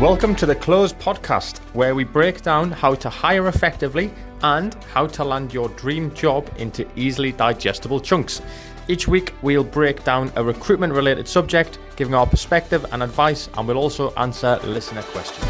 Welcome 0.00 0.36
to 0.36 0.46
the 0.46 0.54
Close 0.54 0.92
Podcast, 0.92 1.58
where 1.74 1.96
we 1.96 2.04
break 2.04 2.42
down 2.42 2.70
how 2.70 2.94
to 2.94 3.10
hire 3.10 3.48
effectively 3.48 4.12
and 4.44 4.72
how 4.92 5.08
to 5.08 5.24
land 5.24 5.52
your 5.52 5.70
dream 5.70 6.14
job 6.14 6.48
into 6.56 6.88
easily 6.94 7.32
digestible 7.32 7.98
chunks. 7.98 8.40
Each 8.86 9.08
week, 9.08 9.34
we'll 9.42 9.64
break 9.64 10.04
down 10.04 10.30
a 10.36 10.44
recruitment 10.44 10.92
related 10.92 11.26
subject, 11.26 11.80
giving 11.96 12.14
our 12.14 12.28
perspective 12.28 12.86
and 12.92 13.02
advice, 13.02 13.48
and 13.54 13.66
we'll 13.66 13.76
also 13.76 14.14
answer 14.14 14.60
listener 14.62 15.02
questions. 15.02 15.44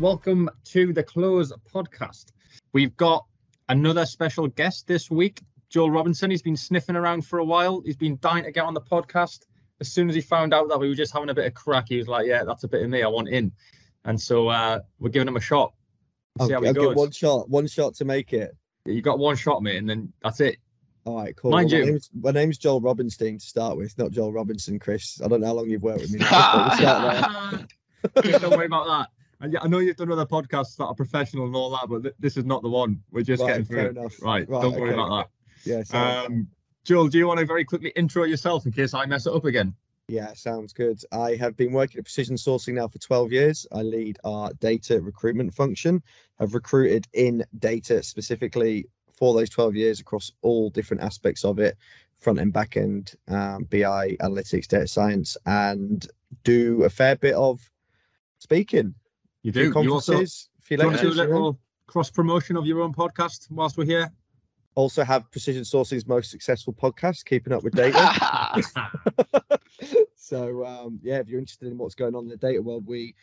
Welcome 0.00 0.48
to 0.64 0.94
the 0.94 1.02
Close 1.02 1.52
Podcast. 1.70 2.32
We've 2.72 2.96
got 2.96 3.26
another 3.68 4.06
special 4.06 4.48
guest 4.48 4.86
this 4.86 5.10
week, 5.10 5.42
Joel 5.68 5.90
Robinson. 5.90 6.30
He's 6.30 6.40
been 6.40 6.56
sniffing 6.56 6.96
around 6.96 7.26
for 7.26 7.40
a 7.40 7.44
while, 7.44 7.82
he's 7.84 7.98
been 7.98 8.16
dying 8.22 8.44
to 8.44 8.50
get 8.50 8.64
on 8.64 8.72
the 8.72 8.80
podcast 8.80 9.40
as 9.80 9.92
soon 9.92 10.08
as 10.08 10.14
he 10.14 10.20
found 10.20 10.54
out 10.54 10.68
that 10.68 10.78
we 10.78 10.88
were 10.88 10.94
just 10.94 11.12
having 11.12 11.28
a 11.28 11.34
bit 11.34 11.46
of 11.46 11.54
crack, 11.54 11.86
he 11.88 11.98
was 11.98 12.08
like, 12.08 12.26
"Yeah, 12.26 12.44
that's 12.44 12.64
a 12.64 12.68
bit 12.68 12.82
of 12.82 12.90
me. 12.90 13.02
I 13.02 13.08
want 13.08 13.28
in." 13.28 13.52
And 14.04 14.20
so 14.20 14.48
uh, 14.48 14.80
we're 14.98 15.10
giving 15.10 15.28
him 15.28 15.36
a 15.36 15.40
shot. 15.40 15.74
See 16.38 16.52
I'll, 16.54 16.62
how 16.62 16.66
I'll 16.66 16.74
get 16.74 16.96
one 16.96 17.10
shot, 17.10 17.48
one 17.48 17.66
shot 17.66 17.94
to 17.96 18.04
make 18.04 18.32
it. 18.32 18.56
You 18.84 19.02
got 19.02 19.18
one 19.18 19.36
shot, 19.36 19.62
mate, 19.62 19.76
and 19.76 19.88
then 19.88 20.12
that's 20.22 20.40
it. 20.40 20.58
All 21.04 21.16
right, 21.16 21.36
cool. 21.36 21.52
Mind 21.52 21.70
well, 21.70 21.80
you, 21.80 21.84
my 21.84 21.90
name's, 21.90 22.10
my 22.20 22.30
name's, 22.32 22.58
Joel 22.58 22.80
Robinstein 22.80 23.38
to 23.38 23.46
start 23.46 23.76
with, 23.76 23.96
not 23.96 24.10
Joel 24.10 24.32
Robinson, 24.32 24.78
Kris. 24.78 25.20
I 25.22 25.28
don't 25.28 25.40
know 25.40 25.46
how 25.46 25.54
long 25.54 25.68
you've 25.68 25.82
worked 25.82 26.00
with 26.00 26.12
me. 26.12 26.18
Now, 26.18 26.68
don't 28.14 28.50
worry 28.50 28.66
about 28.66 28.86
that. 28.86 29.08
And 29.40 29.56
I 29.60 29.68
know 29.68 29.78
you've 29.78 29.96
done 29.96 30.10
other 30.10 30.26
podcasts 30.26 30.76
that 30.76 30.84
are 30.84 30.94
professional 30.94 31.46
and 31.46 31.54
all 31.54 31.70
that, 31.70 31.88
but 31.88 32.02
th- 32.02 32.14
this 32.18 32.36
is 32.36 32.44
not 32.44 32.62
the 32.62 32.68
one. 32.68 33.02
We're 33.10 33.22
just 33.22 33.42
right, 33.42 33.48
getting 33.48 33.64
through. 33.66 33.88
Enough. 33.90 34.20
Right, 34.22 34.48
right, 34.48 34.62
don't 34.62 34.72
okay. 34.72 34.80
worry 34.80 34.94
about 34.94 35.28
that. 35.64 35.84
Yeah. 35.92 36.22
Um, 36.24 36.48
Joel, 36.86 37.08
do 37.08 37.18
you 37.18 37.26
want 37.26 37.40
to 37.40 37.46
very 37.46 37.64
quickly 37.64 37.92
intro 37.96 38.22
yourself 38.22 38.64
in 38.64 38.70
case 38.70 38.94
I 38.94 39.06
mess 39.06 39.26
it 39.26 39.32
up 39.32 39.44
again? 39.44 39.74
Yeah, 40.06 40.32
sounds 40.34 40.72
good. 40.72 41.02
I 41.10 41.34
have 41.34 41.56
been 41.56 41.72
working 41.72 41.98
at 41.98 42.04
Precision 42.04 42.36
Sourcing 42.36 42.74
now 42.74 42.86
for 42.86 42.98
12 42.98 43.32
years. 43.32 43.66
I 43.72 43.82
lead 43.82 44.18
our 44.22 44.52
data 44.60 45.00
recruitment 45.00 45.52
function. 45.52 46.00
Have 46.38 46.54
recruited 46.54 47.08
in 47.12 47.44
data 47.58 48.04
specifically 48.04 48.86
for 49.18 49.34
those 49.34 49.50
12 49.50 49.74
years 49.74 49.98
across 49.98 50.30
all 50.42 50.70
different 50.70 51.02
aspects 51.02 51.44
of 51.44 51.58
it 51.58 51.76
front 52.20 52.38
end, 52.38 52.52
back 52.52 52.76
end, 52.76 53.14
um, 53.26 53.64
BI, 53.64 54.16
analytics, 54.20 54.68
data 54.68 54.86
science, 54.86 55.36
and 55.44 56.06
do 56.44 56.84
a 56.84 56.88
fair 56.88 57.16
bit 57.16 57.34
of 57.34 57.68
speaking. 58.38 58.94
You 59.42 59.50
do. 59.50 59.72
Conferences. 59.72 59.88
You 60.08 60.14
also, 60.14 60.20
if 60.22 60.70
you, 60.70 60.76
do 60.76 60.82
you 60.84 60.88
want 60.88 61.00
to 61.00 61.10
do 61.10 61.12
a 61.12 61.18
little 61.24 61.58
cross 61.88 62.10
promotion 62.10 62.56
of 62.56 62.64
your 62.64 62.80
own 62.80 62.94
podcast 62.94 63.50
whilst 63.50 63.76
we're 63.76 63.86
here? 63.86 64.12
Also 64.76 65.02
have 65.02 65.28
Precision 65.32 65.62
Sourcing's 65.62 66.06
most 66.06 66.30
successful 66.30 66.72
podcast, 66.72 67.24
Keeping 67.24 67.52
Up 67.52 67.64
with 67.64 67.74
Data. 67.74 68.62
so, 70.14 70.64
um, 70.64 71.00
yeah, 71.02 71.16
if 71.16 71.28
you're 71.28 71.40
interested 71.40 71.68
in 71.68 71.78
what's 71.78 71.94
going 71.94 72.14
on 72.14 72.24
in 72.24 72.28
the 72.28 72.36
data 72.36 72.62
world, 72.62 72.86
we 72.86 73.14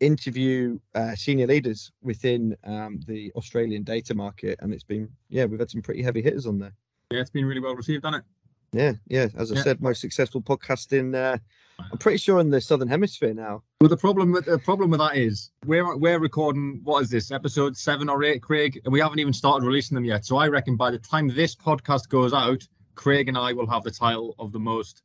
interview 0.00 0.78
uh, 0.94 1.14
senior 1.14 1.46
leaders 1.46 1.92
within 2.02 2.56
um, 2.64 3.00
the 3.06 3.32
Australian 3.36 3.84
data 3.84 4.14
market, 4.14 4.58
and 4.60 4.74
it's 4.74 4.84
been, 4.84 5.08
yeah, 5.30 5.46
we've 5.46 5.60
had 5.60 5.70
some 5.70 5.80
pretty 5.80 6.02
heavy 6.02 6.20
hitters 6.20 6.44
on 6.44 6.58
there. 6.58 6.74
Yeah, 7.10 7.20
it's 7.20 7.30
been 7.30 7.46
really 7.46 7.60
well 7.60 7.76
received, 7.76 8.04
hasn't 8.04 8.24
it? 8.24 8.30
Yeah, 8.72 8.92
yeah. 9.08 9.28
As 9.36 9.52
I 9.52 9.56
yeah. 9.56 9.62
said, 9.62 9.80
most 9.80 10.00
successful 10.00 10.42
podcast 10.42 10.92
in 10.92 11.14
uh, 11.14 11.38
I'm 11.78 11.98
pretty 11.98 12.18
sure 12.18 12.40
in 12.40 12.50
the 12.50 12.60
southern 12.60 12.88
hemisphere 12.88 13.34
now. 13.34 13.62
Well, 13.80 13.88
the 13.88 13.96
problem 13.96 14.32
with 14.32 14.46
the 14.46 14.58
problem 14.58 14.90
with 14.90 15.00
that 15.00 15.16
is 15.16 15.50
we're 15.66 15.96
we're 15.96 16.18
recording 16.18 16.80
what 16.84 17.02
is 17.02 17.10
this 17.10 17.30
episode 17.30 17.76
seven 17.76 18.08
or 18.08 18.22
eight, 18.24 18.42
Craig, 18.42 18.80
and 18.84 18.92
we 18.92 19.00
haven't 19.00 19.18
even 19.18 19.32
started 19.32 19.66
releasing 19.66 19.94
them 19.94 20.04
yet. 20.04 20.24
So 20.24 20.36
I 20.36 20.48
reckon 20.48 20.76
by 20.76 20.90
the 20.90 20.98
time 20.98 21.28
this 21.28 21.54
podcast 21.54 22.08
goes 22.08 22.32
out, 22.32 22.66
Craig 22.94 23.28
and 23.28 23.36
I 23.36 23.52
will 23.52 23.66
have 23.68 23.82
the 23.82 23.90
title 23.90 24.34
of 24.38 24.52
the 24.52 24.58
most 24.58 25.02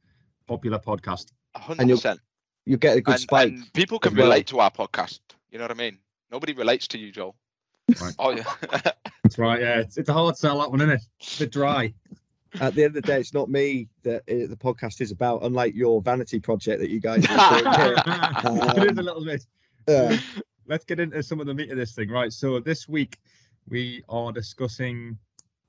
popular 0.48 0.80
podcast. 0.80 1.32
hundred 1.56 1.90
percent. 1.90 2.20
You 2.66 2.78
get 2.78 2.98
a 2.98 3.02
good 3.02 3.16
and, 3.16 3.22
spike. 3.22 3.50
And 3.50 3.74
people 3.74 4.00
can 4.00 4.14
relate 4.14 4.48
to 4.48 4.60
our 4.60 4.72
podcast. 4.72 5.20
You 5.50 5.58
know 5.58 5.66
what 5.66 5.72
I 5.72 5.76
mean? 5.76 5.98
Nobody 6.32 6.54
relates 6.54 6.88
to 6.90 6.98
you, 6.98 7.12
Joel. 7.12 7.36
Right. 8.02 8.16
Oh 8.20 8.30
yeah. 8.30 8.44
That's 9.24 9.38
right. 9.38 9.60
Yeah, 9.60 9.80
it's, 9.80 9.98
it's 9.98 10.10
a 10.10 10.14
hard 10.14 10.38
sell 10.38 10.60
that 10.60 10.72
one, 10.72 10.80
isn't 10.80 10.92
it? 10.94 11.02
It's 11.20 11.36
a 11.38 11.44
bit 11.44 11.52
dry 11.52 11.94
at 12.60 12.76
the 12.76 12.84
end 12.84 12.96
of 12.98 13.02
the 13.04 13.08
day, 13.08 13.20
it's 13.20 13.34
not 13.34 13.50
me 13.50 13.88
that 14.04 14.24
it, 14.28 14.50
the 14.50 14.56
podcast 14.56 15.02
is 15.02 15.12
about, 15.12 15.44
unlike 15.44 15.74
your 15.76 16.02
vanity 16.02 16.40
project 16.40 16.82
that 16.82 16.90
you 16.90 17.00
guys 17.00 17.26
are 17.30 17.62
doing. 17.62 17.98
Um, 18.44 18.70
it 18.78 18.92
is 18.92 18.98
a 18.98 19.04
little 19.04 19.24
bit. 19.24 19.46
Uh, 19.88 20.18
Let's 20.68 20.86
get 20.86 21.00
into 21.00 21.22
some 21.24 21.40
of 21.40 21.48
the 21.48 21.54
meat 21.54 21.72
of 21.72 21.78
this 21.78 21.94
thing, 21.94 22.10
right? 22.10 22.32
So 22.32 22.60
this 22.60 22.88
week 22.88 23.18
we 23.68 24.04
are 24.08 24.32
discussing 24.32 25.18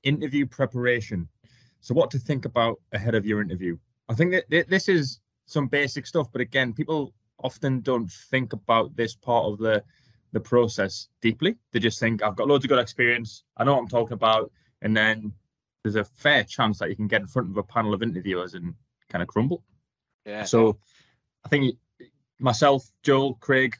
interview 0.03 0.45
preparation. 0.45 1.27
So 1.81 1.93
what 1.93 2.11
to 2.11 2.19
think 2.19 2.45
about 2.45 2.79
ahead 2.93 3.15
of 3.15 3.25
your 3.25 3.41
interview. 3.41 3.77
I 4.07 4.13
think 4.13 4.33
that 4.49 4.69
this 4.69 4.87
is 4.87 5.19
some 5.45 5.67
basic 5.67 6.05
stuff, 6.05 6.31
but 6.31 6.41
again, 6.41 6.73
people 6.73 7.13
often 7.43 7.81
don't 7.81 8.09
think 8.09 8.53
about 8.53 8.95
this 8.95 9.15
part 9.15 9.45
of 9.45 9.57
the 9.57 9.83
the 10.31 10.39
process 10.39 11.09
deeply. 11.21 11.55
They 11.71 11.79
just 11.79 11.99
think 11.99 12.23
I've 12.23 12.35
got 12.35 12.47
loads 12.47 12.65
of 12.65 12.69
good 12.69 12.79
experience. 12.79 13.43
I 13.57 13.63
know 13.63 13.73
what 13.73 13.81
I'm 13.81 13.87
talking 13.87 14.13
about, 14.13 14.51
and 14.81 14.95
then 14.95 15.33
there's 15.83 15.95
a 15.95 16.03
fair 16.03 16.43
chance 16.43 16.79
that 16.79 16.89
you 16.89 16.95
can 16.95 17.07
get 17.07 17.21
in 17.21 17.27
front 17.27 17.49
of 17.49 17.57
a 17.57 17.63
panel 17.63 17.93
of 17.93 18.01
interviewers 18.01 18.53
and 18.53 18.73
kind 19.09 19.21
of 19.21 19.27
crumble. 19.27 19.63
Yeah. 20.25 20.43
So 20.43 20.77
I 21.45 21.49
think 21.49 21.75
myself, 22.39 22.89
Joel, 23.03 23.35
Craig, 23.35 23.75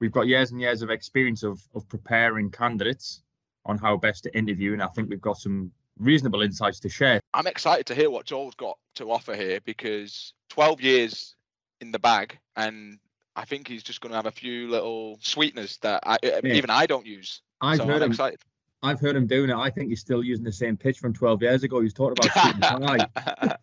we've 0.00 0.12
got 0.12 0.26
years 0.26 0.50
and 0.50 0.60
years 0.60 0.82
of 0.82 0.90
experience 0.90 1.42
of 1.42 1.60
of 1.74 1.88
preparing 1.88 2.50
candidates 2.50 3.22
on 3.64 3.78
how 3.78 3.96
best 3.96 4.22
to 4.24 4.36
interview, 4.36 4.72
and 4.72 4.82
I 4.82 4.86
think 4.88 5.10
we've 5.10 5.20
got 5.20 5.38
some 5.38 5.72
reasonable 5.98 6.42
insights 6.42 6.78
to 6.80 6.88
share. 6.88 7.20
I'm 7.34 7.46
excited 7.46 7.86
to 7.86 7.94
hear 7.94 8.10
what 8.10 8.26
Joel's 8.26 8.54
got 8.54 8.78
to 8.96 9.10
offer 9.10 9.34
here 9.34 9.60
because 9.64 10.34
12 10.50 10.80
years 10.80 11.34
in 11.80 11.90
the 11.90 11.98
bag, 11.98 12.38
and 12.54 12.98
I 13.34 13.44
think 13.44 13.66
he's 13.66 13.82
just 13.82 14.00
going 14.00 14.10
to 14.10 14.16
have 14.16 14.26
a 14.26 14.30
few 14.30 14.68
little 14.68 15.18
sweeteners 15.20 15.78
that 15.78 16.02
I, 16.06 16.18
yeah. 16.22 16.40
even 16.44 16.70
I 16.70 16.86
don't 16.86 17.06
use. 17.06 17.42
I've 17.60 17.78
so 17.78 17.86
heard 17.86 17.96
I'm 17.96 18.02
him. 18.02 18.10
Excited. 18.12 18.40
I've 18.82 19.00
heard 19.00 19.16
him 19.16 19.26
doing 19.26 19.50
it. 19.50 19.56
I 19.56 19.70
think 19.70 19.88
he's 19.88 20.00
still 20.00 20.22
using 20.22 20.44
the 20.44 20.52
same 20.52 20.76
pitch 20.76 20.98
from 20.98 21.12
12 21.12 21.42
years 21.42 21.62
ago. 21.62 21.80
He's 21.80 21.94
talking 21.94 22.16
about 22.18 22.44
suit 22.44 22.54
and 22.54 22.62
tie 23.12 23.56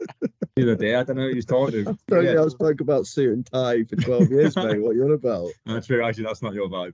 the 0.56 0.63
other 0.63 0.75
day. 0.75 0.96
I 0.96 1.03
don't 1.03 1.18
know 1.18 1.28
who 1.28 1.35
he's 1.35 1.46
talking 1.46 1.85
to. 1.85 1.97
I, 2.12 2.19
yeah. 2.22 2.44
I 2.44 2.47
spoke 2.47 2.81
about 2.81 3.07
suit 3.07 3.34
and 3.34 3.46
tie 3.46 3.84
for 3.84 3.96
12 3.96 4.29
years, 4.31 4.56
mate. 4.56 4.81
What 4.81 4.91
are 4.91 4.94
you 4.94 5.03
on 5.06 5.12
about? 5.12 5.50
That's 5.66 5.88
true. 5.88 6.03
Actually, 6.03 6.25
that's 6.25 6.41
not 6.41 6.53
your 6.53 6.68
vibe. 6.68 6.94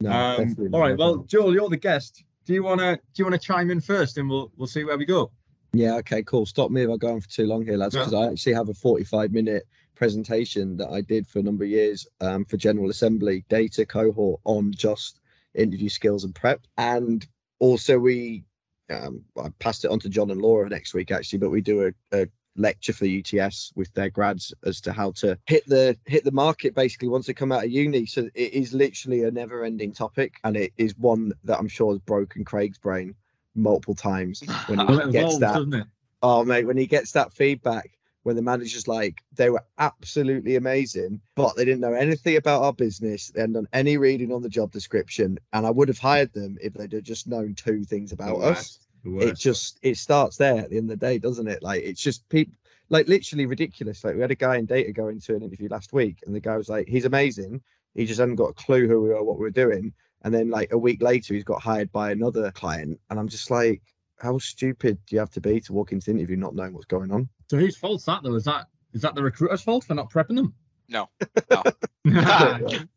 No, 0.00 0.10
um, 0.10 0.56
all 0.72 0.80
right. 0.80 0.96
Well, 0.96 1.18
Joel, 1.18 1.54
you're 1.54 1.68
the 1.68 1.76
guest. 1.76 2.24
Do 2.44 2.54
you 2.54 2.64
wanna 2.64 2.96
do 2.96 3.00
you 3.20 3.24
wanna 3.24 3.38
chime 3.38 3.70
in 3.70 3.80
first, 3.80 4.18
and 4.18 4.28
we'll 4.28 4.50
we'll 4.56 4.66
see 4.66 4.82
where 4.82 4.98
we 4.98 5.04
go. 5.04 5.30
Yeah. 5.72 5.94
Okay. 5.96 6.22
Cool. 6.24 6.44
Stop 6.44 6.72
me 6.72 6.82
if 6.82 6.90
I 6.90 6.96
go 6.96 7.12
on 7.12 7.20
for 7.20 7.28
too 7.28 7.46
long 7.46 7.64
here, 7.64 7.76
lads, 7.76 7.94
because 7.94 8.12
yeah. 8.12 8.20
I 8.20 8.30
actually 8.32 8.54
have 8.54 8.68
a 8.68 8.74
45 8.74 9.32
minute 9.32 9.64
presentation 9.94 10.76
that 10.78 10.90
I 10.90 11.02
did 11.02 11.28
for 11.28 11.38
a 11.38 11.42
number 11.42 11.62
of 11.62 11.70
years 11.70 12.06
um, 12.20 12.44
for 12.44 12.56
General 12.56 12.90
Assembly 12.90 13.44
data 13.48 13.86
cohort 13.86 14.40
on 14.44 14.72
just 14.72 15.20
interview 15.54 15.88
skills 15.88 16.24
and 16.24 16.34
prep. 16.34 16.62
And 16.78 17.24
also 17.62 17.96
we 17.96 18.44
um, 18.90 19.24
I 19.42 19.48
passed 19.60 19.84
it 19.84 19.90
on 19.90 20.00
to 20.00 20.08
John 20.08 20.30
and 20.30 20.42
Laura 20.42 20.68
next 20.68 20.92
week 20.92 21.10
actually, 21.10 21.38
but 21.38 21.50
we 21.50 21.62
do 21.62 21.86
a, 21.86 22.18
a 22.20 22.26
lecture 22.56 22.92
for 22.92 23.06
UTS 23.06 23.72
with 23.74 23.90
their 23.94 24.10
grads 24.10 24.52
as 24.66 24.80
to 24.82 24.92
how 24.92 25.12
to 25.12 25.38
hit 25.46 25.66
the 25.66 25.96
hit 26.04 26.24
the 26.24 26.32
market 26.32 26.74
basically 26.74 27.08
once 27.08 27.26
they 27.26 27.32
come 27.32 27.52
out 27.52 27.64
of 27.64 27.70
uni. 27.70 28.04
So 28.04 28.28
it 28.34 28.52
is 28.52 28.74
literally 28.74 29.22
a 29.22 29.30
never 29.30 29.64
ending 29.64 29.92
topic, 29.92 30.34
and 30.44 30.56
it 30.56 30.72
is 30.76 30.98
one 30.98 31.32
that 31.44 31.58
I'm 31.58 31.68
sure 31.68 31.92
has 31.92 32.00
broken 32.00 32.44
Craig's 32.44 32.78
brain 32.78 33.14
multiple 33.54 33.94
times 33.94 34.42
when 34.66 34.80
he 34.80 34.86
gets 35.12 35.38
that. 35.38 35.86
Oh 36.22 36.44
mate, 36.44 36.66
when 36.66 36.76
he 36.76 36.86
gets 36.86 37.12
that 37.12 37.32
feedback 37.32 37.92
when 38.22 38.36
the 38.36 38.42
manager's 38.42 38.86
like, 38.86 39.22
they 39.34 39.50
were 39.50 39.64
absolutely 39.78 40.56
amazing, 40.56 41.20
but 41.34 41.56
they 41.56 41.64
didn't 41.64 41.80
know 41.80 41.94
anything 41.94 42.36
about 42.36 42.62
our 42.62 42.72
business. 42.72 43.30
They 43.30 43.40
hadn't 43.40 43.54
done 43.54 43.68
any 43.72 43.96
reading 43.96 44.32
on 44.32 44.42
the 44.42 44.48
job 44.48 44.70
description. 44.70 45.38
And 45.52 45.66
I 45.66 45.70
would 45.70 45.88
have 45.88 45.98
hired 45.98 46.32
them 46.32 46.56
if 46.62 46.74
they'd 46.74 46.92
have 46.92 47.02
just 47.02 47.26
known 47.26 47.54
two 47.54 47.84
things 47.84 48.12
about 48.12 48.40
us. 48.40 48.78
It 49.18 49.36
just 49.36 49.78
it 49.82 49.96
starts 49.96 50.36
there 50.36 50.58
at 50.58 50.70
the 50.70 50.76
end 50.76 50.90
of 50.90 50.98
the 50.98 51.06
day, 51.06 51.18
doesn't 51.18 51.48
it? 51.48 51.62
Like 51.62 51.82
it's 51.82 52.00
just 52.00 52.28
people 52.28 52.54
like 52.88 53.08
literally 53.08 53.46
ridiculous. 53.46 54.04
Like 54.04 54.14
we 54.14 54.20
had 54.20 54.30
a 54.30 54.36
guy 54.36 54.56
in 54.56 54.66
data 54.66 54.92
go 54.92 55.08
into 55.08 55.34
an 55.34 55.42
interview 55.42 55.68
last 55.68 55.92
week, 55.92 56.18
and 56.24 56.34
the 56.34 56.40
guy 56.40 56.56
was 56.56 56.68
like, 56.68 56.86
He's 56.88 57.04
amazing. 57.04 57.60
He 57.94 58.06
just 58.06 58.20
hadn't 58.20 58.36
got 58.36 58.50
a 58.50 58.54
clue 58.54 58.86
who 58.86 59.02
we 59.02 59.10
are, 59.10 59.22
what 59.24 59.38
we 59.38 59.42
we're 59.42 59.50
doing. 59.50 59.92
And 60.24 60.32
then 60.32 60.50
like 60.50 60.72
a 60.72 60.78
week 60.78 61.02
later, 61.02 61.34
he's 61.34 61.44
got 61.44 61.60
hired 61.60 61.90
by 61.90 62.12
another 62.12 62.50
client. 62.52 63.00
And 63.10 63.18
I'm 63.18 63.28
just 63.28 63.50
like, 63.50 63.82
how 64.18 64.38
stupid 64.38 64.98
do 65.06 65.16
you 65.16 65.20
have 65.20 65.30
to 65.30 65.40
be 65.40 65.60
to 65.60 65.72
walk 65.72 65.92
into 65.92 66.06
the 66.06 66.18
interview 66.18 66.36
not 66.36 66.54
knowing 66.54 66.72
what's 66.72 66.86
going 66.86 67.10
on? 67.10 67.28
So 67.50 67.58
whose 67.58 67.76
fault's 67.76 68.04
that 68.06 68.22
though? 68.22 68.34
Is 68.34 68.44
that 68.44 68.66
is 68.92 69.02
that 69.02 69.14
the 69.14 69.22
recruiter's 69.22 69.62
fault 69.62 69.84
for 69.84 69.94
not 69.94 70.10
prepping 70.10 70.36
them? 70.36 70.54
No, 70.88 71.08
no. 71.50 71.62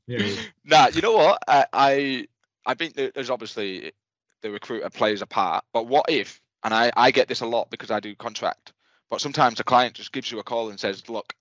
yeah. 0.07 0.35
Nah, 0.65 0.87
you 0.87 1.01
know 1.01 1.13
what? 1.13 1.39
I, 1.47 1.65
I 1.71 2.27
I 2.65 2.73
think 2.73 2.95
there's 2.95 3.29
obviously 3.29 3.93
the 4.41 4.51
recruiter 4.51 4.89
plays 4.89 5.21
a 5.21 5.27
part, 5.27 5.63
but 5.73 5.87
what 5.87 6.05
if? 6.09 6.41
And 6.63 6.73
I 6.73 6.91
I 6.95 7.11
get 7.11 7.27
this 7.27 7.41
a 7.41 7.45
lot 7.45 7.69
because 7.69 7.91
I 7.91 7.99
do 7.99 8.15
contract. 8.15 8.73
But 9.09 9.21
sometimes 9.21 9.59
a 9.59 9.63
client 9.63 9.93
just 9.93 10.11
gives 10.11 10.31
you 10.31 10.39
a 10.39 10.43
call 10.43 10.69
and 10.69 10.79
says, 10.79 11.07
"Look, 11.09 11.33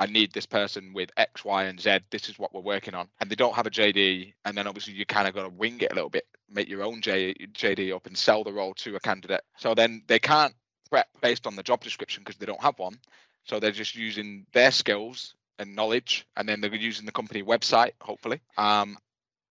I 0.00 0.06
need 0.06 0.32
this 0.32 0.46
person 0.46 0.94
with 0.94 1.10
X, 1.18 1.44
Y, 1.44 1.64
and 1.64 1.78
Z. 1.78 1.98
This 2.10 2.30
is 2.30 2.38
what 2.38 2.54
we're 2.54 2.62
working 2.62 2.94
on. 2.94 3.06
And 3.20 3.30
they 3.30 3.34
don't 3.34 3.54
have 3.54 3.66
a 3.66 3.70
JD. 3.70 4.32
And 4.46 4.56
then 4.56 4.66
obviously 4.66 4.94
you 4.94 5.04
kind 5.04 5.28
of 5.28 5.34
got 5.34 5.42
to 5.42 5.50
wing 5.50 5.78
it 5.80 5.92
a 5.92 5.94
little 5.94 6.08
bit, 6.08 6.24
make 6.48 6.70
your 6.70 6.82
own 6.82 7.02
J, 7.02 7.34
JD 7.34 7.94
up 7.94 8.06
and 8.06 8.16
sell 8.16 8.42
the 8.42 8.52
role 8.52 8.72
to 8.76 8.96
a 8.96 9.00
candidate. 9.00 9.42
So 9.58 9.74
then 9.74 10.02
they 10.06 10.18
can't 10.18 10.54
prep 10.88 11.08
based 11.20 11.46
on 11.46 11.54
the 11.54 11.62
job 11.62 11.84
description 11.84 12.22
because 12.24 12.38
they 12.38 12.46
don't 12.46 12.62
have 12.62 12.78
one. 12.78 12.98
So 13.44 13.60
they're 13.60 13.72
just 13.72 13.94
using 13.94 14.46
their 14.54 14.70
skills 14.70 15.34
and 15.58 15.76
knowledge, 15.76 16.26
and 16.36 16.48
then 16.48 16.62
they're 16.62 16.74
using 16.74 17.04
the 17.04 17.12
company 17.12 17.42
website, 17.42 17.92
hopefully. 18.00 18.40
Um, 18.56 18.96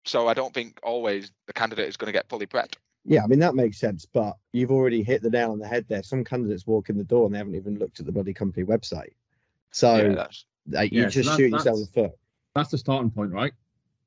so 0.04 0.26
I 0.26 0.34
don't 0.34 0.52
think 0.52 0.80
always 0.82 1.30
the 1.46 1.52
candidate 1.52 1.88
is 1.88 1.96
going 1.96 2.06
to 2.06 2.12
get 2.12 2.28
fully 2.28 2.46
prepped. 2.46 2.74
Yeah, 3.04 3.22
I 3.22 3.28
mean 3.28 3.38
that 3.40 3.54
makes 3.54 3.78
sense, 3.78 4.06
but 4.06 4.36
you've 4.52 4.72
already 4.72 5.04
hit 5.04 5.22
the 5.22 5.30
nail 5.30 5.52
on 5.52 5.60
the 5.60 5.68
head 5.68 5.86
there. 5.88 6.02
Some 6.02 6.24
candidates 6.24 6.66
walk 6.66 6.88
in 6.88 6.98
the 6.98 7.04
door 7.04 7.26
and 7.26 7.34
they 7.34 7.38
haven't 7.38 7.54
even 7.54 7.78
looked 7.78 8.00
at 8.00 8.06
the 8.06 8.12
bloody 8.12 8.34
company 8.34 8.64
website. 8.64 9.12
So 9.72 9.96
yeah, 9.96 10.26
like, 10.68 10.92
you 10.92 11.02
yeah, 11.02 11.08
just 11.08 11.28
so 11.28 11.36
shoot 11.36 11.50
yourself 11.50 11.76
in 11.76 11.80
the 11.82 11.88
foot. 11.88 12.12
That's 12.54 12.70
the 12.70 12.78
starting 12.78 13.10
point, 13.10 13.32
right? 13.32 13.52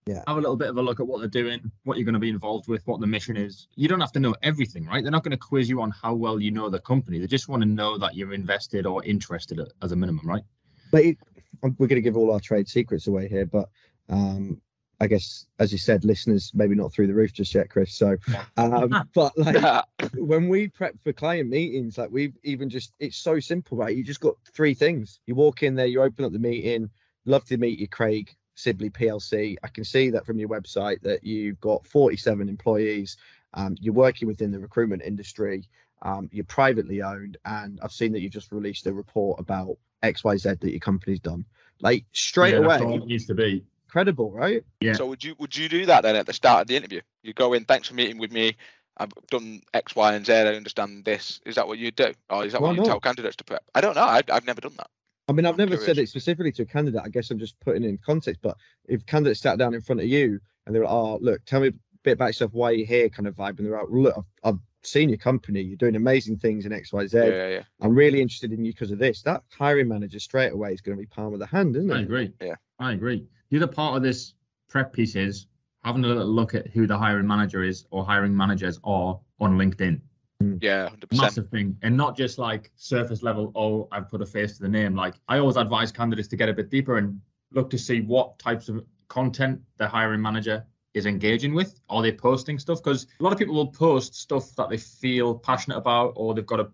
Yeah. 0.06 0.22
Have 0.28 0.38
a 0.38 0.40
little 0.40 0.56
bit 0.56 0.70
of 0.70 0.78
a 0.78 0.82
look 0.82 1.00
at 1.00 1.08
what 1.08 1.20
they're 1.20 1.28
doing, 1.28 1.72
what 1.84 1.98
you're 1.98 2.06
going 2.06 2.14
to 2.14 2.20
be 2.20 2.30
involved 2.30 2.68
with, 2.68 2.86
what 2.86 3.02
the 3.02 3.08
mission 3.08 3.36
is. 3.36 3.68
You 3.76 3.88
don't 3.88 4.00
have 4.00 4.12
to 4.12 4.20
know 4.20 4.36
everything, 4.44 4.86
right? 4.86 5.04
They're 5.04 5.12
not 5.12 5.24
going 5.24 5.32
to 5.32 5.38
quiz 5.38 5.68
you 5.68 5.82
on 5.82 5.90
how 5.90 6.14
well 6.14 6.40
you 6.40 6.52
know 6.52 6.70
the 6.70 6.80
company. 6.80 7.18
They 7.18 7.26
just 7.26 7.50
want 7.50 7.64
to 7.64 7.68
know 7.68 7.98
that 7.98 8.16
you're 8.16 8.34
invested 8.34 8.86
or 8.86 9.04
interested 9.04 9.60
as 9.82 9.92
a 9.92 9.96
minimum, 9.96 10.28
right? 10.28 10.44
But 10.92 11.06
it, 11.06 11.18
we're 11.64 11.88
going 11.88 11.96
to 11.96 12.02
give 12.02 12.18
all 12.18 12.32
our 12.32 12.40
trade 12.40 12.68
secrets 12.68 13.08
away 13.08 13.28
here, 13.28 13.48
but 13.48 13.68
um, 14.10 14.62
I 15.00 15.08
guess, 15.08 15.46
as 15.60 15.72
you 15.72 15.78
said, 15.78 16.06
listeners 16.06 16.52
maybe 16.54 16.76
not 16.76 16.94
through 16.94 17.08
the 17.08 17.14
roof 17.14 17.34
just 17.34 17.54
yet, 17.54 17.70
Kris. 17.70 17.94
So, 17.94 18.18
um, 18.58 19.10
but 19.14 19.38
like 19.38 19.84
when 20.16 20.48
we 20.48 20.70
prep 20.70 20.96
for 21.04 21.14
client 21.14 21.50
meetings, 21.50 21.98
like 21.98 22.10
we've 22.12 22.36
even 22.44 22.70
just 22.70 22.94
it's 23.00 23.18
so 23.18 23.40
simple, 23.40 23.78
right? 23.78 23.96
You 23.96 24.04
just 24.04 24.22
got 24.22 24.36
three 24.54 24.74
things. 24.74 25.20
You 25.26 25.36
walk 25.36 25.64
in 25.64 25.76
there, 25.76 25.86
you 25.86 26.02
open 26.02 26.26
up 26.26 26.32
the 26.32 26.40
meeting. 26.40 26.90
Love 27.26 27.46
to 27.46 27.58
meet 27.58 27.80
you, 27.80 27.88
Craig 27.88 28.36
Sibley 28.56 28.90
PLC. 28.90 29.56
I 29.64 29.68
can 29.68 29.84
see 29.84 30.10
that 30.12 30.26
from 30.26 30.40
your 30.40 30.50
website 30.50 31.02
that 31.02 31.24
you've 31.24 31.60
got 31.60 31.86
47 31.86 32.48
employees. 32.48 33.18
Um, 33.54 33.76
you're 33.80 33.94
working 33.94 34.28
within 34.28 34.52
the 34.52 34.60
recruitment 34.60 35.02
industry. 35.04 35.68
Um, 36.02 36.30
you're 36.32 36.46
privately 36.46 37.02
owned, 37.02 37.38
and 37.46 37.80
I've 37.82 37.92
seen 37.92 38.12
that 38.14 38.20
you've 38.20 38.32
just 38.32 38.52
released 38.52 38.86
a 38.86 38.94
report 38.94 39.40
about 39.40 39.78
X, 40.04 40.24
Y, 40.24 40.38
Z 40.38 40.50
that 40.62 40.72
your 40.72 40.80
company's 40.80 41.20
done. 41.20 41.46
Like 41.82 42.06
straight 42.12 42.54
yeah, 42.54 42.60
away, 42.60 42.96
it 42.96 43.06
needs 43.06 43.26
to 43.26 43.34
be 43.34 43.66
credible, 43.96 44.30
right? 44.30 44.62
Yeah. 44.82 44.92
So 44.92 45.06
would 45.08 45.24
you 45.24 45.36
would 45.40 45.56
you 45.56 45.70
do 45.70 45.86
that 45.86 46.02
then 46.04 46.18
at 46.18 46.26
the 46.26 46.34
start 46.34 46.60
of 46.64 46.68
the 46.68 46.76
interview? 46.76 47.00
You 47.24 47.32
go 47.32 47.54
in, 47.54 47.64
thanks 47.64 47.88
for 47.88 47.94
meeting 47.94 48.18
with 48.18 48.30
me. 48.30 48.58
I've 48.98 49.14
done 49.32 49.62
X, 49.74 49.96
Y, 49.96 50.14
and 50.14 50.26
Z. 50.26 50.34
I 50.34 50.56
understand 50.56 51.06
this. 51.06 51.40
Is 51.46 51.56
that 51.56 51.66
what 51.66 51.78
you 51.78 51.92
do, 51.92 52.12
or 52.30 52.44
is 52.46 52.52
that 52.52 52.62
Why 52.62 52.68
what 52.68 52.76
you 52.76 52.82
not? 52.82 52.88
tell 52.88 53.00
candidates 53.00 53.38
to 53.38 53.46
prep? 53.46 53.64
I 53.74 53.80
don't 53.80 53.96
know. 53.96 54.04
I, 54.04 54.22
I've 54.30 54.46
never 54.46 54.60
done 54.60 54.74
that. 54.78 54.90
I 55.30 55.32
mean, 55.32 55.46
I've 55.46 55.54
I'm 55.54 55.58
never 55.60 55.78
curious. 55.78 55.86
said 55.86 55.98
it 55.98 56.10
specifically 56.10 56.52
to 56.54 56.64
a 56.64 56.66
candidate. 56.66 57.02
I 57.06 57.08
guess 57.08 57.32
I'm 57.32 57.40
just 57.40 57.58
putting 57.62 57.86
in 57.86 57.98
context. 58.06 58.42
But 58.42 58.58
if 58.84 59.06
candidates 59.06 59.40
sat 59.40 59.58
down 59.58 59.74
in 59.74 59.80
front 59.80 60.02
of 60.02 60.08
you 60.08 60.42
and 60.66 60.76
they 60.76 60.80
were, 60.80 60.86
like, 60.86 60.94
"Oh, 60.94 61.18
look, 61.22 61.46
tell 61.46 61.62
me 61.62 61.70
a 61.70 61.74
bit 62.04 62.14
about 62.14 62.28
yourself. 62.28 62.52
Why 62.54 62.72
you're 62.72 62.86
here?" 62.86 63.08
Kind 63.08 63.28
of 63.28 63.36
vibe, 63.36 63.60
and 63.60 63.66
they're 63.66 63.78
like, 63.78 63.88
"Look, 63.90 64.18
I've, 64.18 64.54
I've 64.54 64.60
seen 64.86 65.10
your 65.10 65.18
company. 65.18 65.62
You're 65.62 65.78
doing 65.78 65.96
amazing 65.96 66.38
things 66.38 66.66
in 66.66 66.74
X, 66.74 66.94
Y, 66.94 67.08
Z. 67.08 67.18
Yeah, 67.18 67.48
yeah. 67.48 67.64
I'm 67.82 67.96
really 67.96 68.22
interested 68.22 68.52
in 68.52 68.64
you 68.64 68.72
because 68.74 68.92
of 68.92 69.00
this." 69.00 69.22
That 69.22 69.44
hiring 69.52 69.88
manager 69.88 70.20
straight 70.20 70.54
away 70.54 70.74
is 70.74 70.82
going 70.82 70.98
to 70.98 71.02
be 71.02 71.08
palm 71.08 71.34
of 71.34 71.40
the 71.40 71.46
hand, 71.46 71.76
isn't 71.76 71.90
it? 71.90 71.96
I 71.96 72.02
agree. 72.02 72.32
Yeah, 72.42 72.56
I 72.80 72.94
agree. 72.94 73.26
The 73.50 73.58
other 73.58 73.68
part 73.68 73.98
of 73.98 74.04
this 74.04 74.34
prep 74.70 74.94
piece 74.94 75.16
is 75.16 75.48
having 75.84 76.04
a 76.04 76.08
little 76.08 76.26
look 76.26 76.56
at 76.56 76.68
who 76.68 76.88
the 76.88 76.98
hiring 76.98 77.28
manager 77.28 77.64
is 77.64 77.86
or 77.92 78.06
hiring 78.06 78.36
managers 78.36 78.80
are 78.84 79.20
on 79.40 79.58
LinkedIn. 79.58 80.02
Hmm. 80.42 80.58
Yeah, 80.62 80.90
100%. 80.90 81.18
massive 81.18 81.50
thing, 81.50 81.78
and 81.82 81.96
not 81.96 82.18
just 82.18 82.38
like 82.38 82.72
surface 82.76 83.24
level. 83.24 83.52
Oh, 83.56 83.88
I've 83.92 84.10
put 84.10 84.22
a 84.22 84.26
face 84.26 84.58
to 84.58 84.64
the 84.64 84.70
name. 84.70 84.96
Like 84.96 85.16
I 85.28 85.38
always 85.40 85.58
advise 85.58 85.92
candidates 85.92 86.28
to 86.30 86.36
get 86.36 86.50
a 86.50 86.54
bit 86.54 86.70
deeper 86.70 86.98
and 86.98 87.22
look 87.52 87.70
to 87.70 87.78
see 87.78 88.02
what 88.02 88.38
types 88.40 88.68
of 88.68 88.84
content 89.08 89.62
the 89.78 89.88
hiring 89.88 90.22
manager 90.22 90.66
is 90.96 91.06
engaging 91.06 91.54
with. 91.54 91.80
Are 91.90 92.02
they 92.02 92.12
posting 92.12 92.58
stuff? 92.58 92.82
Because 92.82 93.06
a 93.20 93.24
lot 93.24 93.34
of 93.34 93.38
people 93.38 93.54
will 93.54 93.68
post 93.68 94.16
stuff 94.16 94.56
that 94.56 94.70
they 94.70 94.78
feel 94.78 95.36
passionate 95.36 95.78
about 95.78 96.14
or 96.16 96.34
they've 96.34 96.46
got 96.46 96.62
a, 96.62 96.68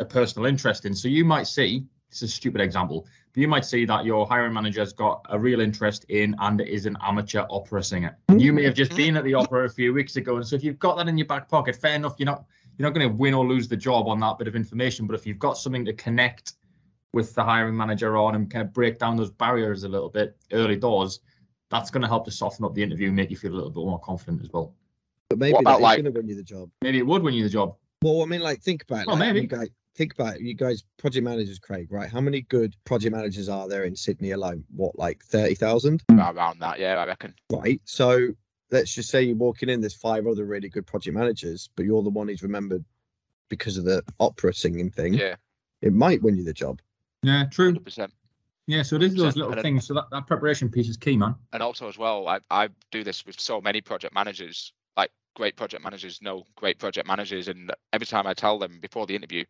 a 0.00 0.04
personal 0.04 0.46
interest 0.46 0.84
in. 0.84 0.94
So 0.94 1.08
you 1.08 1.24
might 1.24 1.46
see 1.46 1.84
this 2.10 2.22
is 2.22 2.30
a 2.30 2.34
stupid 2.34 2.60
example, 2.60 3.06
but 3.32 3.40
you 3.40 3.48
might 3.48 3.64
see 3.64 3.84
that 3.84 4.04
your 4.04 4.26
hiring 4.26 4.52
manager's 4.52 4.92
got 4.92 5.24
a 5.28 5.38
real 5.38 5.60
interest 5.60 6.04
in 6.08 6.34
and 6.40 6.60
is 6.60 6.86
an 6.86 6.96
amateur 7.02 7.44
opera 7.50 7.82
singer. 7.82 8.16
You 8.34 8.52
may 8.52 8.64
have 8.64 8.74
just 8.74 8.96
been 8.96 9.16
at 9.16 9.24
the 9.24 9.34
opera 9.34 9.66
a 9.66 9.68
few 9.68 9.92
weeks 9.92 10.16
ago, 10.16 10.36
and 10.36 10.46
so 10.46 10.56
if 10.56 10.64
you've 10.64 10.78
got 10.78 10.96
that 10.96 11.08
in 11.08 11.18
your 11.18 11.26
back 11.26 11.48
pocket, 11.48 11.76
fair 11.76 11.94
enough. 11.94 12.14
You're 12.18 12.26
not 12.26 12.44
you're 12.78 12.88
not 12.88 12.94
going 12.94 13.08
to 13.08 13.14
win 13.14 13.34
or 13.34 13.44
lose 13.46 13.68
the 13.68 13.76
job 13.76 14.06
on 14.06 14.20
that 14.20 14.38
bit 14.38 14.48
of 14.48 14.56
information. 14.56 15.06
But 15.06 15.16
if 15.16 15.26
you've 15.26 15.38
got 15.38 15.58
something 15.58 15.84
to 15.84 15.92
connect 15.92 16.54
with 17.12 17.34
the 17.34 17.42
hiring 17.42 17.76
manager 17.76 18.16
on 18.16 18.36
and 18.36 18.50
kind 18.50 18.64
of 18.64 18.72
break 18.72 18.98
down 18.98 19.16
those 19.16 19.30
barriers 19.30 19.82
a 19.82 19.88
little 19.88 20.08
bit 20.08 20.36
early 20.52 20.76
doors, 20.76 21.20
that's 21.70 21.90
going 21.90 22.02
to 22.02 22.08
help 22.08 22.24
to 22.24 22.30
soften 22.30 22.64
up 22.64 22.74
the 22.74 22.82
interview 22.82 23.08
and 23.08 23.16
make 23.16 23.30
you 23.30 23.36
feel 23.36 23.52
a 23.52 23.54
little 23.54 23.70
bit 23.70 23.84
more 23.84 24.00
confident 24.00 24.42
as 24.42 24.50
well. 24.52 24.74
But 25.28 25.38
maybe 25.38 25.58
that's 25.64 25.80
like, 25.80 26.02
going 26.02 26.12
to 26.12 26.18
win 26.18 26.28
you 26.28 26.34
the 26.34 26.42
job. 26.42 26.70
Maybe 26.82 26.98
it 26.98 27.06
would 27.06 27.22
win 27.22 27.34
you 27.34 27.42
the 27.42 27.50
job. 27.50 27.76
Well, 28.02 28.22
I 28.22 28.26
mean, 28.26 28.40
like 28.40 28.62
think 28.62 28.82
about 28.84 29.00
it. 29.00 29.06
Well, 29.06 29.16
like, 29.16 29.34
maybe. 29.34 29.40
You 29.42 29.46
guys, 29.48 29.68
think 29.94 30.14
about 30.14 30.36
it. 30.36 30.40
You 30.40 30.54
guys, 30.54 30.84
project 30.96 31.24
managers, 31.24 31.58
Craig, 31.58 31.88
right? 31.90 32.08
How 32.08 32.20
many 32.20 32.42
good 32.42 32.74
project 32.84 33.14
managers 33.14 33.48
are 33.48 33.68
there 33.68 33.84
in 33.84 33.94
Sydney 33.94 34.30
alone? 34.30 34.64
What, 34.74 34.98
like 34.98 35.22
thirty 35.24 35.54
thousand? 35.54 36.02
Around 36.10 36.60
that, 36.60 36.78
yeah, 36.78 36.94
I 36.94 37.06
reckon. 37.06 37.34
Right. 37.52 37.80
So 37.84 38.28
let's 38.70 38.94
just 38.94 39.10
say 39.10 39.22
you're 39.22 39.36
walking 39.36 39.68
in. 39.68 39.80
There's 39.80 39.94
five 39.94 40.26
other 40.26 40.44
really 40.44 40.68
good 40.68 40.86
project 40.86 41.16
managers, 41.16 41.68
but 41.76 41.84
you're 41.84 42.02
the 42.02 42.10
one 42.10 42.28
who's 42.28 42.42
remembered 42.42 42.84
because 43.48 43.76
of 43.76 43.84
the 43.84 44.02
opera 44.20 44.54
singing 44.54 44.90
thing. 44.90 45.14
Yeah. 45.14 45.36
It 45.82 45.92
might 45.92 46.22
win 46.22 46.36
you 46.36 46.44
the 46.44 46.52
job. 46.52 46.80
Yeah, 47.22 47.44
true. 47.50 47.74
100%. 47.74 48.10
Yeah, 48.68 48.82
so 48.82 48.98
there's 48.98 49.14
those 49.14 49.34
little 49.34 49.60
things. 49.62 49.86
So 49.86 49.94
that, 49.94 50.10
that 50.10 50.26
preparation 50.26 50.68
piece 50.68 50.90
is 50.90 50.98
key, 50.98 51.16
man. 51.16 51.34
And 51.54 51.62
also 51.62 51.88
as 51.88 51.96
well, 51.96 52.28
I, 52.28 52.40
I 52.50 52.68
do 52.92 53.02
this 53.02 53.24
with 53.24 53.40
so 53.40 53.62
many 53.62 53.80
project 53.80 54.14
managers. 54.14 54.74
Like 54.94 55.10
great 55.34 55.56
project 55.56 55.82
managers 55.82 56.20
know 56.20 56.44
great 56.54 56.78
project 56.78 57.06
managers, 57.06 57.48
and 57.48 57.72
every 57.94 58.06
time 58.06 58.26
I 58.26 58.34
tell 58.34 58.58
them 58.58 58.78
before 58.80 59.06
the 59.06 59.16
interview, 59.16 59.46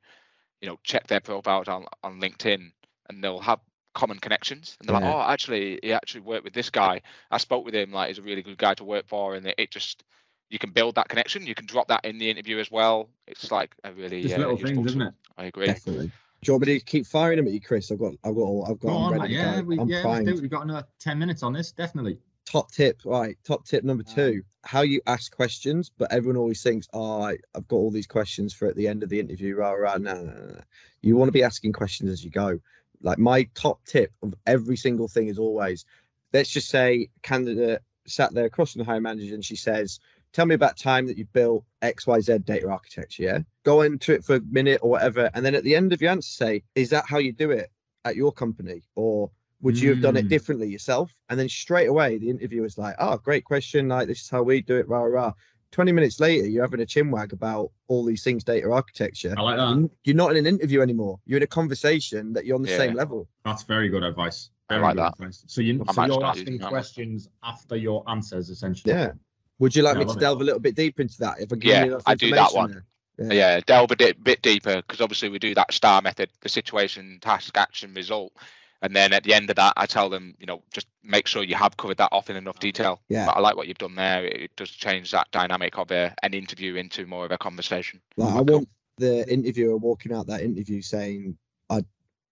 you 0.60 0.68
know, 0.68 0.78
check 0.84 1.08
their 1.08 1.18
profiles 1.18 1.66
on 1.66 1.86
on 2.04 2.20
LinkedIn, 2.20 2.70
and 3.08 3.24
they'll 3.24 3.40
have 3.40 3.58
common 3.92 4.20
connections, 4.20 4.76
and 4.78 4.88
they're 4.88 5.00
yeah. 5.00 5.16
like, 5.16 5.16
oh, 5.16 5.32
actually, 5.32 5.80
he 5.82 5.92
actually 5.92 6.20
worked 6.20 6.44
with 6.44 6.54
this 6.54 6.70
guy. 6.70 7.02
I 7.32 7.38
spoke 7.38 7.64
with 7.64 7.74
him. 7.74 7.90
Like, 7.90 8.08
he's 8.08 8.18
a 8.18 8.22
really 8.22 8.42
good 8.42 8.58
guy 8.58 8.74
to 8.74 8.84
work 8.84 9.08
for, 9.08 9.34
and 9.34 9.44
it, 9.48 9.56
it 9.58 9.70
just 9.72 10.04
you 10.48 10.60
can 10.60 10.70
build 10.70 10.94
that 10.94 11.08
connection. 11.08 11.44
You 11.44 11.56
can 11.56 11.66
drop 11.66 11.88
that 11.88 12.04
in 12.04 12.18
the 12.18 12.30
interview 12.30 12.60
as 12.60 12.70
well. 12.70 13.10
It's 13.26 13.50
like 13.50 13.74
a 13.82 13.92
really 13.92 14.32
uh, 14.32 14.38
little 14.38 14.56
things, 14.56 14.86
isn't 14.86 15.02
it? 15.02 15.14
I 15.36 15.46
agree. 15.46 15.66
Definitely. 15.66 16.12
Do 16.40 16.50
you 16.50 16.54
want 16.54 16.66
me 16.66 16.78
to 16.78 16.84
keep 16.84 17.06
firing 17.06 17.36
them 17.36 17.46
at 17.48 17.52
you, 17.52 17.60
Kris? 17.60 17.90
I've 17.90 17.98
got, 17.98 18.14
I've 18.24 18.34
got, 18.34 18.62
I've 18.70 18.78
got. 18.78 18.92
On, 18.92 19.18
ready 19.20 19.34
yeah, 19.34 19.60
we, 19.60 19.78
I'm 19.78 19.88
yeah, 19.88 20.20
we've 20.22 20.48
got 20.48 20.62
another 20.62 20.86
ten 21.00 21.18
minutes 21.18 21.42
on 21.42 21.52
this, 21.52 21.72
definitely. 21.72 22.18
Top 22.44 22.70
tip, 22.70 23.00
right? 23.04 23.36
Top 23.44 23.66
tip 23.66 23.82
number 23.82 24.04
um, 24.08 24.14
two: 24.14 24.42
how 24.62 24.82
you 24.82 25.00
ask 25.08 25.34
questions. 25.34 25.90
But 25.98 26.12
everyone 26.12 26.36
always 26.36 26.62
thinks, 26.62 26.86
"Oh, 26.92 27.22
I've 27.22 27.68
got 27.68 27.76
all 27.76 27.90
these 27.90 28.06
questions 28.06 28.54
for 28.54 28.68
at 28.68 28.76
the 28.76 28.86
end 28.86 29.02
of 29.02 29.08
the 29.08 29.18
interview." 29.18 29.56
Rah 29.56 29.72
rah. 29.72 29.98
No, 29.98 30.14
no, 30.14 30.32
no. 30.32 30.60
You 31.02 31.16
want 31.16 31.28
to 31.28 31.32
be 31.32 31.42
asking 31.42 31.72
questions 31.72 32.10
as 32.10 32.24
you 32.24 32.30
go. 32.30 32.60
Like 33.02 33.18
my 33.18 33.48
top 33.54 33.84
tip 33.84 34.12
of 34.22 34.34
every 34.46 34.76
single 34.76 35.08
thing 35.08 35.28
is 35.28 35.38
always, 35.38 35.84
let's 36.32 36.50
just 36.50 36.68
say, 36.68 37.08
candidate 37.22 37.80
sat 38.06 38.32
there 38.32 38.46
across 38.46 38.72
from 38.72 38.80
the 38.80 38.84
hiring 38.84 39.02
manager, 39.02 39.34
and 39.34 39.44
she 39.44 39.56
says, 39.56 39.98
tell 40.32 40.46
me 40.46 40.54
about 40.54 40.76
time 40.76 41.06
that 41.06 41.18
you 41.18 41.24
built 41.32 41.64
XYZ 41.82 42.44
data 42.44 42.68
architecture. 42.68 43.22
Yeah. 43.22 43.38
Go 43.64 43.82
into 43.82 44.12
it 44.12 44.24
for 44.24 44.36
a 44.36 44.40
minute 44.40 44.80
or 44.82 44.90
whatever. 44.90 45.30
And 45.34 45.44
then 45.44 45.54
at 45.54 45.64
the 45.64 45.74
end 45.74 45.92
of 45.92 46.02
your 46.02 46.10
answer, 46.10 46.30
say, 46.30 46.62
is 46.74 46.90
that 46.90 47.06
how 47.06 47.18
you 47.18 47.32
do 47.32 47.50
it 47.50 47.70
at 48.04 48.16
your 48.16 48.32
company? 48.32 48.82
Or 48.94 49.30
would 49.60 49.78
you 49.78 49.90
have 49.90 50.00
done 50.00 50.16
it 50.16 50.22
hmm. 50.22 50.28
differently 50.28 50.68
yourself? 50.68 51.14
And 51.28 51.38
then 51.38 51.48
straight 51.48 51.88
away, 51.88 52.18
the 52.18 52.30
interviewer 52.30 52.66
is 52.66 52.78
like, 52.78 52.94
oh, 52.98 53.16
great 53.16 53.44
question. 53.44 53.88
Like, 53.88 54.06
this 54.06 54.22
is 54.22 54.30
how 54.30 54.42
we 54.42 54.62
do 54.62 54.76
it. 54.76 54.88
Rah, 54.88 55.02
rah. 55.02 55.32
20 55.72 55.92
minutes 55.92 56.18
later, 56.18 56.46
you're 56.46 56.64
having 56.64 56.80
a 56.80 56.86
chinwag 56.86 57.32
about 57.32 57.70
all 57.88 58.04
these 58.04 58.22
things, 58.22 58.42
data 58.42 58.70
architecture. 58.70 59.34
I 59.36 59.42
like 59.42 59.56
that. 59.56 59.90
You're 60.04 60.16
not 60.16 60.30
in 60.30 60.38
an 60.38 60.46
interview 60.46 60.80
anymore. 60.80 61.20
You're 61.26 61.38
in 61.38 61.42
a 61.42 61.48
conversation 61.48 62.32
that 62.32 62.46
you're 62.46 62.56
on 62.56 62.62
the 62.62 62.70
yeah. 62.70 62.78
same 62.78 62.94
level. 62.94 63.28
That's 63.44 63.64
very 63.64 63.88
good 63.88 64.02
advice. 64.02 64.50
Very 64.70 64.82
I 64.82 64.86
like 64.86 64.96
that. 64.96 65.12
Advice. 65.14 65.44
So, 65.46 65.60
you, 65.60 65.84
so 65.92 66.06
you're 66.06 66.24
asking 66.24 66.58
questions 66.60 67.28
after 67.42 67.76
your 67.76 68.02
answers, 68.08 68.48
essentially. 68.48 68.94
Yeah. 68.94 69.12
Would 69.58 69.74
you 69.74 69.82
like 69.82 69.96
yeah, 69.96 70.04
me 70.04 70.12
to 70.12 70.18
delve 70.18 70.40
a 70.40 70.44
little 70.44 70.60
bit 70.60 70.74
deeper 70.74 71.02
into 71.02 71.18
that? 71.18 71.40
If 71.40 71.52
I 71.52 71.56
give 71.56 71.70
yeah, 71.70 71.98
I 72.06 72.14
do 72.14 72.30
that 72.30 72.52
one. 72.52 72.84
Yeah. 73.18 73.32
yeah. 73.32 73.60
delve 73.66 73.90
a 73.90 73.96
bit, 73.96 74.22
bit 74.22 74.42
deeper 74.42 74.76
because 74.76 75.00
obviously 75.00 75.28
we 75.28 75.38
do 75.38 75.54
that 75.54 75.72
star 75.72 76.00
method, 76.00 76.30
the 76.40 76.48
situation, 76.48 77.18
task, 77.20 77.56
action, 77.56 77.92
result. 77.94 78.32
And 78.80 78.94
then 78.94 79.12
at 79.12 79.24
the 79.24 79.34
end 79.34 79.50
of 79.50 79.56
that, 79.56 79.72
I 79.76 79.86
tell 79.86 80.08
them, 80.08 80.36
you 80.38 80.46
know, 80.46 80.62
just 80.72 80.86
make 81.02 81.26
sure 81.26 81.42
you 81.42 81.56
have 81.56 81.76
covered 81.76 81.96
that 81.96 82.10
off 82.12 82.30
in 82.30 82.36
enough 82.36 82.60
detail. 82.60 83.00
Yeah. 83.08 83.26
But 83.26 83.36
I 83.36 83.40
like 83.40 83.56
what 83.56 83.66
you've 83.66 83.78
done 83.78 83.96
there. 83.96 84.24
It 84.24 84.54
does 84.54 84.70
change 84.70 85.10
that 85.10 85.28
dynamic 85.32 85.76
of 85.78 85.90
a, 85.90 86.14
an 86.22 86.32
interview 86.32 86.76
into 86.76 87.04
more 87.06 87.24
of 87.24 87.32
a 87.32 87.38
conversation. 87.38 88.00
Like, 88.16 88.34
I 88.34 88.40
want 88.40 88.68
the 88.98 89.28
interviewer 89.28 89.76
walking 89.76 90.12
out 90.12 90.28
that 90.28 90.42
interview 90.42 90.80
saying, 90.80 91.36
I 91.70 91.82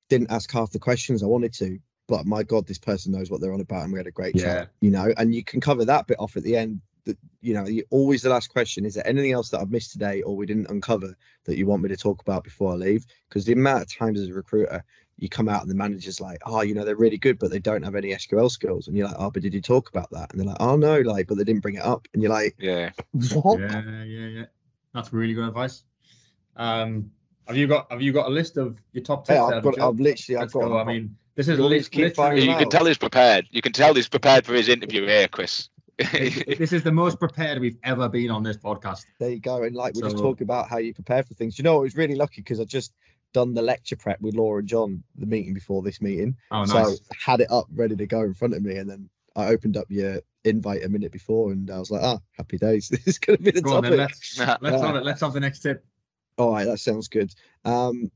didn't 0.08 0.30
ask 0.30 0.52
half 0.52 0.70
the 0.70 0.78
questions 0.78 1.24
I 1.24 1.26
wanted 1.26 1.52
to, 1.54 1.80
but 2.06 2.26
my 2.26 2.44
God, 2.44 2.66
this 2.66 2.78
person 2.78 3.10
knows 3.10 3.28
what 3.28 3.40
they're 3.40 3.52
on 3.52 3.60
about 3.60 3.82
and 3.82 3.92
we 3.92 3.98
had 3.98 4.06
a 4.06 4.12
great 4.12 4.36
yeah. 4.36 4.42
chat, 4.42 4.68
you 4.80 4.92
know, 4.92 5.12
and 5.16 5.34
you 5.34 5.42
can 5.42 5.60
cover 5.60 5.84
that 5.84 6.06
bit 6.06 6.20
off 6.20 6.36
at 6.36 6.44
the 6.44 6.56
end 6.56 6.80
that 7.06 7.16
you 7.40 7.54
know 7.54 7.66
always 7.90 8.22
the 8.22 8.28
last 8.28 8.48
question 8.48 8.84
is 8.84 8.94
there 8.94 9.06
anything 9.06 9.32
else 9.32 9.48
that 9.48 9.60
i've 9.60 9.70
missed 9.70 9.92
today 9.92 10.20
or 10.22 10.36
we 10.36 10.44
didn't 10.44 10.68
uncover 10.68 11.16
that 11.44 11.56
you 11.56 11.66
want 11.66 11.82
me 11.82 11.88
to 11.88 11.96
talk 11.96 12.20
about 12.20 12.44
before 12.44 12.72
i 12.72 12.74
leave? 12.74 13.06
Because 13.28 13.44
the 13.44 13.52
amount 13.52 13.82
of 13.82 13.96
times 13.96 14.20
as 14.20 14.28
a 14.28 14.34
recruiter 14.34 14.84
you 15.18 15.28
come 15.28 15.48
out 15.48 15.62
and 15.62 15.70
the 15.70 15.74
manager's 15.74 16.20
like 16.20 16.38
oh 16.44 16.60
you 16.60 16.74
know 16.74 16.84
they're 16.84 16.96
really 16.96 17.16
good 17.16 17.38
but 17.38 17.50
they 17.50 17.58
don't 17.58 17.82
have 17.82 17.94
any 17.94 18.10
sql 18.10 18.50
skills. 18.50 18.86
And 18.86 18.96
you're 18.96 19.06
like 19.06 19.16
oh 19.18 19.30
but 19.30 19.42
did 19.42 19.54
you 19.54 19.62
talk 19.62 19.88
about 19.88 20.10
that? 20.10 20.30
And 20.30 20.40
they're 20.40 20.46
like 20.46 20.60
oh 20.60 20.76
no 20.76 21.00
like 21.00 21.26
but 21.26 21.38
they 21.38 21.44
didn't 21.44 21.62
bring 21.62 21.76
it 21.76 21.82
up. 21.82 22.06
And 22.12 22.22
you're 22.22 22.32
like 22.32 22.54
yeah. 22.58 22.90
What? 23.32 23.60
yeah 23.60 24.04
yeah 24.04 24.26
yeah. 24.26 24.44
That's 24.92 25.12
really 25.12 25.34
good 25.34 25.48
advice. 25.48 25.84
Um 26.56 27.10
have 27.46 27.56
you 27.56 27.66
got 27.66 27.90
have 27.90 28.02
you 28.02 28.12
got 28.12 28.26
a 28.26 28.30
list 28.30 28.56
of 28.56 28.78
your 28.92 29.04
top 29.04 29.26
tips 29.26 29.36
yeah, 29.36 29.44
I've, 29.44 29.62
got, 29.62 29.80
I've 29.80 30.00
literally 30.00 30.38
Let's 30.38 30.54
I've 30.54 30.60
got 30.60 30.68
go. 30.68 30.78
I 30.78 30.84
mean 30.84 31.16
This 31.34 31.48
is 31.48 31.58
li- 31.58 31.84
literally, 31.94 32.48
you 32.48 32.56
can 32.56 32.70
tell 32.70 32.84
he's 32.86 32.98
prepared. 32.98 33.46
You 33.50 33.62
can 33.62 33.72
tell 33.72 33.94
he's 33.94 34.08
prepared 34.08 34.44
for 34.44 34.54
his 34.54 34.68
interview 34.68 35.06
here, 35.06 35.28
Kris. 35.28 35.68
This 35.98 36.72
is 36.72 36.82
the 36.82 36.92
most 36.92 37.18
prepared 37.18 37.58
we've 37.58 37.78
ever 37.82 38.08
been 38.08 38.30
on 38.30 38.42
this 38.42 38.56
podcast. 38.56 39.06
There 39.18 39.30
you 39.30 39.40
go. 39.40 39.62
And 39.62 39.74
like 39.74 39.94
we 39.94 40.02
so, 40.02 40.10
just 40.10 40.18
talking 40.18 40.44
about 40.44 40.68
how 40.68 40.78
you 40.78 40.92
prepare 40.92 41.22
for 41.22 41.34
things. 41.34 41.58
You 41.58 41.62
know, 41.62 41.76
I 41.76 41.80
was 41.80 41.96
really 41.96 42.14
lucky 42.16 42.42
because 42.42 42.60
I 42.60 42.64
just 42.64 42.92
done 43.32 43.54
the 43.54 43.62
lecture 43.62 43.96
prep 43.96 44.20
with 44.20 44.34
Laura 44.34 44.58
and 44.58 44.68
John 44.68 45.02
the 45.16 45.26
meeting 45.26 45.54
before 45.54 45.82
this 45.82 46.02
meeting. 46.02 46.36
Oh, 46.50 46.64
nice. 46.64 46.68
So 46.68 46.96
had 47.18 47.40
it 47.40 47.50
up 47.50 47.66
ready 47.74 47.96
to 47.96 48.06
go 48.06 48.22
in 48.22 48.34
front 48.34 48.54
of 48.54 48.62
me, 48.62 48.76
and 48.76 48.88
then 48.90 49.08
I 49.34 49.46
opened 49.46 49.76
up 49.76 49.86
your 49.88 50.20
invite 50.44 50.84
a 50.84 50.88
minute 50.88 51.12
before, 51.12 51.52
and 51.52 51.70
I 51.70 51.78
was 51.78 51.90
like, 51.90 52.02
"Ah, 52.02 52.18
happy 52.32 52.58
days! 52.58 52.88
This 52.90 53.06
is 53.06 53.18
going 53.18 53.38
to 53.38 53.42
be 53.42 53.50
the 53.50 53.62
go 53.62 53.80
topic." 53.80 53.92
On, 53.92 53.96
let's 53.96 54.38
let's 54.38 54.82
have 54.82 54.96
it. 54.96 55.04
Let's 55.04 55.20
have 55.22 55.32
the 55.32 55.40
next 55.40 55.60
tip. 55.60 55.84
All 56.36 56.52
right, 56.52 56.66
that 56.66 56.78
sounds 56.78 57.08
good. 57.08 57.34
Um, 57.64 58.10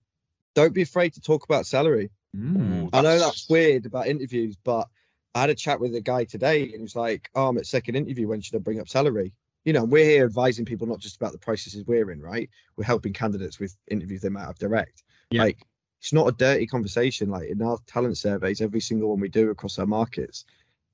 don't 0.54 0.74
be 0.74 0.82
afraid 0.82 1.14
to 1.14 1.20
talk 1.20 1.44
about 1.44 1.66
salary. 1.66 2.10
Mm, 2.36 2.90
I 2.92 3.00
know 3.00 3.18
that's 3.18 3.48
weird 3.48 3.86
about 3.86 4.06
interviews, 4.06 4.56
but 4.62 4.88
I 5.34 5.42
had 5.42 5.50
a 5.50 5.54
chat 5.54 5.80
with 5.80 5.94
a 5.94 6.00
guy 6.00 6.24
today, 6.24 6.62
and 6.62 6.72
he 6.72 6.78
was 6.78 6.96
like, 6.96 7.30
"Oh, 7.34 7.48
I'm 7.48 7.58
at 7.58 7.66
second 7.66 7.96
interview. 7.96 8.28
When 8.28 8.40
should 8.40 8.56
I 8.56 8.58
bring 8.58 8.80
up 8.80 8.88
salary?" 8.88 9.32
You 9.64 9.72
know, 9.72 9.84
we're 9.84 10.04
here 10.04 10.24
advising 10.24 10.64
people 10.64 10.86
not 10.86 11.00
just 11.00 11.16
about 11.16 11.32
the 11.32 11.38
processes 11.38 11.84
we're 11.86 12.10
in, 12.10 12.20
right? 12.20 12.48
We're 12.76 12.84
helping 12.84 13.12
candidates 13.12 13.60
with 13.60 13.76
interviews 13.88 14.22
they 14.22 14.30
might 14.30 14.46
have 14.46 14.58
direct. 14.58 15.02
Yeah. 15.30 15.42
Like, 15.42 15.66
it's 16.00 16.14
not 16.14 16.28
a 16.28 16.32
dirty 16.32 16.66
conversation. 16.66 17.28
Like 17.28 17.50
in 17.50 17.60
our 17.62 17.78
talent 17.86 18.16
surveys, 18.16 18.60
every 18.60 18.80
single 18.80 19.10
one 19.10 19.20
we 19.20 19.28
do 19.28 19.50
across 19.50 19.78
our 19.78 19.86
markets, 19.86 20.46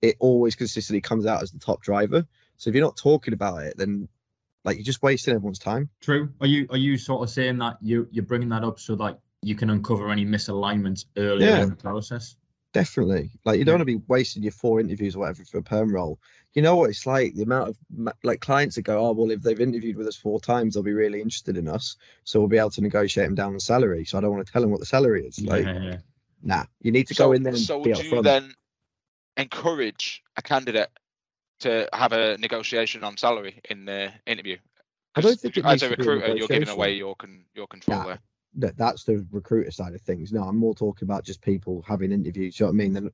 it 0.02 0.16
always 0.18 0.56
consistently 0.56 1.00
comes 1.00 1.26
out 1.26 1.42
as 1.42 1.52
the 1.52 1.58
top 1.58 1.80
driver. 1.82 2.26
So 2.56 2.68
if 2.68 2.74
you're 2.74 2.84
not 2.84 2.96
talking 2.96 3.34
about 3.34 3.62
it, 3.62 3.76
then 3.76 4.08
like 4.64 4.76
you're 4.76 4.84
just 4.84 5.02
wasting 5.02 5.34
everyone's 5.34 5.60
time. 5.60 5.88
True. 6.00 6.28
Are 6.40 6.46
you 6.46 6.66
are 6.70 6.76
you 6.76 6.98
sort 6.98 7.22
of 7.22 7.30
saying 7.30 7.58
that 7.58 7.76
you 7.80 8.08
you're 8.10 8.24
bringing 8.24 8.48
that 8.48 8.64
up 8.64 8.80
so 8.80 8.96
that 8.96 9.20
you 9.42 9.54
can 9.54 9.70
uncover 9.70 10.10
any 10.10 10.26
misalignments 10.26 11.04
earlier 11.16 11.48
yeah, 11.48 11.62
in 11.62 11.70
the 11.70 11.76
process? 11.76 12.36
Definitely. 12.76 13.30
Like 13.46 13.58
you 13.58 13.64
don't 13.64 13.76
want 13.76 13.88
to 13.88 13.98
be 13.98 14.02
wasting 14.06 14.42
your 14.42 14.52
four 14.52 14.80
interviews 14.80 15.16
or 15.16 15.20
whatever 15.20 15.42
for 15.46 15.56
a 15.56 15.62
perm 15.62 15.94
role. 15.94 16.18
You 16.52 16.60
know 16.60 16.76
what 16.76 16.90
it's 16.90 17.06
like? 17.06 17.32
The 17.34 17.42
amount 17.42 17.70
of 17.70 17.78
like 18.22 18.40
clients 18.40 18.76
that 18.76 18.82
go, 18.82 18.98
oh 18.98 19.12
well, 19.12 19.30
if 19.30 19.40
they've 19.40 19.58
interviewed 19.58 19.96
with 19.96 20.06
us 20.06 20.14
four 20.14 20.40
times, 20.40 20.74
they'll 20.74 20.82
be 20.82 20.92
really 20.92 21.22
interested 21.22 21.56
in 21.56 21.68
us, 21.68 21.96
so 22.24 22.38
we'll 22.38 22.50
be 22.50 22.58
able 22.58 22.68
to 22.68 22.82
negotiate 22.82 23.28
them 23.28 23.34
down 23.34 23.54
the 23.54 23.60
salary. 23.60 24.04
So 24.04 24.18
I 24.18 24.20
don't 24.20 24.30
want 24.30 24.46
to 24.46 24.52
tell 24.52 24.60
them 24.60 24.70
what 24.70 24.80
the 24.80 24.86
salary 24.86 25.26
is. 25.26 25.40
Like, 25.40 25.64
yeah, 25.64 25.80
yeah. 25.80 25.98
nah, 26.42 26.64
you 26.82 26.92
need 26.92 27.08
to 27.08 27.14
so, 27.14 27.28
go 27.28 27.32
in 27.32 27.44
there. 27.44 27.54
And 27.54 27.62
so 27.62 27.82
be 27.82 27.92
would 27.92 28.04
you 28.04 28.20
then 28.20 28.52
encourage 29.38 30.22
a 30.36 30.42
candidate 30.42 30.90
to 31.60 31.88
have 31.94 32.12
a 32.12 32.36
negotiation 32.36 33.04
on 33.04 33.16
salary 33.16 33.58
in 33.70 33.86
the 33.86 34.12
interview? 34.26 34.58
I 35.14 35.22
don't 35.22 35.40
think 35.40 35.56
as 35.64 35.82
a 35.82 35.88
recruiter, 35.88 36.36
you're 36.36 36.46
giving 36.46 36.68
away 36.68 36.92
your 36.92 37.16
con- 37.16 37.46
your 37.54 37.68
control 37.68 38.00
nah, 38.00 38.06
there 38.06 38.20
that 38.56 38.76
that's 38.76 39.04
the 39.04 39.26
recruiter 39.30 39.70
side 39.70 39.94
of 39.94 40.00
things. 40.00 40.32
No, 40.32 40.42
I'm 40.42 40.56
more 40.56 40.74
talking 40.74 41.06
about 41.06 41.24
just 41.24 41.42
people 41.42 41.84
having 41.86 42.12
interviews. 42.12 42.58
You 42.58 42.66
know 42.66 42.72
what 42.72 42.74
I 42.74 42.76
mean? 42.76 42.92
They're 42.92 43.02
mm. 43.02 43.12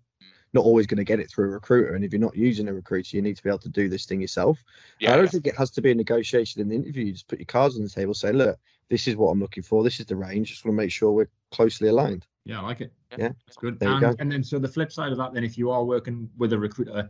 not 0.52 0.64
always 0.64 0.86
going 0.86 0.98
to 0.98 1.04
get 1.04 1.20
it 1.20 1.30
through 1.30 1.46
a 1.46 1.50
recruiter. 1.50 1.94
And 1.94 2.04
if 2.04 2.12
you're 2.12 2.20
not 2.20 2.36
using 2.36 2.68
a 2.68 2.72
recruiter, 2.72 3.16
you 3.16 3.22
need 3.22 3.36
to 3.36 3.42
be 3.42 3.48
able 3.48 3.58
to 3.58 3.68
do 3.68 3.88
this 3.88 4.06
thing 4.06 4.20
yourself. 4.20 4.62
Yeah, 5.00 5.12
I 5.12 5.16
don't 5.16 5.24
yeah. 5.24 5.30
think 5.30 5.46
it 5.46 5.56
has 5.56 5.70
to 5.72 5.82
be 5.82 5.90
a 5.90 5.94
negotiation 5.94 6.62
in 6.62 6.68
the 6.68 6.76
interview. 6.76 7.06
You 7.06 7.12
just 7.12 7.28
put 7.28 7.38
your 7.38 7.46
cards 7.46 7.76
on 7.76 7.82
the 7.82 7.90
table, 7.90 8.14
say, 8.14 8.32
look, 8.32 8.58
this 8.88 9.08
is 9.08 9.16
what 9.16 9.30
I'm 9.30 9.40
looking 9.40 9.62
for. 9.62 9.82
This 9.82 10.00
is 10.00 10.06
the 10.06 10.16
range. 10.16 10.50
Just 10.50 10.64
want 10.64 10.76
to 10.76 10.82
make 10.82 10.92
sure 10.92 11.12
we're 11.12 11.30
closely 11.50 11.88
aligned. 11.88 12.26
Yeah, 12.44 12.60
I 12.60 12.62
like 12.62 12.80
it. 12.80 12.92
Yeah, 13.16 13.30
it's 13.46 13.56
good. 13.56 13.78
There 13.78 13.90
and, 13.90 14.00
you 14.00 14.08
go. 14.08 14.16
and 14.18 14.32
then 14.32 14.42
so 14.42 14.58
the 14.58 14.68
flip 14.68 14.90
side 14.90 15.12
of 15.12 15.18
that, 15.18 15.32
then 15.32 15.44
if 15.44 15.56
you 15.56 15.70
are 15.70 15.84
working 15.84 16.28
with 16.38 16.52
a 16.52 16.58
recruiter, 16.58 17.08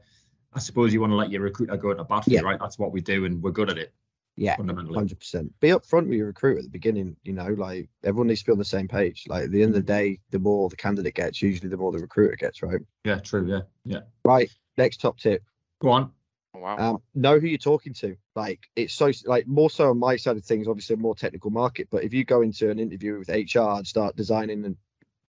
I 0.52 0.58
suppose 0.58 0.92
you 0.92 1.00
want 1.00 1.12
to 1.12 1.16
let 1.16 1.30
your 1.30 1.40
recruiter 1.40 1.76
go 1.76 1.94
to 1.94 2.04
bat 2.04 2.24
for 2.24 2.30
yeah. 2.30 2.40
you, 2.40 2.46
right? 2.46 2.58
That's 2.60 2.78
what 2.78 2.92
we 2.92 3.00
do, 3.00 3.24
and 3.24 3.42
we're 3.42 3.52
good 3.52 3.70
at 3.70 3.78
it. 3.78 3.92
Yeah, 4.36 4.56
hundred 4.56 5.18
percent. 5.18 5.52
Be 5.60 5.68
upfront 5.68 6.08
with 6.08 6.16
your 6.16 6.28
recruiter 6.28 6.58
at 6.58 6.64
the 6.64 6.70
beginning. 6.70 7.16
You 7.22 7.34
know, 7.34 7.48
like 7.48 7.88
everyone 8.02 8.28
needs 8.28 8.40
to 8.40 8.46
be 8.46 8.52
on 8.52 8.58
the 8.58 8.64
same 8.64 8.88
page. 8.88 9.24
Like 9.28 9.44
at 9.44 9.50
the 9.50 9.62
end 9.62 9.70
of 9.70 9.86
the 9.86 9.92
day, 9.92 10.20
the 10.30 10.38
more 10.38 10.68
the 10.70 10.76
candidate 10.76 11.14
gets, 11.14 11.42
usually 11.42 11.68
the 11.68 11.76
more 11.76 11.92
the 11.92 11.98
recruiter 11.98 12.36
gets, 12.36 12.62
right? 12.62 12.80
Yeah, 13.04 13.18
true. 13.18 13.46
Yeah, 13.46 13.60
yeah. 13.84 14.00
Right. 14.24 14.50
Next 14.78 15.00
top 15.02 15.18
tip. 15.18 15.42
Go 15.80 15.90
on. 15.90 16.12
Oh, 16.54 16.60
wow. 16.60 16.76
Um, 16.78 17.02
know 17.14 17.38
who 17.38 17.46
you're 17.46 17.58
talking 17.58 17.92
to. 17.94 18.16
Like 18.34 18.60
it's 18.74 18.94
so 18.94 19.10
like 19.26 19.46
more 19.46 19.68
so 19.68 19.90
on 19.90 19.98
my 19.98 20.16
side 20.16 20.36
of 20.38 20.44
things, 20.44 20.66
obviously 20.66 20.94
a 20.94 20.98
more 20.98 21.14
technical 21.14 21.50
market. 21.50 21.88
But 21.90 22.04
if 22.04 22.14
you 22.14 22.24
go 22.24 22.40
into 22.40 22.70
an 22.70 22.78
interview 22.78 23.18
with 23.18 23.28
HR 23.28 23.76
and 23.76 23.86
start 23.86 24.16
designing 24.16 24.64
and 24.64 24.76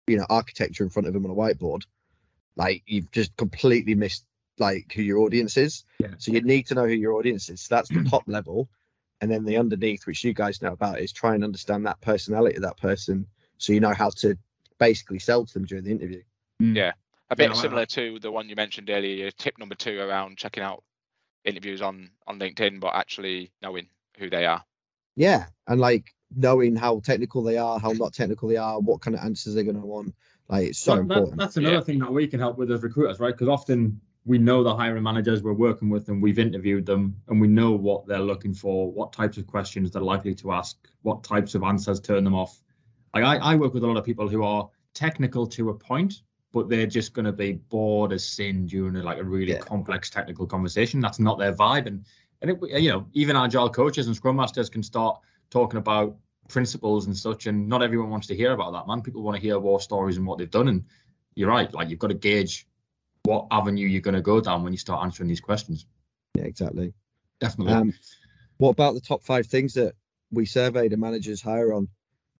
you 0.06 0.18
know 0.18 0.26
architecture 0.28 0.84
in 0.84 0.90
front 0.90 1.08
of 1.08 1.14
them 1.14 1.24
on 1.24 1.30
a 1.30 1.34
whiteboard, 1.34 1.84
like 2.54 2.82
you've 2.86 3.10
just 3.12 3.34
completely 3.38 3.94
missed 3.94 4.26
like 4.58 4.92
who 4.94 5.02
your 5.02 5.20
audience 5.20 5.56
is. 5.56 5.84
Yeah. 5.98 6.08
So 6.18 6.32
you 6.32 6.42
need 6.42 6.66
to 6.66 6.74
know 6.74 6.86
who 6.86 6.92
your 6.92 7.14
audience 7.14 7.48
is. 7.48 7.62
So 7.62 7.74
that's 7.74 7.88
the 7.88 8.04
top 8.10 8.24
level 8.26 8.68
and 9.20 9.30
then 9.30 9.44
the 9.44 9.56
underneath 9.56 10.06
which 10.06 10.24
you 10.24 10.32
guys 10.32 10.62
know 10.62 10.72
about 10.72 11.00
is 11.00 11.12
try 11.12 11.34
and 11.34 11.44
understand 11.44 11.86
that 11.86 12.00
personality 12.00 12.56
of 12.56 12.62
that 12.62 12.78
person. 12.78 13.26
So 13.58 13.72
you 13.72 13.80
know 13.80 13.94
how 13.94 14.10
to 14.10 14.36
basically 14.78 15.18
sell 15.18 15.44
to 15.44 15.52
them 15.52 15.64
during 15.66 15.84
the 15.84 15.90
interview. 15.90 16.22
Mm. 16.60 16.76
yeah. 16.76 16.92
A 17.30 17.36
bit 17.36 17.50
yeah, 17.50 17.60
similar 17.60 17.86
to 17.86 18.18
the 18.18 18.32
one 18.32 18.48
you 18.48 18.56
mentioned 18.56 18.90
earlier 18.90 19.30
tip 19.30 19.56
number 19.58 19.76
two 19.76 20.00
around 20.00 20.36
checking 20.36 20.64
out 20.64 20.82
interviews 21.44 21.80
on 21.80 22.10
on 22.26 22.38
linkedin 22.40 22.80
but 22.80 22.94
actually 22.94 23.52
knowing 23.62 23.86
who 24.18 24.28
they 24.28 24.46
are. 24.46 24.64
Yeah 25.14 25.46
and 25.68 25.80
like 25.80 26.12
knowing 26.34 26.74
how 26.74 27.00
technical 27.00 27.42
they 27.42 27.56
are 27.56 27.78
how 27.78 27.92
not 27.92 28.12
technical 28.14 28.48
they 28.48 28.56
are 28.56 28.80
what 28.80 29.00
kind 29.00 29.14
of 29.14 29.22
answers 29.22 29.54
they're 29.54 29.64
going 29.64 29.80
to 29.80 29.86
want. 29.86 30.12
Like 30.48 30.68
it's 30.68 30.80
so 30.80 30.96
that, 30.96 31.02
important. 31.02 31.36
that's 31.36 31.56
another 31.56 31.76
yeah. 31.76 31.80
thing 31.82 32.00
that 32.00 32.12
we 32.12 32.26
can 32.26 32.40
help 32.40 32.58
with 32.58 32.72
as 32.72 32.82
recruiters 32.82 33.20
right? 33.20 33.32
Because 33.32 33.48
often 33.48 34.00
we 34.24 34.38
know 34.38 34.62
the 34.62 34.74
hiring 34.74 35.02
managers 35.02 35.42
we're 35.42 35.52
working 35.52 35.88
with 35.88 36.04
them 36.06 36.20
we've 36.20 36.38
interviewed 36.38 36.84
them 36.84 37.16
and 37.28 37.40
we 37.40 37.48
know 37.48 37.72
what 37.72 38.06
they're 38.06 38.18
looking 38.18 38.52
for 38.52 38.90
what 38.92 39.12
types 39.12 39.38
of 39.38 39.46
questions 39.46 39.90
they're 39.90 40.02
likely 40.02 40.34
to 40.34 40.52
ask 40.52 40.76
what 41.02 41.24
types 41.24 41.54
of 41.54 41.62
answers 41.62 42.00
turn 42.00 42.24
them 42.24 42.34
off. 42.34 42.62
Like 43.14 43.24
I, 43.24 43.36
I 43.36 43.54
work 43.56 43.74
with 43.74 43.84
a 43.84 43.86
lot 43.86 43.96
of 43.96 44.04
people 44.04 44.28
who 44.28 44.44
are 44.44 44.68
technical 44.94 45.46
to 45.46 45.70
a 45.70 45.74
point 45.74 46.22
but 46.52 46.68
they're 46.68 46.86
just 46.86 47.14
going 47.14 47.24
to 47.24 47.32
be 47.32 47.52
bored 47.52 48.12
as 48.12 48.26
sin 48.26 48.66
during 48.66 48.96
a, 48.96 49.02
like 49.02 49.18
a 49.18 49.24
really 49.24 49.52
yeah. 49.52 49.58
complex 49.58 50.10
technical 50.10 50.46
conversation. 50.46 50.98
That's 50.98 51.20
not 51.20 51.38
their 51.38 51.54
vibe 51.54 51.86
and 51.86 52.04
and 52.42 52.50
it, 52.50 52.82
you 52.82 52.90
know 52.90 53.06
even 53.12 53.36
agile 53.36 53.70
coaches 53.70 54.06
and 54.06 54.16
scrum 54.16 54.36
masters 54.36 54.68
can 54.68 54.82
start 54.82 55.20
talking 55.50 55.78
about 55.78 56.16
principles 56.48 57.06
and 57.06 57.16
such 57.16 57.46
and 57.46 57.68
not 57.68 57.82
everyone 57.82 58.10
wants 58.10 58.26
to 58.26 58.36
hear 58.36 58.52
about 58.52 58.72
that 58.72 58.86
man. 58.86 59.00
People 59.00 59.22
want 59.22 59.36
to 59.36 59.42
hear 59.42 59.58
war 59.58 59.80
stories 59.80 60.16
and 60.16 60.26
what 60.26 60.38
they've 60.38 60.50
done 60.50 60.68
and 60.68 60.84
you're 61.36 61.48
right 61.48 61.72
like 61.72 61.88
you've 61.88 61.98
got 61.98 62.08
to 62.08 62.14
gauge 62.14 62.66
what 63.24 63.46
avenue 63.50 63.86
you're 63.86 64.00
going 64.00 64.14
to 64.14 64.22
go 64.22 64.40
down 64.40 64.62
when 64.62 64.72
you 64.72 64.78
start 64.78 65.04
answering 65.04 65.28
these 65.28 65.40
questions. 65.40 65.86
Yeah, 66.34 66.44
exactly. 66.44 66.92
Definitely. 67.40 67.74
Um, 67.74 67.94
what 68.58 68.70
about 68.70 68.94
the 68.94 69.00
top 69.00 69.22
five 69.22 69.46
things 69.46 69.74
that 69.74 69.94
we 70.30 70.46
surveyed 70.46 70.92
the 70.92 70.96
managers 70.96 71.40
hire 71.40 71.72
on? 71.72 71.88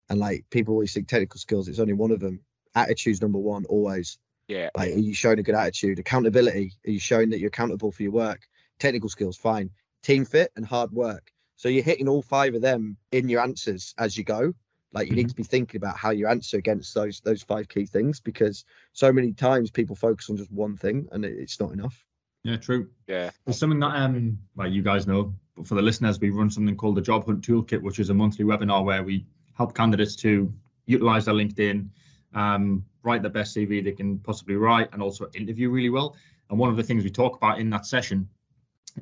And 0.08 0.18
like 0.18 0.44
people 0.50 0.74
always 0.74 0.92
think 0.92 1.08
technical 1.08 1.38
skills, 1.38 1.68
it's 1.68 1.78
only 1.78 1.92
one 1.92 2.10
of 2.10 2.20
them. 2.20 2.40
Attitude's 2.74 3.22
number 3.22 3.38
one, 3.38 3.64
always. 3.66 4.18
Yeah. 4.48 4.70
Like, 4.76 4.94
are 4.94 4.98
you 4.98 5.14
showing 5.14 5.38
a 5.38 5.42
good 5.42 5.54
attitude? 5.54 5.98
Accountability, 5.98 6.72
are 6.86 6.90
you 6.90 6.98
showing 6.98 7.30
that 7.30 7.38
you're 7.38 7.48
accountable 7.48 7.92
for 7.92 8.02
your 8.02 8.12
work? 8.12 8.40
Technical 8.78 9.08
skills, 9.08 9.36
fine. 9.36 9.70
Team 10.02 10.24
fit 10.24 10.50
and 10.56 10.66
hard 10.66 10.90
work. 10.90 11.30
So 11.56 11.68
you're 11.68 11.84
hitting 11.84 12.08
all 12.08 12.22
five 12.22 12.54
of 12.54 12.62
them 12.62 12.96
in 13.12 13.28
your 13.28 13.42
answers 13.42 13.94
as 13.98 14.16
you 14.16 14.24
go. 14.24 14.54
Like 14.92 15.06
you 15.06 15.12
mm-hmm. 15.12 15.18
need 15.18 15.28
to 15.28 15.34
be 15.34 15.42
thinking 15.42 15.78
about 15.78 15.96
how 15.96 16.10
you 16.10 16.26
answer 16.26 16.56
against 16.56 16.94
those 16.94 17.20
those 17.20 17.42
five 17.42 17.68
key 17.68 17.86
things 17.86 18.20
because 18.20 18.64
so 18.92 19.12
many 19.12 19.32
times 19.32 19.70
people 19.70 19.94
focus 19.94 20.28
on 20.30 20.36
just 20.36 20.50
one 20.50 20.76
thing 20.76 21.08
and 21.12 21.24
it, 21.24 21.36
it's 21.38 21.60
not 21.60 21.72
enough. 21.72 22.04
Yeah, 22.42 22.56
true. 22.56 22.88
Yeah. 23.06 23.30
There's 23.44 23.58
something 23.58 23.80
that 23.80 23.94
um 23.94 24.38
well 24.56 24.68
you 24.68 24.82
guys 24.82 25.06
know, 25.06 25.34
but 25.56 25.66
for 25.66 25.74
the 25.74 25.82
listeners, 25.82 26.18
we 26.18 26.30
run 26.30 26.50
something 26.50 26.76
called 26.76 26.96
the 26.96 27.02
Job 27.02 27.26
Hunt 27.26 27.46
Toolkit, 27.46 27.82
which 27.82 27.98
is 27.98 28.10
a 28.10 28.14
monthly 28.14 28.44
webinar 28.44 28.84
where 28.84 29.02
we 29.02 29.26
help 29.56 29.74
candidates 29.74 30.16
to 30.16 30.52
utilize 30.86 31.26
their 31.26 31.34
LinkedIn, 31.34 31.88
um, 32.34 32.84
write 33.02 33.22
the 33.22 33.30
best 33.30 33.56
CV 33.56 33.84
they 33.84 33.92
can 33.92 34.18
possibly 34.18 34.56
write, 34.56 34.88
and 34.92 35.02
also 35.02 35.28
interview 35.34 35.70
really 35.70 35.90
well. 35.90 36.16
And 36.48 36.58
one 36.58 36.70
of 36.70 36.76
the 36.76 36.82
things 36.82 37.04
we 37.04 37.10
talk 37.10 37.36
about 37.36 37.60
in 37.60 37.70
that 37.70 37.86
session 37.86 38.28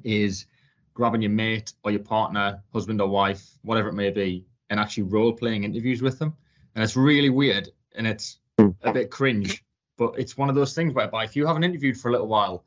is 0.04 0.46
grabbing 0.94 1.22
your 1.22 1.30
mate 1.30 1.72
or 1.84 1.90
your 1.92 2.02
partner, 2.02 2.60
husband 2.72 3.00
or 3.00 3.08
wife, 3.08 3.56
whatever 3.62 3.88
it 3.88 3.94
may 3.94 4.10
be, 4.10 4.44
and 4.70 4.78
actually 4.80 5.04
role 5.04 5.32
playing 5.32 5.64
interviews 5.64 6.02
with 6.02 6.18
them. 6.18 6.34
And 6.74 6.84
it's 6.84 6.96
really 6.96 7.30
weird 7.30 7.68
and 7.96 8.06
it's 8.06 8.38
a 8.82 8.92
bit 8.92 9.10
cringe, 9.10 9.64
but 9.96 10.14
it's 10.18 10.36
one 10.36 10.48
of 10.48 10.54
those 10.54 10.74
things 10.74 10.94
whereby 10.94 11.24
if 11.24 11.34
you 11.36 11.46
haven't 11.46 11.64
interviewed 11.64 11.96
for 11.96 12.08
a 12.08 12.12
little 12.12 12.28
while, 12.28 12.64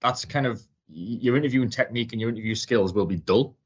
that's 0.00 0.24
kind 0.24 0.46
of 0.46 0.62
your 0.88 1.36
interviewing 1.36 1.70
technique 1.70 2.12
and 2.12 2.20
your 2.20 2.30
interview 2.30 2.54
skills 2.54 2.92
will 2.92 3.06
be 3.06 3.16
dull. 3.16 3.56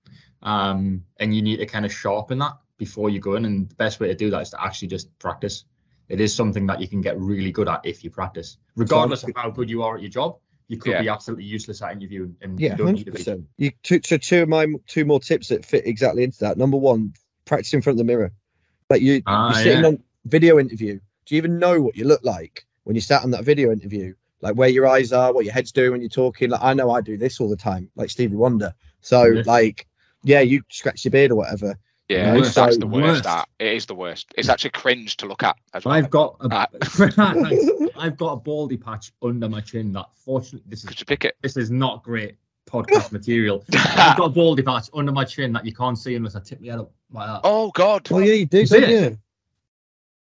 Um, 0.43 1.03
and 1.19 1.35
you 1.35 1.43
need 1.43 1.57
to 1.57 1.67
kind 1.67 1.85
of 1.85 1.93
sharpen 1.93 2.39
that 2.39 2.53
before 2.79 3.11
you 3.11 3.21
go 3.21 3.35
in. 3.35 3.45
And 3.45 3.69
the 3.69 3.75
best 3.75 4.01
way 4.01 4.09
to 4.09 4.15
do 4.15 4.31
that 4.31 4.43
is 4.43 4.51
to 4.51 4.63
actually 4.63 4.89
just 4.89 5.17
practice. 5.19 5.65
It 6.09 6.21
is 6.21 6.35
something 6.35 6.67
that 6.67 6.81
you 6.81 6.87
can 6.87 7.01
get 7.01 7.19
really 7.19 7.51
good 7.51 7.69
at 7.69 7.81
if 7.85 8.05
you 8.05 8.11
practice, 8.11 8.59
regardless 8.77 9.25
of 9.25 9.31
how 9.35 9.51
good 9.51 9.69
you 9.69 9.83
are 9.83 9.97
at 9.97 10.03
your 10.03 10.11
job. 10.11 10.39
You 10.69 10.79
could 10.79 10.93
yeah. 10.93 11.03
be 11.03 11.09
absolutely 11.09 11.45
useless 11.45 11.81
at 11.83 11.93
interviewing, 11.93 12.37
and 12.43 12.59
yeah, 12.59 12.73
you 12.73 12.77
don't 12.77 12.87
100%. 12.89 12.95
need 12.95 13.05
to 13.07 13.37
be. 13.37 13.45
You 13.57 13.71
two, 13.83 14.01
so 14.05 14.17
two 14.17 14.43
of 14.43 14.49
my 14.49 14.67
two 14.87 15.05
more 15.05 15.21
tips 15.21 15.49
that 15.49 15.65
fit 15.65 15.87
exactly 15.87 16.25
into 16.25 16.39
that. 16.41 16.59
Number 16.59 16.77
one, 16.77 17.13
practice 17.47 17.73
in 17.73 17.81
front 17.81 17.95
of 17.95 17.99
the 17.99 18.05
mirror. 18.05 18.31
Like 18.91 19.01
you, 19.01 19.23
ah, 19.27 19.47
you're 19.47 19.63
sitting 19.63 19.83
yeah. 19.83 19.89
on 19.89 20.03
video 20.27 20.59
interview. 20.59 21.01
Do 21.25 21.35
you 21.35 21.39
even 21.39 21.59
know 21.59 21.81
what 21.81 21.97
you 21.97 22.05
look 22.05 22.23
like 22.23 22.67
when 22.85 22.95
you 22.95 23.01
sat 23.01 23.23
on 23.23 23.31
that 23.31 23.45
video 23.45 23.73
interview? 23.73 24.15
Like 24.43 24.55
where 24.55 24.69
your 24.69 24.87
eyes 24.87 25.13
are, 25.13 25.33
what 25.33 25.45
your 25.45 25.55
head's 25.55 25.73
doing 25.73 25.93
when 25.93 26.01
you're 26.03 26.11
talking. 26.11 26.51
Like 26.51 26.63
I 26.63 26.75
know 26.75 26.91
I 26.91 27.01
do 27.01 27.17
this 27.17 27.41
all 27.41 27.49
the 27.49 27.57
time, 27.57 27.91
like 27.97 28.11
Stevie 28.11 28.37
Wonder. 28.37 28.75
So 29.01 29.43
like, 29.47 29.87
yeah, 30.23 30.41
you 30.41 30.63
scratch 30.69 31.05
your 31.05 31.11
beard 31.11 31.31
or 31.31 31.37
whatever. 31.37 31.79
Yeah, 32.09 32.37
worst. 32.37 32.55
that's 32.55 32.79
the 32.79 32.87
worst. 32.87 33.25
That 33.25 33.49
it 33.59 33.73
is 33.73 33.87
the 33.87 33.95
worst. 33.95 34.33
It's 34.39 34.49
actually 34.49 34.71
cringe 34.71 35.17
to 35.17 35.27
look 35.27 35.43
at. 35.43 35.57
As 35.75 35.85
well. 35.85 35.95
I've 35.95 36.11
got 36.11 36.37
a, 36.41 36.69
I've 37.97 38.17
got 38.17 38.33
a 38.33 38.37
baldy 38.37 38.77
patch 38.77 39.11
under 39.23 39.49
my 39.49 39.61
chin. 39.61 39.93
That 39.93 40.07
fortunately, 40.15 40.63
this 40.69 40.85
is 40.85 40.91
Could 40.91 41.01
you 41.01 41.07
pick 41.07 41.25
it? 41.25 41.37
This 41.43 41.57
is 41.57 41.71
not 41.71 42.05
great 42.05 42.37
podcast 42.67 43.13
material. 43.13 43.65
I've 43.73 44.17
got 44.17 44.27
a 44.27 44.29
baldy 44.29 44.63
patch 44.63 44.89
under 44.95 45.13
my 45.13 45.25
chin 45.25 45.53
that 45.53 45.65
you 45.65 45.75
can't 45.75 45.99
see 45.99 46.15
unless 46.15 46.37
I 46.37 46.41
tip 46.41 46.61
my 46.61 46.71
head 46.71 46.81
up 46.81 46.93
like 47.13 47.29
that. 47.29 47.41
Oh 47.45 47.71
God! 47.73 48.07
Oh 48.11 48.19
yeah, 48.19 48.35
you 48.35 48.47
do, 48.47 48.67
don't 48.67 48.91
you? 48.91 49.19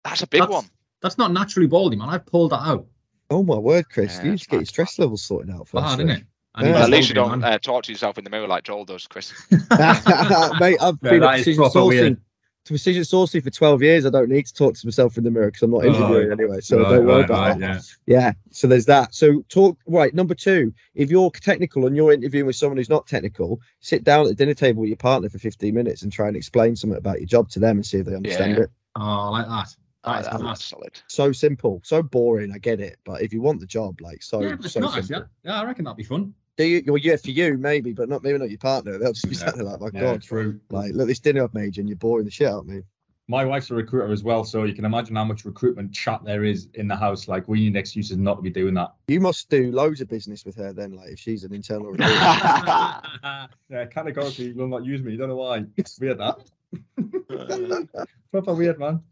That's 0.05 0.23
a 0.23 0.27
big 0.27 0.43
that's, 0.43 0.53
one. 0.53 0.65
That's 1.03 1.19
not 1.19 1.33
naturally 1.33 1.67
baldy, 1.67 1.97
man. 1.97 2.09
I've 2.09 2.27
pulled 2.27 2.53
that 2.53 2.63
out. 2.63 2.87
Oh 3.31 3.43
my 3.43 3.57
word, 3.57 3.89
Kris! 3.91 4.19
Yeah, 4.19 4.25
you 4.25 4.31
need 4.33 4.41
to 4.41 4.49
get 4.49 4.57
your 4.57 4.67
stress 4.67 4.99
levels 4.99 5.23
sorted 5.23 5.51
out 5.51 5.69
first. 5.69 5.85
Hard, 5.85 6.01
isn't 6.01 6.11
it? 6.11 6.25
Yeah. 6.59 6.85
At 6.85 6.91
least 6.91 7.09
you 7.09 7.15
don't 7.15 7.45
uh, 7.45 7.59
talk 7.59 7.85
to 7.85 7.93
yourself 7.93 8.17
in 8.17 8.25
the 8.25 8.31
mirror 8.31 8.47
like 8.47 8.65
Joel 8.65 8.87
does, 8.87 9.07
Kris. 9.07 9.33
Mate, 9.51 10.79
I've 10.81 11.01
been 11.01 11.23
a 11.23 11.29
precision 11.29 11.65
sourcing, 11.65 12.19
precision 12.67 13.03
sourcing 13.03 13.43
for 13.43 13.51
12 13.51 13.83
years. 13.83 14.07
I 14.07 14.11
don't 14.11 14.29
need 14.29 14.47
to 14.47 14.55
talk 14.55 14.75
to 14.75 14.87
myself 14.87 15.17
in 15.17 15.25
the 15.25 15.31
mirror 15.31 15.47
because 15.47 15.63
I'm 15.63 15.71
not 15.71 15.85
oh, 15.85 15.89
interviewing 15.89 16.33
anyway. 16.33 16.61
So 16.61 16.79
right, 16.79 16.91
don't 16.91 17.07
worry 17.07 17.17
right, 17.17 17.25
about 17.25 17.49
right, 17.49 17.59
that. 17.61 17.85
Yeah. 18.07 18.19
yeah. 18.19 18.33
So 18.51 18.67
there's 18.67 18.87
that. 18.87 19.15
So 19.15 19.43
talk 19.49 19.79
right. 19.87 20.15
Number 20.15 20.35
two, 20.35 20.73
if 20.95 21.11
you're 21.11 21.31
technical 21.31 21.87
and 21.87 21.97
you're 21.97 22.13
interviewing 22.13 22.47
with 22.47 22.57
someone 22.57 22.77
who's 22.77 22.91
not 22.91 23.07
technical, 23.07 23.61
sit 23.81 24.05
down 24.05 24.23
at 24.23 24.29
the 24.29 24.35
dinner 24.35 24.55
table 24.55 24.81
with 24.81 24.89
your 24.89 24.97
partner 24.97 25.29
for 25.29 25.39
15 25.39 25.75
minutes 25.75 26.03
and 26.03 26.13
try 26.13 26.29
and 26.29 26.37
explain 26.37 26.77
something 26.77 26.99
about 26.99 27.21
your 27.21 27.29
job 27.29 27.49
to 27.51 27.59
them 27.59 27.77
and 27.77 27.87
see 27.87 27.99
if 27.99 28.07
they 28.07 28.15
understand 28.15 28.57
yeah. 28.57 28.65
it. 28.65 28.71
Oh, 28.97 29.03
I 29.03 29.29
like 29.29 29.47
that. 29.47 29.77
That 30.05 30.35
oh, 30.35 30.43
that's 30.45 30.65
solid. 30.65 31.01
So 31.09 31.33
simple, 31.33 31.81
so 31.85 32.01
boring. 32.01 32.53
I 32.53 32.59
get 32.59 32.79
it, 32.79 32.97
but 33.05 33.23
if 33.23 33.33
you 33.33 33.43
want 33.43 33.59
the 33.59 33.67
job, 33.67 34.01
like 34.01 34.23
so, 34.23 34.41
yeah, 34.41 34.55
but 34.55 34.71
so 34.71 34.79
nice, 34.79 35.11
yeah. 35.11 35.23
yeah, 35.43 35.61
I 35.61 35.65
reckon 35.65 35.85
that'd 35.85 35.97
be 35.97 36.05
fun. 36.05 36.33
Do 36.57 36.65
you? 36.65 36.83
Well, 36.87 36.97
yeah, 36.97 37.17
for 37.17 37.31
you 37.31 37.59
maybe, 37.59 37.93
but 37.93 38.09
not 38.09 38.23
maybe 38.23 38.39
not 38.39 38.49
your 38.49 38.59
partner. 38.59 38.99
They'll 38.99 39.13
just 39.13 39.29
be 39.29 39.37
yeah. 39.37 39.63
like, 39.63 39.81
"My 39.81 39.91
yeah, 39.93 40.01
God, 40.01 40.23
true." 40.23 40.59
Like, 40.71 40.93
look, 40.95 41.07
this 41.07 41.19
dinner 41.19 41.45
I've 41.45 41.55
made 41.55 41.77
you, 41.77 41.83
and 41.83 41.89
you're 41.89 41.97
boring 41.97 42.25
the 42.25 42.31
shit 42.31 42.49
out 42.49 42.61
of 42.61 42.67
me. 42.67 42.83
My 43.29 43.45
wife's 43.45 43.71
a 43.71 43.75
recruiter 43.75 44.13
as 44.13 44.23
well, 44.23 44.45
so 44.45 44.65
you 44.65 44.73
can 44.73 44.85
imagine 44.85 45.17
how 45.17 45.25
much 45.25 45.45
recruitment 45.45 45.93
chat 45.93 46.21
there 46.25 46.45
is 46.45 46.69
in 46.75 46.87
the 46.87 46.95
house. 46.95 47.27
Like, 47.27 47.49
we 47.49 47.59
need 47.59 47.75
excuses 47.77 48.17
not 48.17 48.37
to 48.37 48.43
be 48.43 48.51
doing 48.51 48.73
that. 48.75 48.95
You 49.09 49.21
must 49.21 49.51
do 49.51 49.73
loads 49.73 50.01
of 50.01 50.09
business 50.09 50.45
with 50.45 50.55
her 50.57 50.73
then, 50.73 50.93
like 50.93 51.11
if 51.11 51.19
she's 51.19 51.43
an 51.43 51.53
internal 51.53 51.87
recruiter. 51.91 52.13
yeah, 53.69 53.87
categorically 53.91 54.53
will 54.53 54.69
not 54.69 54.85
use 54.85 55.03
me. 55.03 55.13
You 55.13 55.19
don't 55.19 55.29
know 55.29 55.37
why. 55.37 55.65
It's 55.77 55.99
weird 55.99 56.19
that. 56.19 56.39
Proper 58.31 58.55
weird, 58.55 58.79
man. 58.79 59.03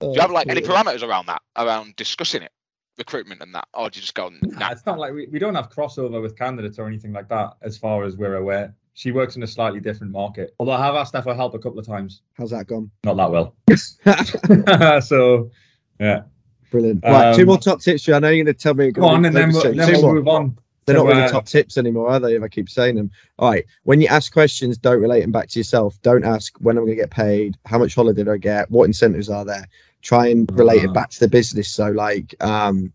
Oh, 0.00 0.12
do 0.12 0.16
you 0.16 0.20
have 0.20 0.32
like 0.32 0.48
any 0.48 0.62
parameters 0.62 1.06
around 1.06 1.26
that, 1.26 1.42
around 1.56 1.94
discussing 1.96 2.42
it, 2.42 2.52
recruitment 3.00 3.42
and 3.42 3.52
that, 3.54 3.66
or 3.74 3.90
do 3.90 3.96
you 3.96 4.02
just 4.02 4.14
go? 4.14 4.30
Nah? 4.42 4.70
It's 4.70 4.86
not 4.86 4.98
like 4.98 5.12
we, 5.12 5.26
we 5.26 5.40
don't 5.40 5.56
have 5.56 5.70
crossover 5.70 6.22
with 6.22 6.38
candidates 6.38 6.78
or 6.78 6.86
anything 6.86 7.12
like 7.12 7.28
that, 7.30 7.54
as 7.62 7.76
far 7.76 8.04
as 8.04 8.16
we're 8.16 8.36
aware. 8.36 8.74
She 8.94 9.10
works 9.10 9.34
in 9.36 9.42
a 9.42 9.46
slightly 9.46 9.80
different 9.80 10.12
market. 10.12 10.54
Although 10.60 10.72
I 10.72 10.84
have 10.84 10.94
asked 10.94 11.14
her 11.14 11.22
for 11.22 11.34
help 11.34 11.54
a 11.54 11.58
couple 11.58 11.78
of 11.78 11.86
times. 11.86 12.22
How's 12.34 12.50
that 12.50 12.66
gone? 12.66 12.90
Not 13.04 13.16
that 13.16 13.30
well. 13.30 13.56
so, 15.00 15.50
yeah. 15.98 16.22
Brilliant. 16.70 17.02
Right, 17.02 17.30
um, 17.30 17.36
two 17.36 17.46
more 17.46 17.58
top 17.58 17.80
tips. 17.80 18.08
I 18.08 18.18
know 18.18 18.28
you're 18.28 18.44
going 18.44 18.54
to 18.54 18.62
tell 18.62 18.74
me. 18.74 18.92
Go 18.92 19.06
on, 19.06 19.24
and 19.24 19.34
then, 19.34 19.52
we'll, 19.52 19.74
then 19.74 19.92
we'll 20.02 20.14
move 20.14 20.28
on. 20.28 20.56
They're 20.94 21.04
not 21.04 21.14
really 21.14 21.28
top 21.28 21.46
tips 21.46 21.78
anymore, 21.78 22.08
are 22.08 22.20
they? 22.20 22.36
If 22.36 22.42
I 22.42 22.48
keep 22.48 22.68
saying 22.68 22.96
them. 22.96 23.10
All 23.38 23.50
right. 23.50 23.64
When 23.84 24.00
you 24.00 24.08
ask 24.08 24.32
questions, 24.32 24.78
don't 24.78 25.00
relate 25.00 25.20
them 25.20 25.32
back 25.32 25.48
to 25.50 25.58
yourself. 25.58 26.00
Don't 26.02 26.24
ask 26.24 26.56
when 26.58 26.76
I'm 26.76 26.84
going 26.84 26.96
to 26.96 27.02
get 27.02 27.10
paid, 27.10 27.56
how 27.66 27.78
much 27.78 27.94
holiday 27.94 28.24
did 28.24 28.30
I 28.30 28.36
get, 28.36 28.70
what 28.70 28.84
incentives 28.84 29.28
are 29.28 29.44
there 29.44 29.66
try 30.02 30.28
and 30.28 30.50
relate 30.58 30.82
it 30.82 30.90
ah. 30.90 30.92
back 30.92 31.10
to 31.10 31.20
the 31.20 31.28
business. 31.28 31.68
So 31.68 31.90
like 31.90 32.34
um 32.42 32.92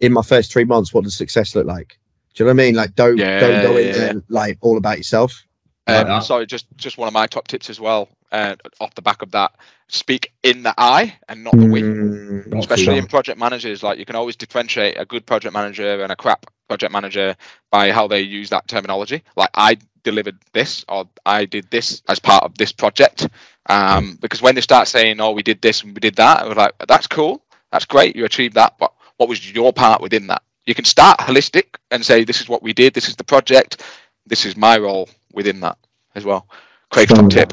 in 0.00 0.12
my 0.12 0.22
first 0.22 0.52
three 0.52 0.64
months, 0.64 0.92
what 0.92 1.04
does 1.04 1.14
success 1.14 1.54
look 1.54 1.66
like? 1.66 1.98
Do 2.34 2.44
you 2.44 2.46
know 2.46 2.54
what 2.54 2.62
I 2.62 2.66
mean? 2.66 2.74
Like 2.74 2.94
don't 2.94 3.18
yeah, 3.18 3.40
don't 3.40 3.62
go 3.62 3.76
in 3.76 3.92
there 3.92 4.22
like 4.28 4.58
all 4.60 4.76
about 4.76 4.98
yourself. 4.98 5.44
Um, 5.86 6.22
sorry, 6.22 6.46
just 6.46 6.66
just 6.76 6.98
one 6.98 7.08
of 7.08 7.14
my 7.14 7.26
top 7.26 7.48
tips 7.48 7.68
as 7.68 7.80
well. 7.80 8.08
Uh, 8.32 8.56
off 8.80 8.94
the 8.94 9.02
back 9.02 9.20
of 9.20 9.30
that, 9.30 9.52
speak 9.88 10.32
in 10.42 10.62
the 10.62 10.74
I 10.78 11.14
and 11.28 11.44
not 11.44 11.54
the 11.54 11.66
we. 11.66 11.82
Mm, 11.82 12.58
Especially 12.58 12.96
in 12.96 13.06
project 13.06 13.38
managers, 13.38 13.82
like 13.82 13.98
you 13.98 14.06
can 14.06 14.16
always 14.16 14.36
differentiate 14.36 14.98
a 14.98 15.04
good 15.04 15.26
project 15.26 15.52
manager 15.52 16.02
and 16.02 16.10
a 16.10 16.16
crap 16.16 16.46
project 16.66 16.92
manager 16.92 17.36
by 17.70 17.92
how 17.92 18.08
they 18.08 18.20
use 18.22 18.48
that 18.48 18.66
terminology. 18.68 19.22
Like 19.36 19.50
I 19.54 19.76
delivered 20.02 20.38
this 20.52 20.84
or 20.88 21.08
I 21.26 21.44
did 21.44 21.70
this 21.70 22.02
as 22.08 22.18
part 22.18 22.42
of 22.44 22.56
this 22.56 22.72
project. 22.72 23.28
Um, 23.68 24.18
because 24.20 24.42
when 24.42 24.54
they 24.54 24.62
start 24.62 24.88
saying, 24.88 25.20
"Oh, 25.20 25.32
we 25.32 25.42
did 25.42 25.60
this 25.60 25.82
and 25.82 25.94
we 25.94 26.00
did 26.00 26.16
that," 26.16 26.46
we're 26.46 26.54
like, 26.54 26.72
"That's 26.88 27.06
cool, 27.06 27.44
that's 27.70 27.84
great, 27.84 28.16
you 28.16 28.24
achieved 28.24 28.54
that," 28.54 28.74
but 28.78 28.92
what 29.18 29.28
was 29.28 29.52
your 29.52 29.72
part 29.72 30.00
within 30.00 30.26
that? 30.28 30.42
You 30.66 30.74
can 30.74 30.84
start 30.86 31.18
holistic 31.20 31.76
and 31.90 32.04
say, 32.04 32.24
"This 32.24 32.40
is 32.40 32.48
what 32.48 32.62
we 32.62 32.72
did. 32.72 32.94
This 32.94 33.08
is 33.08 33.16
the 33.16 33.24
project. 33.24 33.82
This 34.26 34.44
is 34.46 34.56
my 34.56 34.78
role 34.78 35.08
within 35.32 35.60
that 35.60 35.76
as 36.14 36.24
well." 36.24 36.48
Craig's 36.90 37.12
top 37.12 37.30
tip. 37.30 37.52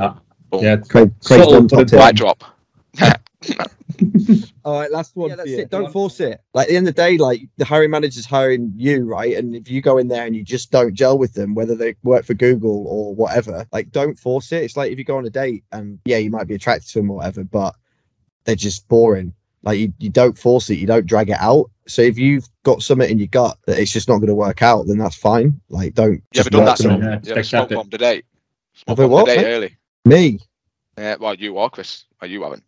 Yeah, 0.53 0.77
Craig, 0.77 1.11
Craig's 1.23 1.47
top 1.67 1.87
tip. 1.87 2.15
drop. 2.15 2.43
All 4.65 4.79
right, 4.79 4.91
last 4.91 5.15
one. 5.15 5.29
Yeah, 5.29 5.35
that's 5.35 5.49
it. 5.49 5.69
Don't 5.69 5.91
force 5.91 6.19
it. 6.19 6.41
Like 6.53 6.65
at 6.65 6.69
the 6.69 6.77
end 6.77 6.87
of 6.87 6.95
the 6.95 7.01
day, 7.01 7.17
like 7.17 7.41
the 7.57 7.65
hiring 7.65 7.91
manager's 7.91 8.25
hiring 8.25 8.71
you, 8.75 9.05
right? 9.05 9.35
And 9.35 9.55
if 9.55 9.69
you 9.69 9.81
go 9.81 9.97
in 9.97 10.07
there 10.07 10.25
and 10.25 10.35
you 10.35 10.43
just 10.43 10.71
don't 10.71 10.93
gel 10.93 11.17
with 11.17 11.33
them, 11.33 11.55
whether 11.55 11.75
they 11.75 11.95
work 12.03 12.25
for 12.25 12.33
Google 12.33 12.85
or 12.87 13.13
whatever, 13.15 13.65
like 13.71 13.91
don't 13.91 14.17
force 14.17 14.51
it. 14.51 14.63
It's 14.63 14.77
like 14.77 14.91
if 14.91 14.97
you 14.97 15.03
go 15.03 15.17
on 15.17 15.25
a 15.25 15.29
date 15.29 15.63
and 15.71 15.99
yeah, 16.05 16.17
you 16.17 16.29
might 16.29 16.47
be 16.47 16.55
attracted 16.55 16.89
to 16.91 16.99
them 16.99 17.11
or 17.11 17.17
whatever, 17.17 17.43
but 17.43 17.75
they're 18.45 18.55
just 18.55 18.87
boring. 18.87 19.33
Like 19.63 19.79
you, 19.79 19.93
you 19.99 20.09
don't 20.09 20.37
force 20.37 20.69
it, 20.69 20.75
you 20.75 20.87
don't 20.87 21.05
drag 21.05 21.29
it 21.29 21.39
out. 21.39 21.69
So 21.87 22.01
if 22.01 22.17
you've 22.17 22.47
got 22.63 22.81
something 22.81 23.09
in 23.09 23.17
your 23.19 23.27
gut 23.27 23.57
that 23.65 23.79
it's 23.79 23.91
just 23.91 24.07
not 24.07 24.17
going 24.17 24.27
to 24.27 24.35
work 24.35 24.61
out, 24.61 24.87
then 24.87 24.97
that's 24.97 25.15
fine. 25.17 25.59
Like 25.69 25.93
don't. 25.95 26.23
You 26.33 26.39
ever 26.39 26.49
done 26.49 26.65
that? 26.65 26.77
Smoke, 26.77 27.01
yeah, 27.01 27.19
you 27.23 27.31
ever 27.31 27.43
smoke 27.43 27.69
bomb 27.69 27.89
today? 27.89 28.23
Smoke 28.75 28.97
bomb? 28.97 29.25
Today 29.25 29.53
early. 29.53 29.77
Me. 30.05 30.39
Yeah, 30.97 31.15
well, 31.19 31.35
you 31.35 31.57
are, 31.57 31.69
Kris. 31.69 32.05
Or 32.21 32.27
you 32.27 32.43
haven't. 32.43 32.63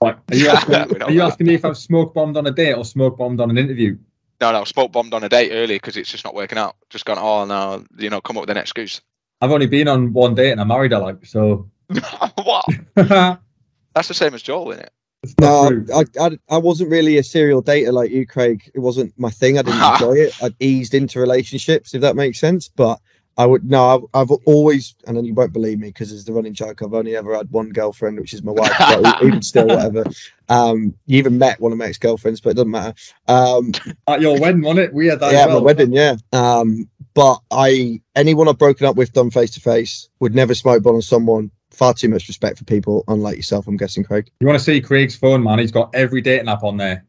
Are 0.00 0.16
you 0.32 0.48
asking, 0.50 1.02
are 1.02 1.10
you 1.10 1.22
asking 1.22 1.46
me 1.46 1.54
if 1.54 1.64
I've 1.64 1.76
smoke 1.76 2.14
bombed 2.14 2.36
on 2.36 2.46
a 2.46 2.50
date 2.50 2.74
or 2.74 2.84
smoke 2.84 3.18
bombed 3.18 3.40
on 3.40 3.50
an 3.50 3.58
interview? 3.58 3.96
No, 4.40 4.52
no, 4.52 4.64
smoke 4.64 4.92
bombed 4.92 5.14
on 5.14 5.24
a 5.24 5.28
date 5.28 5.52
early 5.52 5.76
because 5.76 5.96
it's 5.96 6.10
just 6.10 6.24
not 6.24 6.34
working 6.34 6.58
out. 6.58 6.76
Just 6.90 7.04
gone, 7.04 7.18
oh 7.18 7.44
no, 7.44 7.84
you 7.96 8.10
know, 8.10 8.20
come 8.20 8.36
up 8.36 8.42
with 8.42 8.50
an 8.50 8.56
excuse. 8.56 9.00
I've 9.40 9.50
only 9.50 9.66
been 9.66 9.88
on 9.88 10.12
one 10.12 10.34
date 10.34 10.52
and 10.52 10.60
I'm 10.60 10.68
married 10.68 10.92
her, 10.92 10.98
like 10.98 11.24
so. 11.24 11.68
what? 12.42 12.64
That's 12.94 14.08
the 14.08 14.14
same 14.14 14.34
as 14.34 14.42
Joel, 14.42 14.72
isn't 14.72 14.84
it? 14.84 14.92
No, 15.40 15.84
I, 15.94 16.04
I, 16.20 16.38
I 16.50 16.58
wasn't 16.58 16.90
really 16.90 17.16
a 17.16 17.22
serial 17.22 17.62
dater 17.62 17.92
like 17.92 18.10
you, 18.10 18.26
Craig. 18.26 18.70
It 18.74 18.80
wasn't 18.80 19.18
my 19.18 19.30
thing. 19.30 19.58
I 19.58 19.62
didn't 19.62 19.82
enjoy 19.82 20.14
it. 20.14 20.42
I 20.42 20.50
eased 20.60 20.92
into 20.92 21.18
relationships, 21.18 21.94
if 21.94 22.02
that 22.02 22.16
makes 22.16 22.38
sense. 22.38 22.68
But 22.68 23.00
I 23.36 23.46
would 23.46 23.68
no, 23.68 23.84
I've, 24.14 24.30
I've 24.30 24.30
always, 24.44 24.94
and 25.06 25.16
then 25.16 25.24
you 25.24 25.34
won't 25.34 25.52
believe 25.52 25.80
me 25.80 25.88
because 25.88 26.12
it's 26.12 26.24
the 26.24 26.32
running 26.32 26.54
joke. 26.54 26.82
I've 26.82 26.94
only 26.94 27.16
ever 27.16 27.36
had 27.36 27.50
one 27.50 27.70
girlfriend, 27.70 28.20
which 28.20 28.32
is 28.32 28.44
my 28.44 28.52
wife. 28.52 28.72
but 28.78 29.22
even 29.24 29.42
still, 29.42 29.66
whatever. 29.68 30.04
Um, 30.48 30.94
you 31.06 31.18
even 31.18 31.38
met 31.38 31.60
one 31.60 31.72
of 31.72 31.78
my 31.78 31.86
ex 31.86 31.98
girlfriends, 31.98 32.40
but 32.40 32.50
it 32.50 32.54
doesn't 32.54 32.70
matter. 32.70 32.94
Um, 33.26 33.72
at 34.06 34.20
your 34.20 34.38
wedding, 34.38 34.62
wasn't 34.62 34.80
it? 34.80 34.94
We 34.94 35.08
had 35.08 35.20
that. 35.20 35.32
Yeah, 35.32 35.46
well. 35.46 35.58
my 35.58 35.64
wedding. 35.64 35.92
Yeah. 35.92 36.16
Um, 36.32 36.88
but 37.14 37.40
I, 37.50 38.00
anyone 38.14 38.48
I've 38.48 38.58
broken 38.58 38.86
up 38.86 38.96
with, 38.96 39.12
done 39.12 39.30
face 39.30 39.50
to 39.52 39.60
face, 39.60 40.08
would 40.20 40.34
never 40.34 40.54
smoke 40.54 40.82
bomb 40.82 40.96
on 40.96 41.02
someone. 41.02 41.50
Far 41.70 41.92
too 41.92 42.08
much 42.08 42.28
respect 42.28 42.58
for 42.58 42.64
people, 42.64 43.02
unlike 43.08 43.36
yourself. 43.36 43.66
I'm 43.66 43.76
guessing, 43.76 44.04
Craig. 44.04 44.30
You 44.38 44.46
want 44.46 44.58
to 44.58 44.64
see 44.64 44.80
Craig's 44.80 45.16
phone, 45.16 45.42
man? 45.42 45.58
He's 45.58 45.72
got 45.72 45.92
every 45.92 46.20
dating 46.20 46.48
app 46.48 46.62
on 46.62 46.76
there. 46.76 47.04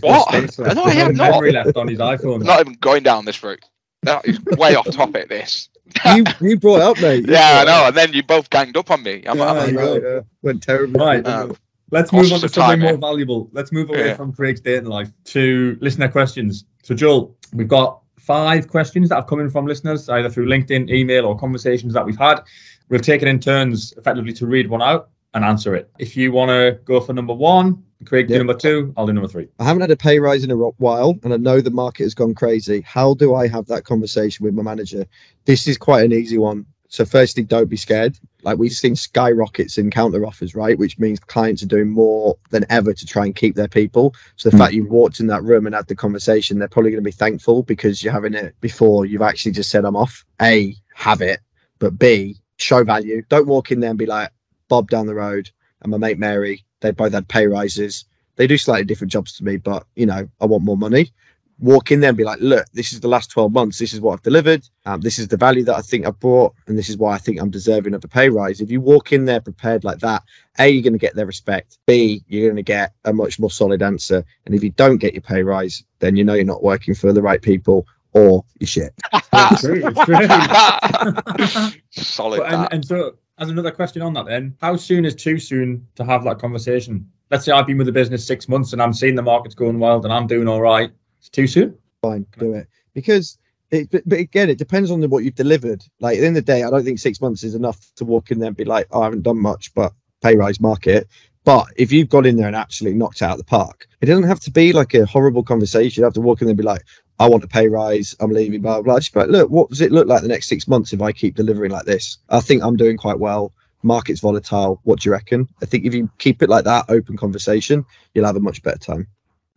What? 0.00 0.58
no, 0.58 0.84
I 0.84 0.90
have 0.92 1.14
not. 1.14 1.44
left 1.44 1.76
on 1.76 1.86
his 1.86 1.98
iPhone. 1.98 2.42
not 2.42 2.60
even 2.60 2.74
going 2.74 3.02
down 3.02 3.24
this 3.24 3.42
route. 3.42 3.62
That 4.02 4.26
is 4.26 4.40
way 4.44 4.74
off 4.74 4.90
topic. 4.90 5.28
This. 5.28 5.68
you 6.14 6.24
you 6.40 6.58
brought 6.58 6.80
up, 6.80 7.00
mate. 7.00 7.26
You 7.26 7.32
yeah, 7.34 7.60
I 7.60 7.64
know. 7.64 7.88
And 7.88 7.96
then 7.96 8.12
you 8.12 8.22
both 8.22 8.48
ganged 8.50 8.76
up 8.76 8.90
on 8.90 9.02
me. 9.02 9.24
I'm, 9.26 9.38
yeah, 9.38 9.52
I'm, 9.52 9.74
yeah. 9.74 10.20
Went 10.42 10.62
terrible. 10.62 11.00
Right. 11.00 11.26
Um, 11.26 11.56
Let's 11.92 12.12
move 12.12 12.32
on 12.32 12.40
to 12.40 12.48
something 12.48 12.80
more 12.80 12.96
valuable. 12.96 13.50
Let's 13.52 13.72
move 13.72 13.90
away 13.90 14.06
yeah. 14.06 14.14
from 14.14 14.32
Craig's 14.32 14.60
dating 14.60 14.88
life 14.88 15.10
to 15.24 15.76
listener 15.80 16.08
questions. 16.08 16.64
So, 16.84 16.94
Joel, 16.94 17.36
we've 17.52 17.66
got 17.66 18.00
five 18.16 18.68
questions 18.68 19.08
that 19.08 19.16
have 19.16 19.26
come 19.26 19.40
in 19.40 19.50
from 19.50 19.66
listeners, 19.66 20.08
either 20.08 20.30
through 20.30 20.46
LinkedIn, 20.46 20.88
email, 20.88 21.26
or 21.26 21.36
conversations 21.36 21.92
that 21.94 22.06
we've 22.06 22.16
had. 22.16 22.42
We've 22.90 23.02
taken 23.02 23.26
in 23.26 23.40
turns 23.40 23.92
effectively 23.96 24.32
to 24.34 24.46
read 24.46 24.70
one 24.70 24.82
out 24.82 25.10
and 25.34 25.44
answer 25.44 25.74
it. 25.74 25.90
If 25.98 26.16
you 26.16 26.32
want 26.32 26.50
to 26.50 26.80
go 26.84 27.00
for 27.00 27.12
number 27.12 27.34
one, 27.34 27.82
Craig, 28.04 28.30
yep. 28.30 28.36
do 28.36 28.38
number 28.38 28.58
two. 28.58 28.92
I'll 28.96 29.06
do 29.06 29.12
number 29.12 29.28
three. 29.28 29.48
I 29.58 29.64
haven't 29.64 29.82
had 29.82 29.90
a 29.90 29.96
pay 29.96 30.18
rise 30.18 30.42
in 30.42 30.50
a 30.50 30.56
while, 30.56 31.18
and 31.22 31.34
I 31.34 31.36
know 31.36 31.60
the 31.60 31.70
market 31.70 32.04
has 32.04 32.14
gone 32.14 32.34
crazy. 32.34 32.80
How 32.80 33.14
do 33.14 33.34
I 33.34 33.46
have 33.48 33.66
that 33.66 33.84
conversation 33.84 34.44
with 34.44 34.54
my 34.54 34.62
manager? 34.62 35.06
This 35.44 35.66
is 35.66 35.76
quite 35.76 36.04
an 36.04 36.12
easy 36.12 36.38
one. 36.38 36.66
So, 36.88 37.04
firstly, 37.04 37.44
don't 37.44 37.68
be 37.68 37.76
scared. 37.76 38.18
Like 38.42 38.58
we've 38.58 38.72
seen 38.72 38.96
skyrockets 38.96 39.78
in 39.78 39.90
counter 39.90 40.26
offers, 40.26 40.54
right? 40.54 40.78
Which 40.78 40.98
means 40.98 41.20
clients 41.20 41.62
are 41.62 41.66
doing 41.66 41.88
more 41.88 42.36
than 42.50 42.64
ever 42.68 42.92
to 42.92 43.06
try 43.06 43.26
and 43.26 43.36
keep 43.36 43.54
their 43.54 43.68
people. 43.68 44.14
So 44.36 44.48
the 44.48 44.56
mm. 44.56 44.58
fact 44.58 44.72
you 44.72 44.88
walked 44.88 45.20
in 45.20 45.26
that 45.28 45.44
room 45.44 45.66
and 45.66 45.74
had 45.74 45.86
the 45.86 45.94
conversation, 45.94 46.58
they're 46.58 46.68
probably 46.68 46.90
going 46.90 47.04
to 47.04 47.08
be 47.08 47.12
thankful 47.12 47.62
because 47.62 48.02
you're 48.02 48.12
having 48.12 48.34
it 48.34 48.54
before 48.60 49.04
you've 49.04 49.22
actually 49.22 49.52
just 49.52 49.70
said 49.70 49.84
I'm 49.84 49.94
off. 49.94 50.24
A, 50.40 50.74
have 50.94 51.20
it, 51.20 51.40
but 51.78 51.98
B, 51.98 52.38
show 52.56 52.82
value. 52.82 53.22
Don't 53.28 53.46
walk 53.46 53.70
in 53.70 53.80
there 53.80 53.90
and 53.90 53.98
be 53.98 54.06
like, 54.06 54.30
Bob 54.70 54.88
down 54.88 55.06
the 55.06 55.14
road 55.14 55.50
and 55.82 55.90
my 55.90 55.98
mate 55.98 56.18
Mary, 56.18 56.64
they 56.80 56.92
both 56.92 57.12
had 57.12 57.28
pay 57.28 57.46
rises. 57.46 58.06
They 58.36 58.46
do 58.46 58.56
slightly 58.56 58.86
different 58.86 59.12
jobs 59.12 59.36
to 59.36 59.44
me, 59.44 59.58
but 59.58 59.84
you 59.96 60.06
know, 60.06 60.26
I 60.40 60.46
want 60.46 60.64
more 60.64 60.78
money. 60.78 61.12
walk 61.58 61.92
in 61.92 62.00
there 62.00 62.08
and 62.08 62.16
be 62.16 62.24
like, 62.24 62.40
look, 62.40 62.64
this 62.72 62.92
is 62.92 63.00
the 63.00 63.08
last 63.08 63.30
12 63.30 63.52
months. 63.52 63.78
This 63.78 63.92
is 63.92 64.00
what 64.00 64.14
I've 64.14 64.22
delivered. 64.22 64.66
Um, 64.86 65.02
this 65.02 65.18
is 65.18 65.28
the 65.28 65.36
value 65.36 65.62
that 65.64 65.76
I 65.76 65.82
think 65.82 66.06
I've 66.06 66.18
brought. 66.18 66.54
And 66.66 66.78
this 66.78 66.88
is 66.88 66.96
why 66.96 67.14
I 67.14 67.18
think 67.18 67.38
I'm 67.38 67.50
deserving 67.50 67.92
of 67.92 68.02
a 68.02 68.08
pay 68.08 68.30
rise. 68.30 68.62
If 68.62 68.70
you 68.70 68.80
walk 68.80 69.12
in 69.12 69.26
there 69.26 69.40
prepared 69.42 69.84
like 69.84 69.98
that, 69.98 70.22
A, 70.58 70.68
you're 70.68 70.82
going 70.82 70.94
to 70.94 70.98
get 70.98 71.14
their 71.14 71.26
respect. 71.26 71.78
B, 71.86 72.24
you're 72.28 72.48
going 72.48 72.56
to 72.56 72.62
get 72.62 72.94
a 73.04 73.12
much 73.12 73.38
more 73.38 73.50
solid 73.50 73.82
answer. 73.82 74.24
And 74.46 74.54
if 74.54 74.64
you 74.64 74.70
don't 74.70 74.96
get 74.96 75.12
your 75.12 75.22
pay 75.22 75.42
rise, 75.42 75.84
then 75.98 76.16
you 76.16 76.24
know 76.24 76.34
you're 76.34 76.44
not 76.44 76.62
working 76.62 76.94
for 76.94 77.12
the 77.12 77.22
right 77.22 77.42
people 77.42 77.86
or 78.12 78.44
you're 78.58 78.68
shit. 78.68 78.94
It's 79.32 79.62
true, 79.62 79.82
it's 79.84 80.04
true. 80.04 81.80
Solid. 81.90 82.38
But, 82.38 82.52
and, 82.52 82.68
and 82.72 82.84
so, 82.84 83.14
as 83.40 83.48
another 83.48 83.70
question 83.70 84.02
on 84.02 84.12
that, 84.14 84.26
then, 84.26 84.54
how 84.60 84.76
soon 84.76 85.04
is 85.04 85.14
too 85.14 85.38
soon 85.38 85.86
to 85.96 86.04
have 86.04 86.22
that 86.24 86.38
conversation? 86.38 87.10
Let's 87.30 87.44
say 87.44 87.52
I've 87.52 87.66
been 87.66 87.78
with 87.78 87.86
the 87.86 87.92
business 87.92 88.26
six 88.26 88.48
months 88.48 88.72
and 88.72 88.82
I'm 88.82 88.92
seeing 88.92 89.14
the 89.14 89.22
market's 89.22 89.54
going 89.54 89.78
wild 89.78 90.04
and 90.04 90.12
I'm 90.12 90.26
doing 90.26 90.46
all 90.46 90.60
right. 90.60 90.90
It's 91.18 91.28
too 91.28 91.46
soon. 91.46 91.76
Fine, 92.02 92.26
do 92.38 92.54
it 92.54 92.68
because. 92.94 93.38
It, 93.72 93.88
but, 93.92 94.02
but 94.04 94.18
again, 94.18 94.50
it 94.50 94.58
depends 94.58 94.90
on 94.90 94.98
the, 94.98 95.08
what 95.08 95.22
you've 95.22 95.36
delivered. 95.36 95.84
Like 96.00 96.16
at 96.16 96.22
the 96.22 96.26
end 96.26 96.36
of 96.36 96.44
the 96.44 96.52
day, 96.52 96.64
I 96.64 96.70
don't 96.70 96.82
think 96.82 96.98
six 96.98 97.20
months 97.20 97.44
is 97.44 97.54
enough 97.54 97.78
to 97.94 98.04
walk 98.04 98.32
in 98.32 98.40
there 98.40 98.48
and 98.48 98.56
be 98.56 98.64
like, 98.64 98.88
oh, 98.90 99.02
I 99.02 99.04
haven't 99.04 99.22
done 99.22 99.38
much, 99.38 99.72
but 99.74 99.92
pay 100.22 100.34
rise 100.34 100.60
market. 100.60 101.06
But 101.44 101.68
if 101.76 101.92
you've 101.92 102.08
got 102.08 102.26
in 102.26 102.36
there 102.36 102.48
and 102.48 102.56
actually 102.56 102.94
knocked 102.94 103.22
out 103.22 103.38
the 103.38 103.44
park, 103.44 103.86
it 104.00 104.06
doesn't 104.06 104.24
have 104.24 104.40
to 104.40 104.50
be 104.50 104.72
like 104.72 104.94
a 104.94 105.06
horrible 105.06 105.44
conversation. 105.44 106.00
You 106.00 106.04
have 106.04 106.14
to 106.14 106.20
walk 106.20 106.40
in 106.40 106.46
there 106.46 106.50
and 106.50 106.58
be 106.58 106.64
like, 106.64 106.82
I 107.20 107.28
want 107.28 107.44
a 107.44 107.48
pay 107.48 107.68
rise. 107.68 108.16
I'm 108.18 108.32
leaving. 108.32 108.62
Blah 108.62 108.76
blah. 108.76 108.94
blah. 108.94 108.98
Just 108.98 109.14
like, 109.14 109.28
look, 109.28 109.50
what 109.50 109.68
does 109.68 109.82
it 109.82 109.92
look 109.92 110.08
like 110.08 110.22
the 110.22 110.28
next 110.28 110.48
six 110.48 110.66
months 110.66 110.94
if 110.94 111.02
I 111.02 111.12
keep 111.12 111.36
delivering 111.36 111.70
like 111.70 111.84
this? 111.84 112.16
I 112.30 112.40
think 112.40 112.64
I'm 112.64 112.76
doing 112.76 112.96
quite 112.96 113.18
well. 113.20 113.52
Market's 113.82 114.20
volatile. 114.20 114.80
What 114.84 115.00
do 115.00 115.08
you 115.08 115.12
reckon? 115.12 115.46
I 115.62 115.66
think 115.66 115.84
if 115.84 115.94
you 115.94 116.10
keep 116.18 116.42
it 116.42 116.48
like 116.48 116.64
that, 116.64 116.86
open 116.88 117.18
conversation, 117.18 117.84
you'll 118.14 118.24
have 118.24 118.36
a 118.36 118.40
much 118.40 118.62
better 118.62 118.78
time. 118.78 119.06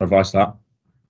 Advice 0.01 0.31
that. 0.31 0.55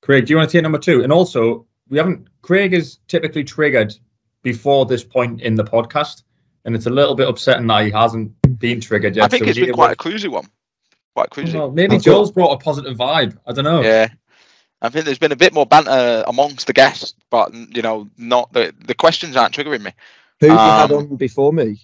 Craig, 0.02 0.26
do 0.26 0.34
you 0.34 0.38
want 0.38 0.50
to 0.50 0.58
take 0.58 0.63
number 0.63 0.78
two? 0.78 1.04
And 1.04 1.12
also, 1.12 1.66
we 1.89 1.98
haven't. 1.98 2.28
Craig 2.44 2.74
is 2.74 3.00
typically 3.08 3.44
triggered 3.44 3.96
before 4.44 4.86
this 4.86 5.04
point 5.04 5.42
in 5.42 5.56
the 5.56 5.63
podcast, 5.63 6.22
and 6.66 6.76
it's 6.76 6.86
a 6.86 6.92
little 6.92 7.16
bit 7.16 7.28
upsetting 7.28 7.66
that 7.68 7.86
he 7.86 7.92
hasn't 7.92 8.32
been 8.60 8.80
triggered 8.80 9.16
yet. 9.16 9.26
I 9.26 9.28
think 9.28 9.46
so 9.46 9.50
it's 9.50 9.60
been 9.60 9.74
quite 9.74 9.94
a 9.94 9.96
cruisy 9.96 10.30
one. 10.30 10.48
Quite 11.16 11.32
cruisy. 11.32 11.56
Well, 11.56 11.72
maybe 11.72 11.98
Joel's 11.98 12.32
brought 12.32 12.54
a 12.54 12.63
positive 12.63 12.96
vibe. 12.96 13.38
I 13.48 13.54
don't 13.54 13.66
know. 13.66 13.82
Yeah. 13.82 14.10
I 14.84 14.89
think 14.89 15.06
there's 15.06 15.19
been 15.19 15.32
a 15.32 15.38
bit 15.38 15.54
more 15.54 15.65
banter 15.65 16.24
amongst 16.28 16.67
the 16.67 16.74
guests, 16.74 17.13
but 17.30 17.54
you 17.54 17.82
know, 17.82 18.10
not 18.17 18.52
the 18.52 18.74
the 18.86 18.93
questions 18.93 19.38
aren't 19.38 19.56
triggering 19.56 19.82
me. 19.82 19.91
Who 20.41 20.50
um, 20.50 20.54
you 20.54 20.58
had 20.58 20.91
on 20.91 21.15
before 21.15 21.54
me? 21.54 21.80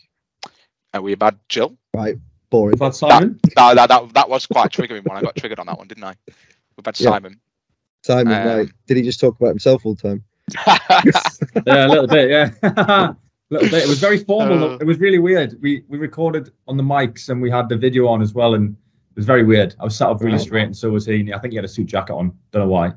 Uh, 0.94 1.02
we 1.02 1.16
had 1.20 1.40
Jill. 1.48 1.78
Right, 1.94 2.18
boring. 2.50 2.74
We've 2.74 2.82
had 2.82 2.96
Simon. 2.96 3.40
That, 3.56 3.76
that, 3.76 3.88
that, 3.88 4.14
that 4.14 4.30
was 4.30 4.46
quite 4.46 4.72
triggering 4.72 5.08
one. 5.08 5.18
I 5.18 5.22
got 5.22 5.36
triggered 5.36 5.60
on 5.60 5.68
that 5.68 5.78
one, 5.78 5.88
didn't 5.88 6.04
I? 6.04 6.16
We've 6.76 6.86
had 6.86 7.00
yeah. 7.00 7.12
Simon. 7.12 7.40
Simon, 8.04 8.34
um, 8.34 8.48
right. 8.48 8.70
Did 8.88 8.98
he 8.98 9.04
just 9.04 9.20
talk 9.20 9.40
about 9.40 9.50
himself 9.50 9.86
all 9.86 9.96
the 9.96 10.02
time? 10.02 10.24
yeah, 11.66 11.88
a 11.88 11.88
little 11.88 12.08
bit, 12.08 12.30
yeah. 12.30 12.52
a 12.64 13.16
little 13.50 13.70
bit. 13.70 13.84
It 13.84 13.90
was 13.90 14.00
very 14.00 14.18
formal. 14.18 14.72
Uh, 14.72 14.78
it 14.78 14.86
was 14.86 15.00
really 15.00 15.20
weird. 15.20 15.58
We 15.62 15.84
we 15.88 15.98
recorded 15.98 16.52
on 16.68 16.76
the 16.76 16.84
mics 16.84 17.30
and 17.30 17.42
we 17.42 17.50
had 17.50 17.70
the 17.70 17.78
video 17.78 18.08
on 18.08 18.22
as 18.22 18.34
well, 18.34 18.56
and 18.56 18.72
it 18.72 18.89
was 19.20 19.26
very 19.26 19.44
weird. 19.44 19.76
I 19.80 19.84
was 19.84 19.98
sat 19.98 20.10
up 20.10 20.22
really 20.22 20.40
straight, 20.40 20.64
and 20.64 20.76
so 20.76 20.90
was 20.92 21.06
he. 21.06 21.34
I 21.34 21.40
think 21.40 21.52
he 21.52 21.58
had 21.58 21.66
a 21.66 21.70
suit 21.70 21.88
jacket 21.88 22.14
on. 22.14 22.34
Don't 22.52 22.64
know 22.64 22.70
why. 22.70 22.94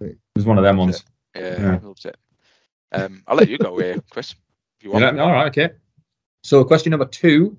It 0.00 0.16
was 0.36 0.46
one 0.46 0.56
of 0.56 0.62
them 0.62 0.76
ones. 0.76 1.04
Yeah, 1.34 1.60
yeah. 1.60 1.72
I 1.72 1.84
loved 1.84 2.04
it. 2.06 2.16
Um, 2.92 3.24
I'll 3.26 3.36
let 3.36 3.48
you 3.48 3.58
go 3.58 3.76
here, 3.78 4.00
Kris. 4.08 4.36
If 4.78 4.84
you 4.84 4.92
want. 4.92 5.02
Yeah, 5.02 5.22
all 5.22 5.32
right, 5.32 5.48
okay. 5.48 5.74
So, 6.44 6.62
question 6.64 6.90
number 6.90 7.06
two. 7.06 7.58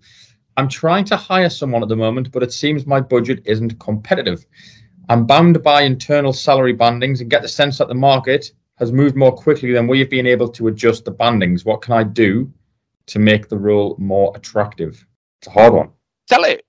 I'm 0.56 0.70
trying 0.70 1.04
to 1.06 1.18
hire 1.18 1.50
someone 1.50 1.84
at 1.84 1.90
the 1.90 1.98
moment, 1.98 2.32
but 2.32 2.42
it 2.42 2.54
seems 2.54 2.86
my 2.86 3.02
budget 3.02 3.42
isn't 3.44 3.78
competitive. 3.80 4.46
I'm 5.10 5.26
bound 5.26 5.62
by 5.62 5.82
internal 5.82 6.32
salary 6.32 6.74
bandings 6.74 7.20
and 7.20 7.30
get 7.30 7.42
the 7.42 7.50
sense 7.50 7.78
that 7.80 7.90
the 7.90 7.96
market 7.96 8.54
has 8.78 8.94
moved 8.94 9.18
more 9.18 9.34
quickly 9.34 9.74
than 9.74 9.88
we've 9.88 10.10
been 10.10 10.26
able 10.26 10.48
to 10.48 10.70
adjust 10.70 11.04
the 11.04 11.12
bandings. 11.12 11.66
What 11.66 11.82
can 11.82 11.94
I 11.94 12.04
do 12.04 12.50
to 13.08 13.20
make 13.20 13.50
the 13.50 13.58
role 13.58 13.98
more 14.00 14.32
attractive? 14.38 15.06
It's 15.42 15.48
a 15.48 15.52
hard 15.52 15.74
one. 15.74 15.90
Sell 16.30 16.46
it 16.46 16.66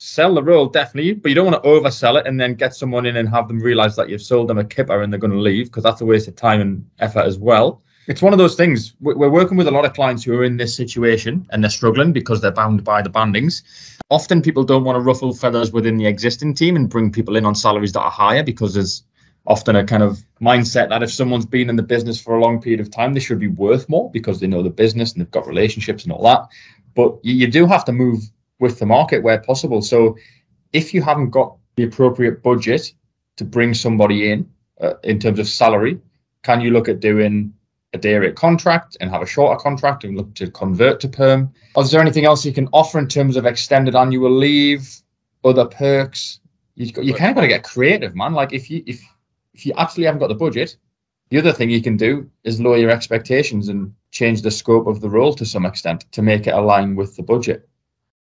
sell 0.00 0.34
the 0.34 0.42
role 0.42 0.66
definitely, 0.66 1.12
but 1.12 1.28
you 1.28 1.34
don't 1.34 1.52
want 1.52 1.62
to 1.62 1.68
oversell 1.68 2.18
it 2.18 2.26
and 2.26 2.40
then 2.40 2.54
get 2.54 2.74
someone 2.74 3.04
in 3.04 3.16
and 3.16 3.28
have 3.28 3.46
them 3.48 3.60
realize 3.60 3.94
that 3.96 4.08
you've 4.08 4.22
sold 4.22 4.48
them 4.48 4.56
a 4.56 4.64
kipper 4.64 5.02
and 5.02 5.12
they're 5.12 5.20
going 5.20 5.30
to 5.30 5.38
leave 5.38 5.66
because 5.66 5.84
that's 5.84 6.00
a 6.00 6.06
waste 6.06 6.26
of 6.26 6.34
time 6.34 6.60
and 6.60 6.84
effort 7.00 7.26
as 7.26 7.38
well. 7.38 7.82
It's 8.06 8.22
one 8.22 8.32
of 8.32 8.38
those 8.38 8.56
things. 8.56 8.94
We're 9.00 9.28
working 9.28 9.58
with 9.58 9.68
a 9.68 9.70
lot 9.70 9.84
of 9.84 9.92
clients 9.92 10.24
who 10.24 10.32
are 10.34 10.42
in 10.42 10.56
this 10.56 10.74
situation 10.74 11.46
and 11.50 11.62
they're 11.62 11.70
struggling 11.70 12.14
because 12.14 12.40
they're 12.40 12.50
bound 12.50 12.82
by 12.82 13.02
the 13.02 13.10
bandings. 13.10 13.62
Often 14.08 14.40
people 14.40 14.64
don't 14.64 14.84
want 14.84 14.96
to 14.96 15.00
ruffle 15.00 15.34
feathers 15.34 15.70
within 15.70 15.98
the 15.98 16.06
existing 16.06 16.54
team 16.54 16.76
and 16.76 16.88
bring 16.88 17.12
people 17.12 17.36
in 17.36 17.44
on 17.44 17.54
salaries 17.54 17.92
that 17.92 18.00
are 18.00 18.10
higher 18.10 18.42
because 18.42 18.72
there's 18.72 19.04
often 19.46 19.76
a 19.76 19.84
kind 19.84 20.02
of 20.02 20.24
mindset 20.40 20.88
that 20.88 21.02
if 21.02 21.12
someone's 21.12 21.46
been 21.46 21.68
in 21.68 21.76
the 21.76 21.82
business 21.82 22.18
for 22.20 22.36
a 22.36 22.40
long 22.40 22.60
period 22.60 22.80
of 22.80 22.90
time, 22.90 23.12
they 23.12 23.20
should 23.20 23.38
be 23.38 23.48
worth 23.48 23.86
more 23.90 24.10
because 24.10 24.40
they 24.40 24.46
know 24.46 24.62
the 24.62 24.70
business 24.70 25.12
and 25.12 25.20
they've 25.20 25.30
got 25.30 25.46
relationships 25.46 26.04
and 26.04 26.12
all 26.12 26.22
that. 26.22 26.48
But 26.94 27.18
you, 27.22 27.46
do 27.46 27.66
have 27.66 27.84
to 27.84 27.92
move 27.92 28.22
with 28.60 28.78
the 28.78 28.86
market 28.86 29.22
where 29.22 29.40
possible. 29.40 29.82
So 29.82 30.16
if 30.72 30.94
you 30.94 31.02
haven't 31.02 31.30
got 31.30 31.56
the 31.76 31.84
appropriate 31.84 32.42
budget 32.42 32.92
to 33.36 33.44
bring 33.44 33.74
somebody 33.74 34.30
in 34.30 34.48
uh, 34.80 34.94
in 35.02 35.18
terms 35.18 35.38
of 35.38 35.48
salary, 35.48 35.98
can 36.42 36.60
you 36.60 36.70
look 36.70 36.88
at 36.88 37.00
doing 37.00 37.52
a 37.92 37.98
day 37.98 38.16
rate 38.16 38.36
contract 38.36 38.96
and 39.00 39.10
have 39.10 39.22
a 39.22 39.26
shorter 39.26 39.58
contract 39.58 40.04
and 40.04 40.16
look 40.16 40.32
to 40.34 40.50
convert 40.50 41.00
to 41.00 41.08
perm? 41.08 41.52
Or 41.74 41.82
is 41.82 41.90
there 41.90 42.00
anything 42.00 42.24
else 42.24 42.44
you 42.44 42.52
can 42.52 42.68
offer 42.72 42.98
in 42.98 43.08
terms 43.08 43.36
of 43.36 43.46
extended 43.46 43.96
annual 43.96 44.30
leave, 44.30 44.88
other 45.44 45.66
perks? 45.66 46.40
You 46.76 46.86
you 47.02 47.14
kind 47.14 47.30
of 47.30 47.34
got 47.34 47.42
to 47.42 47.48
get 47.48 47.64
creative, 47.64 48.14
man. 48.14 48.34
Like 48.34 48.52
if 48.52 48.70
you 48.70 48.82
if 48.86 49.02
if 49.54 49.66
you 49.66 49.72
absolutely 49.76 50.06
haven't 50.06 50.20
got 50.20 50.28
the 50.28 50.34
budget, 50.46 50.76
the 51.30 51.38
other 51.38 51.52
thing 51.52 51.70
you 51.70 51.82
can 51.82 51.96
do 51.96 52.30
is 52.44 52.60
lower 52.60 52.76
your 52.76 52.90
expectations 52.90 53.68
and 53.68 53.92
change 54.10 54.42
the 54.42 54.50
scope 54.50 54.86
of 54.86 55.00
the 55.00 55.08
role 55.08 55.32
to 55.34 55.44
some 55.44 55.64
extent 55.64 56.04
to 56.12 56.22
make 56.22 56.46
it 56.46 56.54
align 56.54 56.96
with 56.96 57.16
the 57.16 57.22
budget 57.22 57.68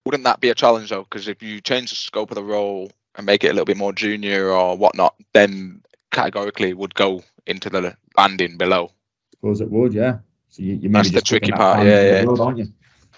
wouldn't 0.06 0.24
that 0.24 0.40
be 0.40 0.50
a 0.50 0.56
challenge 0.56 0.90
though? 0.90 1.04
Because 1.04 1.28
if 1.28 1.42
you 1.42 1.62
change 1.62 1.90
the 1.90 1.96
scope 1.96 2.32
of 2.32 2.36
the 2.36 2.44
role 2.44 2.92
and 3.16 3.26
make 3.26 3.44
it 3.44 3.50
a 3.50 3.54
little 3.54 3.66
bit 3.66 3.78
more 3.78 3.94
junior 3.94 4.50
or 4.50 4.78
whatnot, 4.78 5.16
then 5.34 5.82
categorically 6.12 6.74
would 6.74 6.96
go 6.96 7.22
into 7.46 7.70
the 7.70 7.96
banding 8.16 8.58
below. 8.58 8.86
I 8.86 9.36
suppose 9.36 9.62
it 9.62 9.72
would, 9.72 9.94
yeah. 9.94 10.20
So 10.50 10.64
you, 10.64 10.76
you 10.76 10.90
That's 10.90 11.12
the 11.12 11.22
tricky 11.22 11.52
part, 11.52 11.86
yeah, 11.86 12.02
yeah. 12.02 12.24
Road, 12.24 12.40
aren't 12.40 12.58
you? 12.58 12.68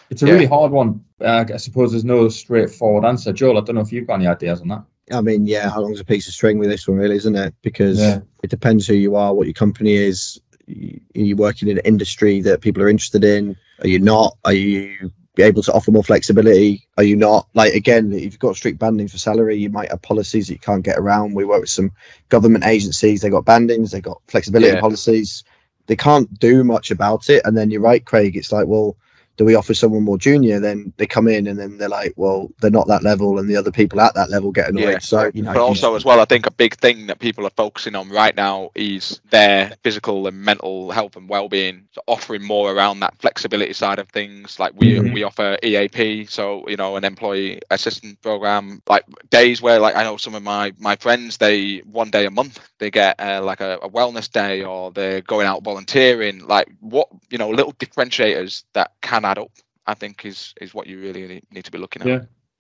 It's 0.10 0.22
a 0.22 0.28
yeah. 0.28 0.34
really 0.34 0.46
hard 0.46 0.72
one. 0.72 1.04
Uh, 1.22 1.46
I 1.54 1.58
suppose 1.58 1.92
there's 1.92 2.04
no 2.04 2.28
straightforward 2.28 3.06
answer. 3.06 3.32
Joel, 3.32 3.58
I 3.58 3.62
don't 3.62 3.76
know 3.76 3.82
if 3.82 3.92
you've 3.94 4.08
got 4.08 4.16
any 4.16 4.28
ideas 4.28 4.62
on 4.62 4.68
that. 4.68 4.84
I 5.12 5.22
mean, 5.22 5.46
yeah, 5.46 5.70
how 5.70 5.82
long's 5.82 6.00
a 6.00 6.06
piece 6.06 6.28
of 6.28 6.34
string 6.34 6.58
with 6.58 6.70
this 6.70 6.88
one, 6.88 6.98
really, 6.98 7.16
isn't 7.16 7.36
it? 7.36 7.54
Because 7.62 8.00
yeah. 8.00 8.20
it 8.44 8.50
depends 8.50 8.88
who 8.88 8.94
you 8.94 9.16
are, 9.16 9.34
what 9.34 9.48
your 9.48 9.54
company 9.54 9.94
is. 9.94 10.40
Are 10.70 11.20
you 11.20 11.36
working 11.36 11.70
in 11.70 11.78
an 11.78 11.86
industry 11.86 12.42
that 12.42 12.62
people 12.62 12.84
are 12.84 12.90
interested 12.90 13.24
in? 13.24 13.56
Are 13.80 13.88
you 13.88 14.00
not? 14.00 14.38
Are 14.46 14.54
you 14.54 14.98
be 15.00 15.10
able 15.42 15.64
to 15.64 15.74
offer 15.74 15.92
more 15.92 16.04
flexibility? 16.04 16.88
Are 16.98 17.04
you 17.04 17.16
not 17.16 17.48
like 17.54 17.74
again? 17.74 18.12
If 18.14 18.24
you've 18.24 18.40
got 18.40 18.56
strict 18.56 18.80
banding 18.80 19.08
for 19.08 19.18
salary, 19.18 19.58
you 19.58 19.70
might 19.70 19.90
have 19.90 20.02
policies 20.02 20.48
that 20.48 20.54
you 20.54 20.60
can't 20.60 20.84
get 20.84 20.98
around. 20.98 21.36
We 21.36 21.46
work 21.46 21.62
with 21.62 21.70
some 21.70 21.92
government 22.30 22.66
agencies; 22.66 23.22
They've 23.22 23.32
got 23.32 23.46
bandings, 23.46 23.92
They've 23.92 24.02
got 24.02 24.22
flexibility 24.28 24.74
yeah. 24.74 24.80
policies. 24.80 25.44
They 25.88 25.96
can't 25.96 26.40
do 26.40 26.64
much 26.64 26.92
about 26.92 27.30
it. 27.30 27.42
And 27.46 27.58
then 27.58 27.70
you're 27.70 27.82
right, 27.82 28.06
Craig. 28.06 28.38
It's 28.38 28.52
like, 28.52 28.68
well, 28.68 28.96
do 29.38 29.46
we 29.46 29.56
offer 29.56 29.74
someone 29.74 30.04
more 30.04 30.18
junior? 30.18 30.60
Then 30.60 30.94
they 30.98 31.06
come 31.06 31.28
in 31.28 31.48
and 31.48 31.58
then 31.58 31.78
they're 31.78 31.90
like, 31.90 32.14
well, 32.16 32.50
they're 32.60 32.72
not 32.72 32.88
that 32.88 33.04
level, 33.04 33.40
and 33.40 33.50
the 33.50 33.56
other 33.56 33.72
people 33.72 34.00
at 34.02 34.14
that 34.16 34.30
level 34.30 34.52
get 34.52 34.70
annoyed. 34.70 34.84
Yeah. 34.84 35.00
So 35.00 35.32
you 35.34 35.42
know, 35.42 35.54
but 35.54 35.62
also 35.62 35.96
as 35.96 36.06
well, 36.06 36.20
I 36.20 36.26
think 36.26 36.46
a 36.46 36.52
big 36.52 36.76
thing 36.76 37.08
that 37.08 37.20
people 37.20 37.46
are 37.46 37.52
focusing 37.52 37.96
on 37.96 38.10
right 38.10 38.36
now 38.36 38.72
is 38.76 39.22
their 39.30 39.74
physical 39.84 40.28
and 40.28 40.40
mental 40.42 40.92
health 40.92 41.16
and 41.16 41.30
well-being. 41.30 41.88
So 41.92 42.02
offering 42.08 42.44
more 42.44 42.72
around 42.72 43.00
that 43.00 43.18
flexibility 43.20 43.74
side 43.74 44.00
of 44.00 44.10
things, 44.10 44.60
like 44.60 44.74
we 44.76 44.96
mm-hmm. 44.96 45.14
we 45.14 45.24
offer 45.24 45.58
EAP, 45.64 46.26
so 46.26 46.68
you 46.68 46.78
know, 46.78 46.96
an 46.96 47.04
employee 47.04 47.62
assistance 47.72 48.18
program, 48.22 48.82
like 48.88 49.06
days 49.30 49.62
where 49.62 49.80
like 49.80 49.96
I 49.96 50.04
know 50.04 50.18
some 50.18 50.36
of 50.36 50.44
my 50.44 50.74
my 50.80 50.96
friends, 50.96 51.38
they 51.38 51.80
one 51.80 52.12
day 52.12 52.26
a 52.26 52.32
month 52.32 52.60
they 52.80 52.92
get 52.92 53.20
uh, 53.20 53.42
like 53.44 53.62
a, 53.62 53.78
a 53.82 53.90
wellness 53.90 54.30
day 54.30 54.64
or 54.64 54.92
they're 54.92 55.22
going 55.22 55.48
out 55.48 55.64
volunteering. 55.64 56.46
Like 56.48 56.68
what 56.80 57.08
you 57.30 57.38
know, 57.38 57.50
little 57.50 57.74
differentiators 57.74 58.64
that 58.74 58.92
can 59.02 59.21
add 59.26 59.38
up. 59.38 59.52
I 59.88 59.94
think 59.94 60.26
is 60.26 60.54
is 60.62 60.74
what 60.74 60.88
you 60.88 61.00
really 61.00 61.42
need 61.52 61.66
to 61.66 61.72
be 61.72 61.78
looking 61.78 62.04
at. 62.04 62.08
Yeah. 62.08 62.20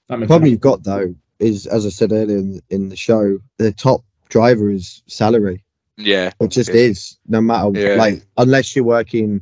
The 0.10 0.26
problem 0.26 0.50
you've 0.50 0.60
got 0.60 0.84
though 0.84 1.16
is, 1.40 1.68
as 1.68 1.86
I 1.86 1.90
said 1.90 2.12
earlier 2.12 2.38
in, 2.38 2.62
in 2.70 2.90
the 2.90 2.96
show, 2.96 3.40
the 3.58 3.72
top 3.72 4.04
driver 4.30 4.70
is 4.70 5.04
salary. 5.08 5.64
Yeah, 5.98 6.32
it 6.40 6.48
just 6.50 6.70
is. 6.70 7.18
No 7.28 7.42
matter 7.42 7.72
yeah. 7.74 7.96
like, 7.96 8.26
unless 8.38 8.76
you're 8.76 8.86
working 8.86 9.42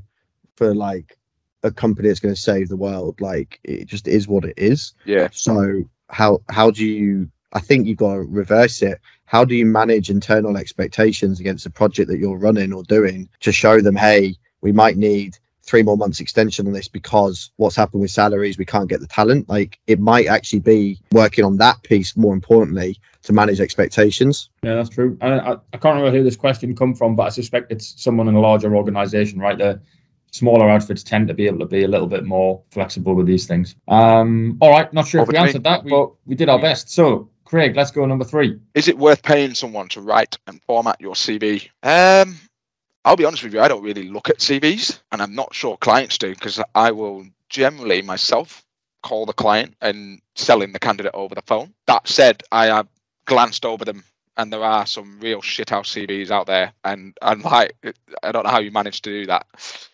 for 0.55 0.75
like 0.75 1.17
a 1.63 1.71
company 1.71 2.07
that's 2.07 2.19
going 2.19 2.35
to 2.35 2.39
save 2.39 2.69
the 2.69 2.77
world, 2.77 3.19
like 3.21 3.59
it 3.63 3.85
just 3.85 4.07
is 4.07 4.27
what 4.27 4.45
it 4.45 4.55
is. 4.57 4.93
Yeah. 5.05 5.29
So 5.31 5.83
how 6.09 6.41
how 6.49 6.71
do 6.71 6.85
you? 6.85 7.29
I 7.53 7.59
think 7.59 7.87
you've 7.87 7.97
got 7.97 8.13
to 8.13 8.21
reverse 8.21 8.81
it. 8.81 8.99
How 9.25 9.43
do 9.43 9.55
you 9.55 9.65
manage 9.65 10.09
internal 10.09 10.57
expectations 10.57 11.39
against 11.39 11.65
a 11.65 11.71
project 11.71 12.09
that 12.09 12.19
you're 12.19 12.37
running 12.37 12.73
or 12.73 12.83
doing 12.83 13.29
to 13.39 13.51
show 13.51 13.81
them, 13.81 13.95
hey, 13.95 14.35
we 14.61 14.71
might 14.71 14.97
need 14.97 15.37
three 15.69 15.83
more 15.83 15.97
months 15.97 16.19
extension 16.19 16.65
on 16.65 16.73
this 16.73 16.87
because 16.87 17.51
what's 17.57 17.75
happened 17.75 18.01
with 18.01 18.11
salaries, 18.11 18.57
we 18.57 18.65
can't 18.65 18.89
get 18.89 18.99
the 18.99 19.07
talent. 19.07 19.47
Like 19.47 19.79
it 19.87 19.99
might 19.99 20.27
actually 20.27 20.59
be 20.59 20.99
working 21.11 21.45
on 21.45 21.57
that 21.57 21.81
piece 21.83 22.17
more 22.17 22.33
importantly 22.33 22.99
to 23.23 23.33
manage 23.33 23.59
expectations. 23.59 24.49
Yeah, 24.63 24.75
that's 24.75 24.89
true. 24.89 25.17
I, 25.21 25.27
I, 25.27 25.51
I 25.51 25.77
can't 25.77 25.95
remember 25.95 26.11
who 26.11 26.23
this 26.23 26.35
question 26.35 26.75
come 26.75 26.95
from, 26.95 27.15
but 27.15 27.23
I 27.23 27.29
suspect 27.29 27.71
it's 27.71 28.01
someone 28.01 28.27
in 28.27 28.35
a 28.35 28.39
larger 28.39 28.75
organization, 28.75 29.39
right? 29.39 29.57
The 29.57 29.79
smaller 30.31 30.69
outfits 30.69 31.03
tend 31.03 31.27
to 31.27 31.33
be 31.33 31.45
able 31.45 31.59
to 31.59 31.65
be 31.65 31.83
a 31.83 31.87
little 31.87 32.07
bit 32.07 32.25
more 32.25 32.61
flexible 32.71 33.13
with 33.13 33.27
these 33.27 33.45
things. 33.45 33.75
Um, 33.87 34.57
all 34.61 34.71
right, 34.71 34.91
not 34.93 35.07
sure 35.07 35.21
Over 35.21 35.31
if 35.31 35.33
we 35.33 35.37
answered 35.37 35.63
that, 35.63 35.85
but 35.85 36.11
we 36.25 36.35
did 36.35 36.49
our 36.49 36.59
best. 36.59 36.89
So 36.89 37.29
Craig, 37.45 37.75
let's 37.75 37.91
go 37.91 38.05
number 38.05 38.25
three. 38.25 38.59
Is 38.75 38.87
it 38.87 38.97
worth 38.97 39.23
paying 39.23 39.55
someone 39.55 39.87
to 39.89 40.01
write 40.01 40.37
and 40.47 40.61
format 40.63 40.97
your 40.99 41.13
CV? 41.13 41.67
Um, 41.83 42.37
I'll 43.05 43.15
be 43.15 43.25
honest 43.25 43.43
with 43.43 43.53
you, 43.53 43.61
I 43.61 43.67
don't 43.67 43.83
really 43.83 44.09
look 44.09 44.29
at 44.29 44.39
CVs, 44.39 44.99
and 45.11 45.21
I'm 45.21 45.33
not 45.33 45.53
sure 45.53 45.77
clients 45.77 46.17
do 46.17 46.33
because 46.33 46.61
I 46.75 46.91
will 46.91 47.25
generally 47.49 48.01
myself 48.01 48.63
call 49.01 49.25
the 49.25 49.33
client 49.33 49.75
and 49.81 50.21
selling 50.35 50.73
the 50.73 50.79
candidate 50.79 51.13
over 51.13 51.33
the 51.33 51.41
phone. 51.43 51.73
That 51.87 52.07
said, 52.07 52.43
I 52.51 52.65
have 52.65 52.87
glanced 53.25 53.65
over 53.65 53.85
them 53.85 54.03
and 54.39 54.53
there 54.53 54.63
are 54.63 54.85
some 54.85 55.19
real 55.19 55.41
shithouse 55.41 55.91
CVs 55.93 56.31
out 56.31 56.47
there, 56.47 56.71
and 56.85 57.15
and 57.21 57.43
like 57.43 57.75
I 58.23 58.31
don't 58.31 58.45
know 58.45 58.49
how 58.49 58.61
you 58.61 58.71
manage 58.71 59.01
to 59.01 59.09
do 59.09 59.25
that. 59.25 59.45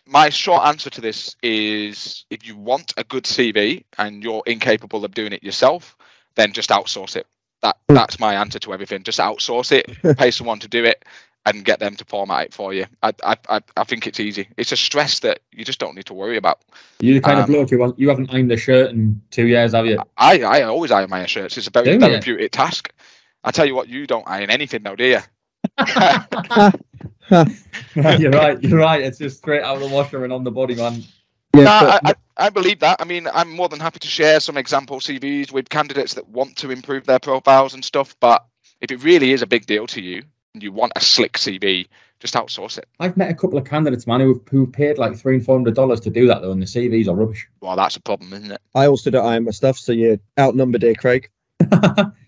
My 0.06 0.28
short 0.28 0.64
answer 0.64 0.88
to 0.88 1.00
this 1.00 1.34
is: 1.42 2.24
if 2.30 2.46
you 2.46 2.56
want 2.56 2.94
a 2.96 3.02
good 3.02 3.24
CV 3.24 3.82
and 3.98 4.22
you're 4.22 4.44
incapable 4.46 5.04
of 5.04 5.14
doing 5.14 5.32
it 5.32 5.42
yourself, 5.42 5.96
then 6.36 6.52
just 6.52 6.70
outsource 6.70 7.16
it. 7.16 7.26
That 7.62 7.76
hmm. 7.88 7.96
that's 7.96 8.20
my 8.20 8.34
answer 8.34 8.60
to 8.60 8.72
everything. 8.72 9.02
Just 9.02 9.18
outsource 9.18 9.72
it, 9.72 10.16
pay 10.16 10.30
someone 10.30 10.60
to 10.60 10.68
do 10.68 10.84
it, 10.84 11.04
and 11.46 11.64
get 11.64 11.78
them 11.78 11.96
to 11.96 12.04
format 12.04 12.46
it 12.46 12.54
for 12.54 12.74
you. 12.74 12.86
I 13.02 13.12
I 13.24 13.60
I 13.76 13.84
think 13.84 14.06
it's 14.06 14.20
easy. 14.20 14.48
It's 14.56 14.72
a 14.72 14.76
stress 14.76 15.20
that 15.20 15.40
you 15.52 15.64
just 15.64 15.78
don't 15.78 15.94
need 15.94 16.06
to 16.06 16.14
worry 16.14 16.36
about. 16.36 16.62
You're 17.00 17.14
the 17.14 17.20
kind 17.20 17.38
um, 17.38 17.44
of 17.44 17.48
bloke 17.48 17.70
who. 17.70 17.94
You 17.96 18.08
haven't 18.08 18.34
ironed 18.34 18.52
a 18.52 18.56
shirt 18.56 18.90
in 18.90 19.22
two 19.30 19.46
years, 19.46 19.72
have 19.72 19.86
you? 19.86 19.98
I 20.18 20.42
I 20.42 20.62
always 20.62 20.90
iron 20.90 21.08
my 21.08 21.24
shirts. 21.26 21.56
It's 21.56 21.68
a 21.68 21.70
very 21.70 21.92
do 21.92 22.00
therapeutic 22.00 22.42
you? 22.42 22.48
task. 22.48 22.92
I 23.44 23.52
tell 23.52 23.64
you 23.64 23.76
what, 23.76 23.88
you 23.88 24.06
don't 24.06 24.28
iron 24.28 24.50
anything 24.50 24.82
though, 24.82 24.96
do 24.96 25.04
you? 25.04 25.20
you're 28.18 28.30
right. 28.30 28.62
You're 28.62 28.78
right. 28.78 29.02
It's 29.02 29.18
just 29.18 29.38
straight 29.38 29.62
out 29.62 29.76
of 29.76 29.88
the 29.88 29.94
washer 29.94 30.24
and 30.24 30.32
on 30.32 30.42
the 30.42 30.50
body, 30.50 30.74
man. 30.74 31.04
Yeah, 31.54 31.62
no, 31.62 31.64
but, 31.64 32.04
I, 32.04 32.10
I, 32.10 32.46
I, 32.46 32.50
believe 32.50 32.80
that. 32.80 33.00
I 33.00 33.04
mean, 33.04 33.28
I'm 33.32 33.50
more 33.50 33.68
than 33.68 33.80
happy 33.80 34.00
to 34.00 34.08
share 34.08 34.40
some 34.40 34.58
example 34.58 35.00
CVs 35.00 35.52
with 35.52 35.70
candidates 35.70 36.14
that 36.14 36.28
want 36.28 36.56
to 36.58 36.70
improve 36.70 37.06
their 37.06 37.18
profiles 37.18 37.72
and 37.72 37.84
stuff. 37.84 38.14
But 38.20 38.44
if 38.80 38.90
it 38.90 39.02
really 39.02 39.32
is 39.32 39.42
a 39.42 39.46
big 39.46 39.64
deal 39.64 39.86
to 39.88 40.02
you 40.02 40.18
and 40.18 40.26
you 40.62 40.72
want 40.72 40.92
a 40.96 41.00
slick 41.00 41.34
CV, 41.34 41.86
just 42.18 42.34
outsource 42.34 42.78
it. 42.78 42.88
I've 43.00 43.16
met 43.16 43.30
a 43.30 43.34
couple 43.34 43.58
of 43.58 43.64
candidates, 43.64 44.06
man, 44.06 44.20
who 44.20 44.42
who 44.50 44.66
paid 44.66 44.98
like 44.98 45.16
three 45.16 45.36
and 45.36 45.44
four 45.44 45.56
hundred 45.56 45.74
dollars 45.74 46.00
to 46.00 46.10
do 46.10 46.26
that 46.26 46.42
though, 46.42 46.52
and 46.52 46.62
the 46.62 46.66
CVs 46.66 47.08
are 47.08 47.14
rubbish. 47.14 47.46
Well, 47.60 47.76
that's 47.76 47.96
a 47.96 48.00
problem, 48.00 48.32
isn't 48.32 48.52
it? 48.52 48.60
I 48.74 48.86
also 48.86 49.10
don't 49.10 49.26
iron 49.26 49.44
my 49.44 49.50
stuff, 49.50 49.78
so 49.78 49.92
you're 49.92 50.18
outnumbered 50.38 50.82
here, 50.82 50.94
Craig. 50.94 51.30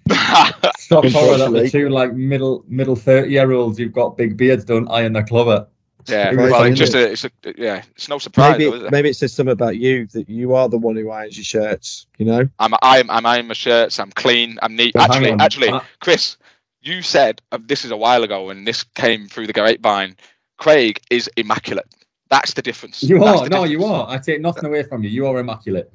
Stop 0.78 1.04
horror 1.06 1.36
that 1.38 1.50
the 1.52 1.68
two 1.70 1.88
like 1.88 2.14
middle 2.14 2.64
middle 2.68 2.96
thirty 2.96 3.32
year 3.32 3.52
olds 3.52 3.78
who've 3.78 3.92
got 3.92 4.16
big 4.16 4.36
beards 4.36 4.64
don't 4.64 4.88
iron 4.88 5.12
their 5.12 5.24
clover. 5.24 5.66
Yeah, 6.06 6.32
well, 6.32 6.62
it's 6.62 6.78
just 6.78 6.94
a, 6.94 7.12
it's 7.12 7.24
a, 7.24 7.30
yeah, 7.56 7.82
it's 7.94 8.08
no 8.08 8.18
surprise. 8.18 8.52
Maybe, 8.52 8.70
though, 8.70 8.86
it? 8.86 8.90
maybe 8.90 9.10
it 9.10 9.16
says 9.16 9.34
something 9.34 9.52
about 9.52 9.76
you 9.76 10.06
that 10.08 10.26
you 10.26 10.54
are 10.54 10.66
the 10.66 10.78
one 10.78 10.96
who 10.96 11.10
irons 11.10 11.36
your 11.36 11.44
shirts. 11.44 12.06
You 12.16 12.24
know, 12.24 12.48
I'm 12.58 12.72
I'm 12.80 13.10
I'm 13.10 13.26
ironing 13.26 13.48
my 13.48 13.54
shirts. 13.54 14.00
I'm 14.00 14.10
clean. 14.12 14.58
I'm 14.62 14.74
neat. 14.74 14.96
actually, 14.96 15.32
actually, 15.32 15.68
uh, 15.68 15.80
Chris, 16.00 16.38
you 16.82 17.02
said 17.02 17.40
uh, 17.52 17.58
this 17.66 17.84
is 17.84 17.90
a 17.90 17.96
while 17.96 18.22
ago, 18.22 18.50
and 18.50 18.66
this 18.66 18.82
came 18.82 19.28
through 19.28 19.46
the 19.46 19.52
grapevine. 19.52 20.16
Craig 20.58 21.00
is 21.10 21.30
immaculate. 21.36 21.86
That's 22.30 22.54
the 22.54 22.62
difference. 22.62 23.02
You 23.02 23.24
are. 23.24 23.36
No, 23.36 23.44
difference. 23.44 23.70
you 23.70 23.84
are. 23.84 24.08
I 24.08 24.18
take 24.18 24.40
nothing 24.40 24.66
away 24.66 24.82
from 24.82 25.02
you. 25.02 25.10
You 25.10 25.26
are 25.26 25.38
immaculate. 25.38 25.92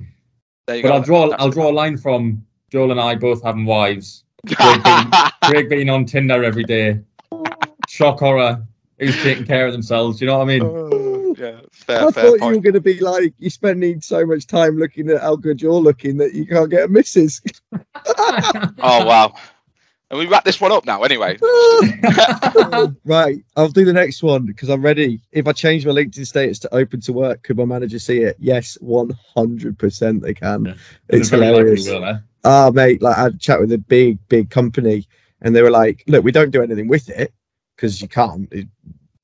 There 0.67 0.77
you 0.77 0.83
but 0.83 0.89
go. 0.89 0.95
I'll 0.95 1.01
draw. 1.01 1.29
That's 1.29 1.41
I'll 1.41 1.49
draw 1.49 1.69
a 1.69 1.73
line 1.73 1.97
from 1.97 2.45
Joel 2.71 2.91
and 2.91 2.99
I 2.99 3.15
both 3.15 3.43
having 3.43 3.65
wives. 3.65 4.23
Craig 4.47 4.83
being, 4.83 5.11
Craig 5.43 5.69
being 5.69 5.89
on 5.89 6.05
Tinder 6.05 6.43
every 6.43 6.63
day. 6.63 6.99
Shock 7.87 8.19
horror 8.19 8.65
who's 8.99 9.21
taking 9.21 9.45
care 9.45 9.67
of 9.67 9.73
themselves. 9.73 10.19
You 10.19 10.27
know 10.27 10.39
what 10.39 10.49
I 10.49 10.59
mean? 10.59 10.61
Uh, 10.63 11.33
yeah, 11.37 11.59
fair, 11.71 12.07
I 12.07 12.11
fair 12.11 12.23
thought 12.23 12.39
point. 12.39 12.41
you 12.41 12.57
were 12.57 12.63
going 12.63 12.73
to 12.73 12.81
be 12.81 12.99
like 12.99 13.33
you're 13.39 13.49
spending 13.49 14.01
so 14.01 14.25
much 14.25 14.47
time 14.47 14.77
looking 14.77 15.09
at 15.09 15.21
how 15.21 15.35
good 15.35 15.61
you're 15.61 15.73
looking 15.73 16.17
that 16.17 16.33
you 16.33 16.45
can't 16.45 16.69
get 16.69 16.85
a 16.85 16.87
missus. 16.87 17.41
oh 18.05 19.05
wow! 19.05 19.33
And 20.13 20.19
we 20.19 20.27
wrap 20.27 20.43
this 20.43 20.61
one 20.61 20.71
up 20.71 20.85
now, 20.85 21.01
anyway. 21.01 21.39
right, 23.05 23.43
I'll 23.57 23.67
do 23.67 23.83
the 23.83 23.93
next 23.93 24.21
one 24.21 24.45
because 24.45 24.69
I'm 24.69 24.83
ready. 24.83 25.19
If 25.31 25.47
I 25.47 25.53
change 25.53 25.87
my 25.87 25.91
LinkedIn 25.91 26.27
status 26.27 26.59
to 26.59 26.73
open 26.73 27.01
to 27.01 27.13
work, 27.13 27.41
could 27.41 27.57
my 27.57 27.65
manager 27.65 27.97
see 27.97 28.19
it? 28.19 28.37
Yes, 28.39 28.77
100% 28.83 30.21
they 30.21 30.33
can. 30.35 30.65
Yeah. 30.65 30.73
It's 31.09 31.29
hilarious. 31.29 31.89
Ah, 31.89 32.03
eh? 32.03 32.17
oh, 32.43 32.71
mate, 32.71 33.01
like 33.01 33.17
I 33.17 33.31
chat 33.39 33.59
with 33.59 33.71
a 33.71 33.79
big, 33.79 34.19
big 34.27 34.51
company, 34.51 35.07
and 35.41 35.55
they 35.55 35.63
were 35.63 35.71
like, 35.71 36.03
"Look, 36.05 36.23
we 36.23 36.31
don't 36.31 36.51
do 36.51 36.61
anything 36.61 36.87
with 36.87 37.09
it." 37.09 37.33
because 37.75 38.01
you 38.01 38.07
can't. 38.07 38.47
It'd 38.51 38.69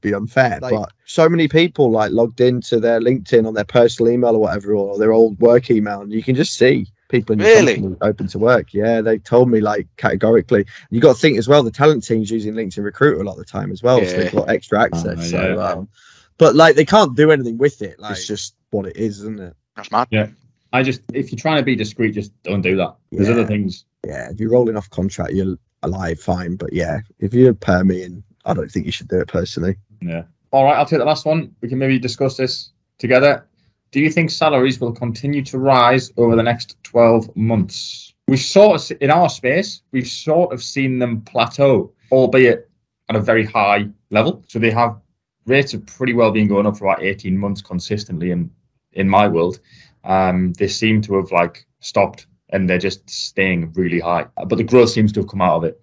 be 0.01 0.13
unfair. 0.13 0.59
Like, 0.61 0.73
but 0.73 0.91
so 1.05 1.29
many 1.29 1.47
people 1.47 1.91
like 1.91 2.11
logged 2.11 2.41
into 2.41 2.79
their 2.79 2.99
LinkedIn 2.99 3.47
on 3.47 3.53
their 3.53 3.63
personal 3.63 4.11
email 4.11 4.35
or 4.35 4.39
whatever, 4.39 4.73
or 4.73 4.97
their 4.97 5.13
old 5.13 5.39
work 5.39 5.69
email, 5.69 6.01
and 6.01 6.11
you 6.11 6.23
can 6.23 6.35
just 6.35 6.57
see 6.57 6.87
people 7.09 7.33
in 7.33 7.39
really 7.39 7.95
open 8.01 8.27
to 8.27 8.39
work. 8.39 8.73
Yeah, 8.73 9.01
they 9.01 9.17
told 9.17 9.49
me 9.49 9.59
like 9.59 9.87
categorically. 9.97 10.65
You 10.89 11.01
got 11.01 11.15
to 11.15 11.19
think 11.19 11.37
as 11.37 11.47
well. 11.47 11.61
The 11.61 11.71
talent 11.71 12.05
team's 12.05 12.31
using 12.31 12.53
LinkedIn 12.53 12.83
Recruiter 12.83 13.21
a 13.21 13.23
lot 13.23 13.33
of 13.33 13.39
the 13.39 13.45
time 13.45 13.71
as 13.71 13.83
well, 13.83 14.01
yeah. 14.01 14.09
so 14.09 14.17
they've 14.17 14.31
got 14.31 14.49
extra 14.49 14.81
access. 14.81 15.17
Oh, 15.19 15.23
so, 15.23 15.53
yeah. 15.55 15.63
um, 15.63 15.89
but 16.37 16.55
like 16.55 16.75
they 16.75 16.85
can't 16.85 17.15
do 17.15 17.31
anything 17.31 17.57
with 17.57 17.81
it. 17.81 17.99
Like, 17.99 18.13
it's 18.13 18.27
just 18.27 18.55
what 18.71 18.85
it 18.85 18.95
is, 18.95 19.19
isn't 19.19 19.39
it? 19.39 19.55
That's 19.75 19.91
mad. 19.91 20.07
Yeah. 20.11 20.27
I 20.71 20.83
just, 20.83 21.01
if 21.13 21.31
you're 21.31 21.39
trying 21.39 21.57
to 21.57 21.63
be 21.63 21.75
discreet, 21.75 22.11
just 22.11 22.31
don't 22.43 22.61
do 22.61 22.77
that. 22.77 22.95
There's 23.11 23.27
yeah. 23.27 23.33
other 23.33 23.45
things. 23.45 23.85
Yeah, 24.05 24.29
if 24.29 24.39
you're 24.39 24.51
rolling 24.51 24.77
off 24.77 24.89
contract, 24.91 25.33
you're 25.33 25.57
alive, 25.81 26.19
fine. 26.19 26.55
But 26.55 26.73
yeah, 26.73 26.99
if 27.19 27.33
you're 27.33 27.55
permitting 27.55 28.23
I 28.45 28.53
don't 28.53 28.69
think 28.69 28.85
you 28.85 28.91
should 28.91 29.07
do 29.07 29.19
it 29.19 29.27
personally. 29.27 29.77
Yeah. 30.01 30.23
All 30.51 30.63
right, 30.63 30.77
I'll 30.77 30.85
take 30.85 30.99
the 30.99 31.05
last 31.05 31.25
one. 31.25 31.55
We 31.61 31.69
can 31.69 31.77
maybe 31.77 31.99
discuss 31.99 32.37
this 32.37 32.71
together. 32.97 33.47
Do 33.91 33.99
you 33.99 34.11
think 34.11 34.29
salaries 34.29 34.79
will 34.79 34.91
continue 34.91 35.43
to 35.45 35.57
rise 35.57 36.11
over 36.17 36.35
the 36.35 36.43
next 36.43 36.77
12 36.83 37.35
months? 37.35 38.13
We've 38.27 38.39
sort 38.39 38.91
of, 38.91 38.97
in 39.01 39.09
our 39.09 39.29
space, 39.29 39.81
we've 39.91 40.07
sort 40.07 40.53
of 40.53 40.61
seen 40.61 40.99
them 40.99 41.21
plateau, 41.21 41.91
albeit 42.11 42.69
at 43.09 43.15
a 43.15 43.21
very 43.21 43.45
high 43.45 43.87
level. 44.11 44.43
So 44.47 44.59
they 44.59 44.69
have 44.69 44.99
rates 45.47 45.71
have 45.71 45.85
pretty 45.87 46.13
well 46.13 46.31
been 46.31 46.47
going 46.47 46.67
up 46.67 46.77
for 46.77 46.85
about 46.85 47.01
18 47.01 47.35
months 47.35 47.61
consistently 47.61 48.29
in, 48.29 48.51
in 48.93 49.09
my 49.09 49.27
world. 49.27 49.59
Um, 50.03 50.53
they 50.53 50.67
seem 50.67 51.01
to 51.03 51.15
have 51.15 51.31
like 51.31 51.65
stopped 51.79 52.27
and 52.49 52.69
they're 52.69 52.77
just 52.77 53.09
staying 53.09 53.73
really 53.73 53.99
high. 53.99 54.27
But 54.35 54.57
the 54.57 54.63
growth 54.63 54.91
seems 54.91 55.11
to 55.13 55.21
have 55.21 55.29
come 55.29 55.41
out 55.41 55.57
of 55.57 55.63
it. 55.63 55.81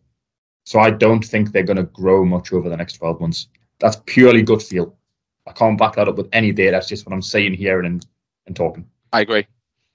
So 0.64 0.78
I 0.78 0.90
don't 0.90 1.24
think 1.24 1.50
they're 1.50 1.62
going 1.62 1.76
to 1.76 1.84
grow 1.84 2.24
much 2.24 2.52
over 2.52 2.68
the 2.68 2.76
next 2.76 2.94
12 2.94 3.20
months. 3.20 3.48
That's 3.80 4.00
purely 4.06 4.42
gut 4.42 4.62
feel. 4.62 4.96
I 5.46 5.52
can't 5.52 5.78
back 5.78 5.94
that 5.94 6.08
up 6.08 6.16
with 6.16 6.28
any 6.32 6.52
data. 6.52 6.72
That's 6.72 6.88
just 6.88 7.06
what 7.06 7.12
I'm 7.12 7.22
saying 7.22 7.54
here 7.54 7.80
and 7.80 8.04
and 8.46 8.56
talking. 8.56 8.86
I 9.12 9.20
agree. 9.20 9.46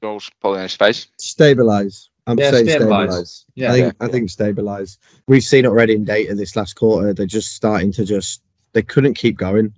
Joel's 0.01 0.29
pulling 0.41 0.61
his 0.61 0.75
face. 0.75 1.07
Stabilize. 1.17 2.09
I'm 2.27 2.39
yeah, 2.39 2.51
saying 2.51 2.69
stabilize. 2.69 3.09
stabilize. 3.09 3.45
Yeah, 3.55 3.69
I 3.69 3.73
think 3.73 3.85
yeah. 3.99 4.05
I 4.05 4.09
think 4.09 4.29
stabilize. 4.29 4.97
We've 5.27 5.43
seen 5.43 5.65
it 5.65 5.69
already 5.69 5.95
in 5.95 6.05
data 6.05 6.35
this 6.35 6.55
last 6.55 6.75
quarter. 6.75 7.13
They're 7.13 7.25
just 7.25 7.55
starting 7.55 7.91
to 7.93 8.05
just 8.05 8.41
they 8.73 8.81
couldn't 8.81 9.15
keep 9.15 9.37
going. 9.37 9.73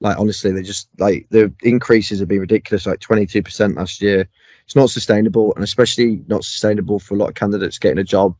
Like 0.00 0.18
honestly, 0.18 0.50
they 0.50 0.62
just 0.62 0.88
like 0.98 1.26
the 1.30 1.52
increases 1.62 2.18
have 2.18 2.28
been 2.28 2.40
ridiculous, 2.40 2.86
like 2.86 2.98
22% 2.98 3.76
last 3.76 4.02
year. 4.02 4.28
It's 4.64 4.76
not 4.76 4.90
sustainable, 4.90 5.54
and 5.54 5.62
especially 5.62 6.22
not 6.28 6.44
sustainable 6.44 6.98
for 6.98 7.14
a 7.14 7.18
lot 7.18 7.28
of 7.28 7.34
candidates 7.34 7.78
getting 7.78 7.98
a 7.98 8.04
job 8.04 8.34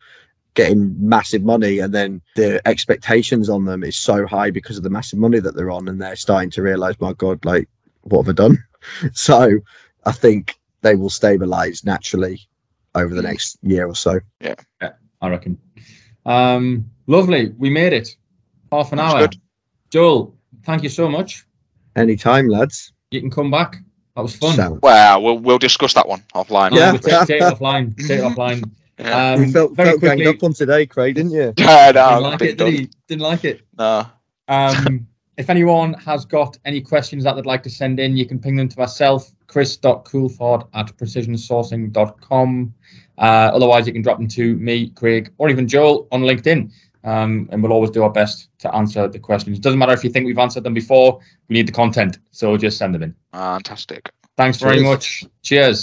getting 0.55 0.95
massive 0.99 1.43
money 1.43 1.79
and 1.79 1.95
then 1.95 2.21
the 2.37 2.61
expectations 2.67 3.49
on 3.49 3.65
them 3.65 3.83
is 3.83 3.97
so 3.97 4.27
high 4.27 4.51
because 4.51 4.77
of 4.77 4.83
the 4.83 4.91
massive 4.91 5.19
money 5.19 5.41
that 5.41 5.57
they're 5.57 5.71
on 5.71 5.89
and 5.89 6.01
they're 6.01 6.17
starting 6.17 6.51
to 6.51 6.63
realize 6.63 7.01
my 7.01 7.13
god 7.15 7.43
like 7.45 7.69
what 8.03 8.27
have 8.27 8.29
i 8.29 8.33
done 8.33 8.63
so 9.13 9.51
i 10.05 10.13
think 10.13 10.59
they 10.83 10.95
will 10.95 11.11
stabilize 11.11 11.85
naturally 11.85 12.41
over 12.95 13.15
the 13.15 13.23
next 13.23 13.59
year 13.63 13.87
or 13.87 13.95
so 13.95 14.21
yeah 14.41 14.55
yeah 14.83 14.93
i 15.23 15.29
reckon 15.29 15.57
um 16.27 16.85
lovely 17.07 17.55
we 17.59 17.71
made 17.71 17.93
it 17.93 18.15
half 18.71 18.93
an 18.93 18.99
That's 18.99 19.15
hour 19.15 19.21
good. 19.21 19.37
joel 19.91 20.37
thank 20.65 20.83
you 20.83 20.89
so 20.91 21.09
much 21.09 21.47
anytime 21.97 22.49
lads 22.49 22.93
you 23.11 23.21
can 23.21 23.31
come 23.31 23.51
back 23.51 23.77
that 24.15 24.21
was 24.21 24.37
fun. 24.37 24.57
Sound. 24.57 24.83
Well, 24.83 25.23
we'll 25.23 25.39
we'll 25.39 25.59
discuss 25.59 25.95
that 25.95 26.07
one 26.07 26.23
offline. 26.35 26.73
Yeah, 26.73 26.93
take, 26.93 27.27
take 27.27 27.41
it 27.41 27.43
offline. 27.59 27.97
Take 27.97 28.19
it 28.19 28.25
offline. 28.25 28.71
Yeah. 28.99 29.33
Um, 29.33 29.45
you 29.45 29.53
felt, 29.53 29.73
very 29.73 29.91
felt 29.91 30.01
quickly, 30.01 30.25
ganged 30.25 30.37
up 30.37 30.43
on 30.45 30.53
today, 30.53 30.87
Craig, 30.87 31.15
didn't 31.15 31.33
you? 31.33 31.55
Yeah, 31.59 31.93
no, 31.95 32.09
didn't 32.09 32.23
like 32.23 32.43
it, 32.43 32.59
did 32.59 32.73
he? 32.73 32.91
Didn't 33.09 33.23
like 33.23 33.45
it. 33.45 33.63
No. 33.79 34.07
Um, 34.49 35.07
if 35.37 35.51
anyone 35.51 35.95
has 35.95 36.25
got 36.25 36.59
any 36.65 36.81
questions 36.81 37.25
that 37.25 37.35
they'd 37.37 37.47
like 37.47 37.63
to 37.65 37.71
send 37.71 37.99
in, 37.99 38.17
you 38.17 38.27
can 38.27 38.39
ping 38.39 38.57
them 38.57 38.69
to 38.69 38.79
myself, 38.79 39.31
chris.coulthard 39.47 40.69
at 40.75 40.87
precisionsourcing.com. 40.97 42.75
Uh, 43.19 43.21
otherwise, 43.23 43.87
you 43.87 43.93
can 43.93 44.03
drop 44.03 44.19
them 44.19 44.29
to 44.29 44.57
me, 44.57 44.91
Craig, 44.91 45.33
or 45.39 45.49
even 45.49 45.67
Joel 45.67 46.09
on 46.13 46.23
LinkedIn. 46.23 46.71
Um, 47.05 47.49
and 47.51 47.63
we'll 47.63 47.73
always 47.73 47.91
do 47.91 48.05
our 48.05 48.11
best 48.11 48.49
to 48.59 48.73
answer 48.75 49.09
the 49.09 49.19
questions. 49.19 49.59
It 49.59 49.63
doesn't 49.63 49.79
matter 49.79 49.93
if 49.93 50.05
you 50.05 50.11
think 50.11 50.27
we've 50.27 50.39
answered 50.39 50.63
them 50.63 50.75
before, 50.75 51.19
we 51.49 51.55
need 51.55 51.67
the 51.67 51.73
content. 51.73 52.19
So 52.31 52.57
just 52.57 52.79
send 52.79 52.95
them 52.95 53.03
in. 53.03 53.15
Fantastic. 53.33 54.13
Thanks 54.37 54.59
very 54.59 54.83
much. 54.83 55.25
Cheers. 55.43 55.81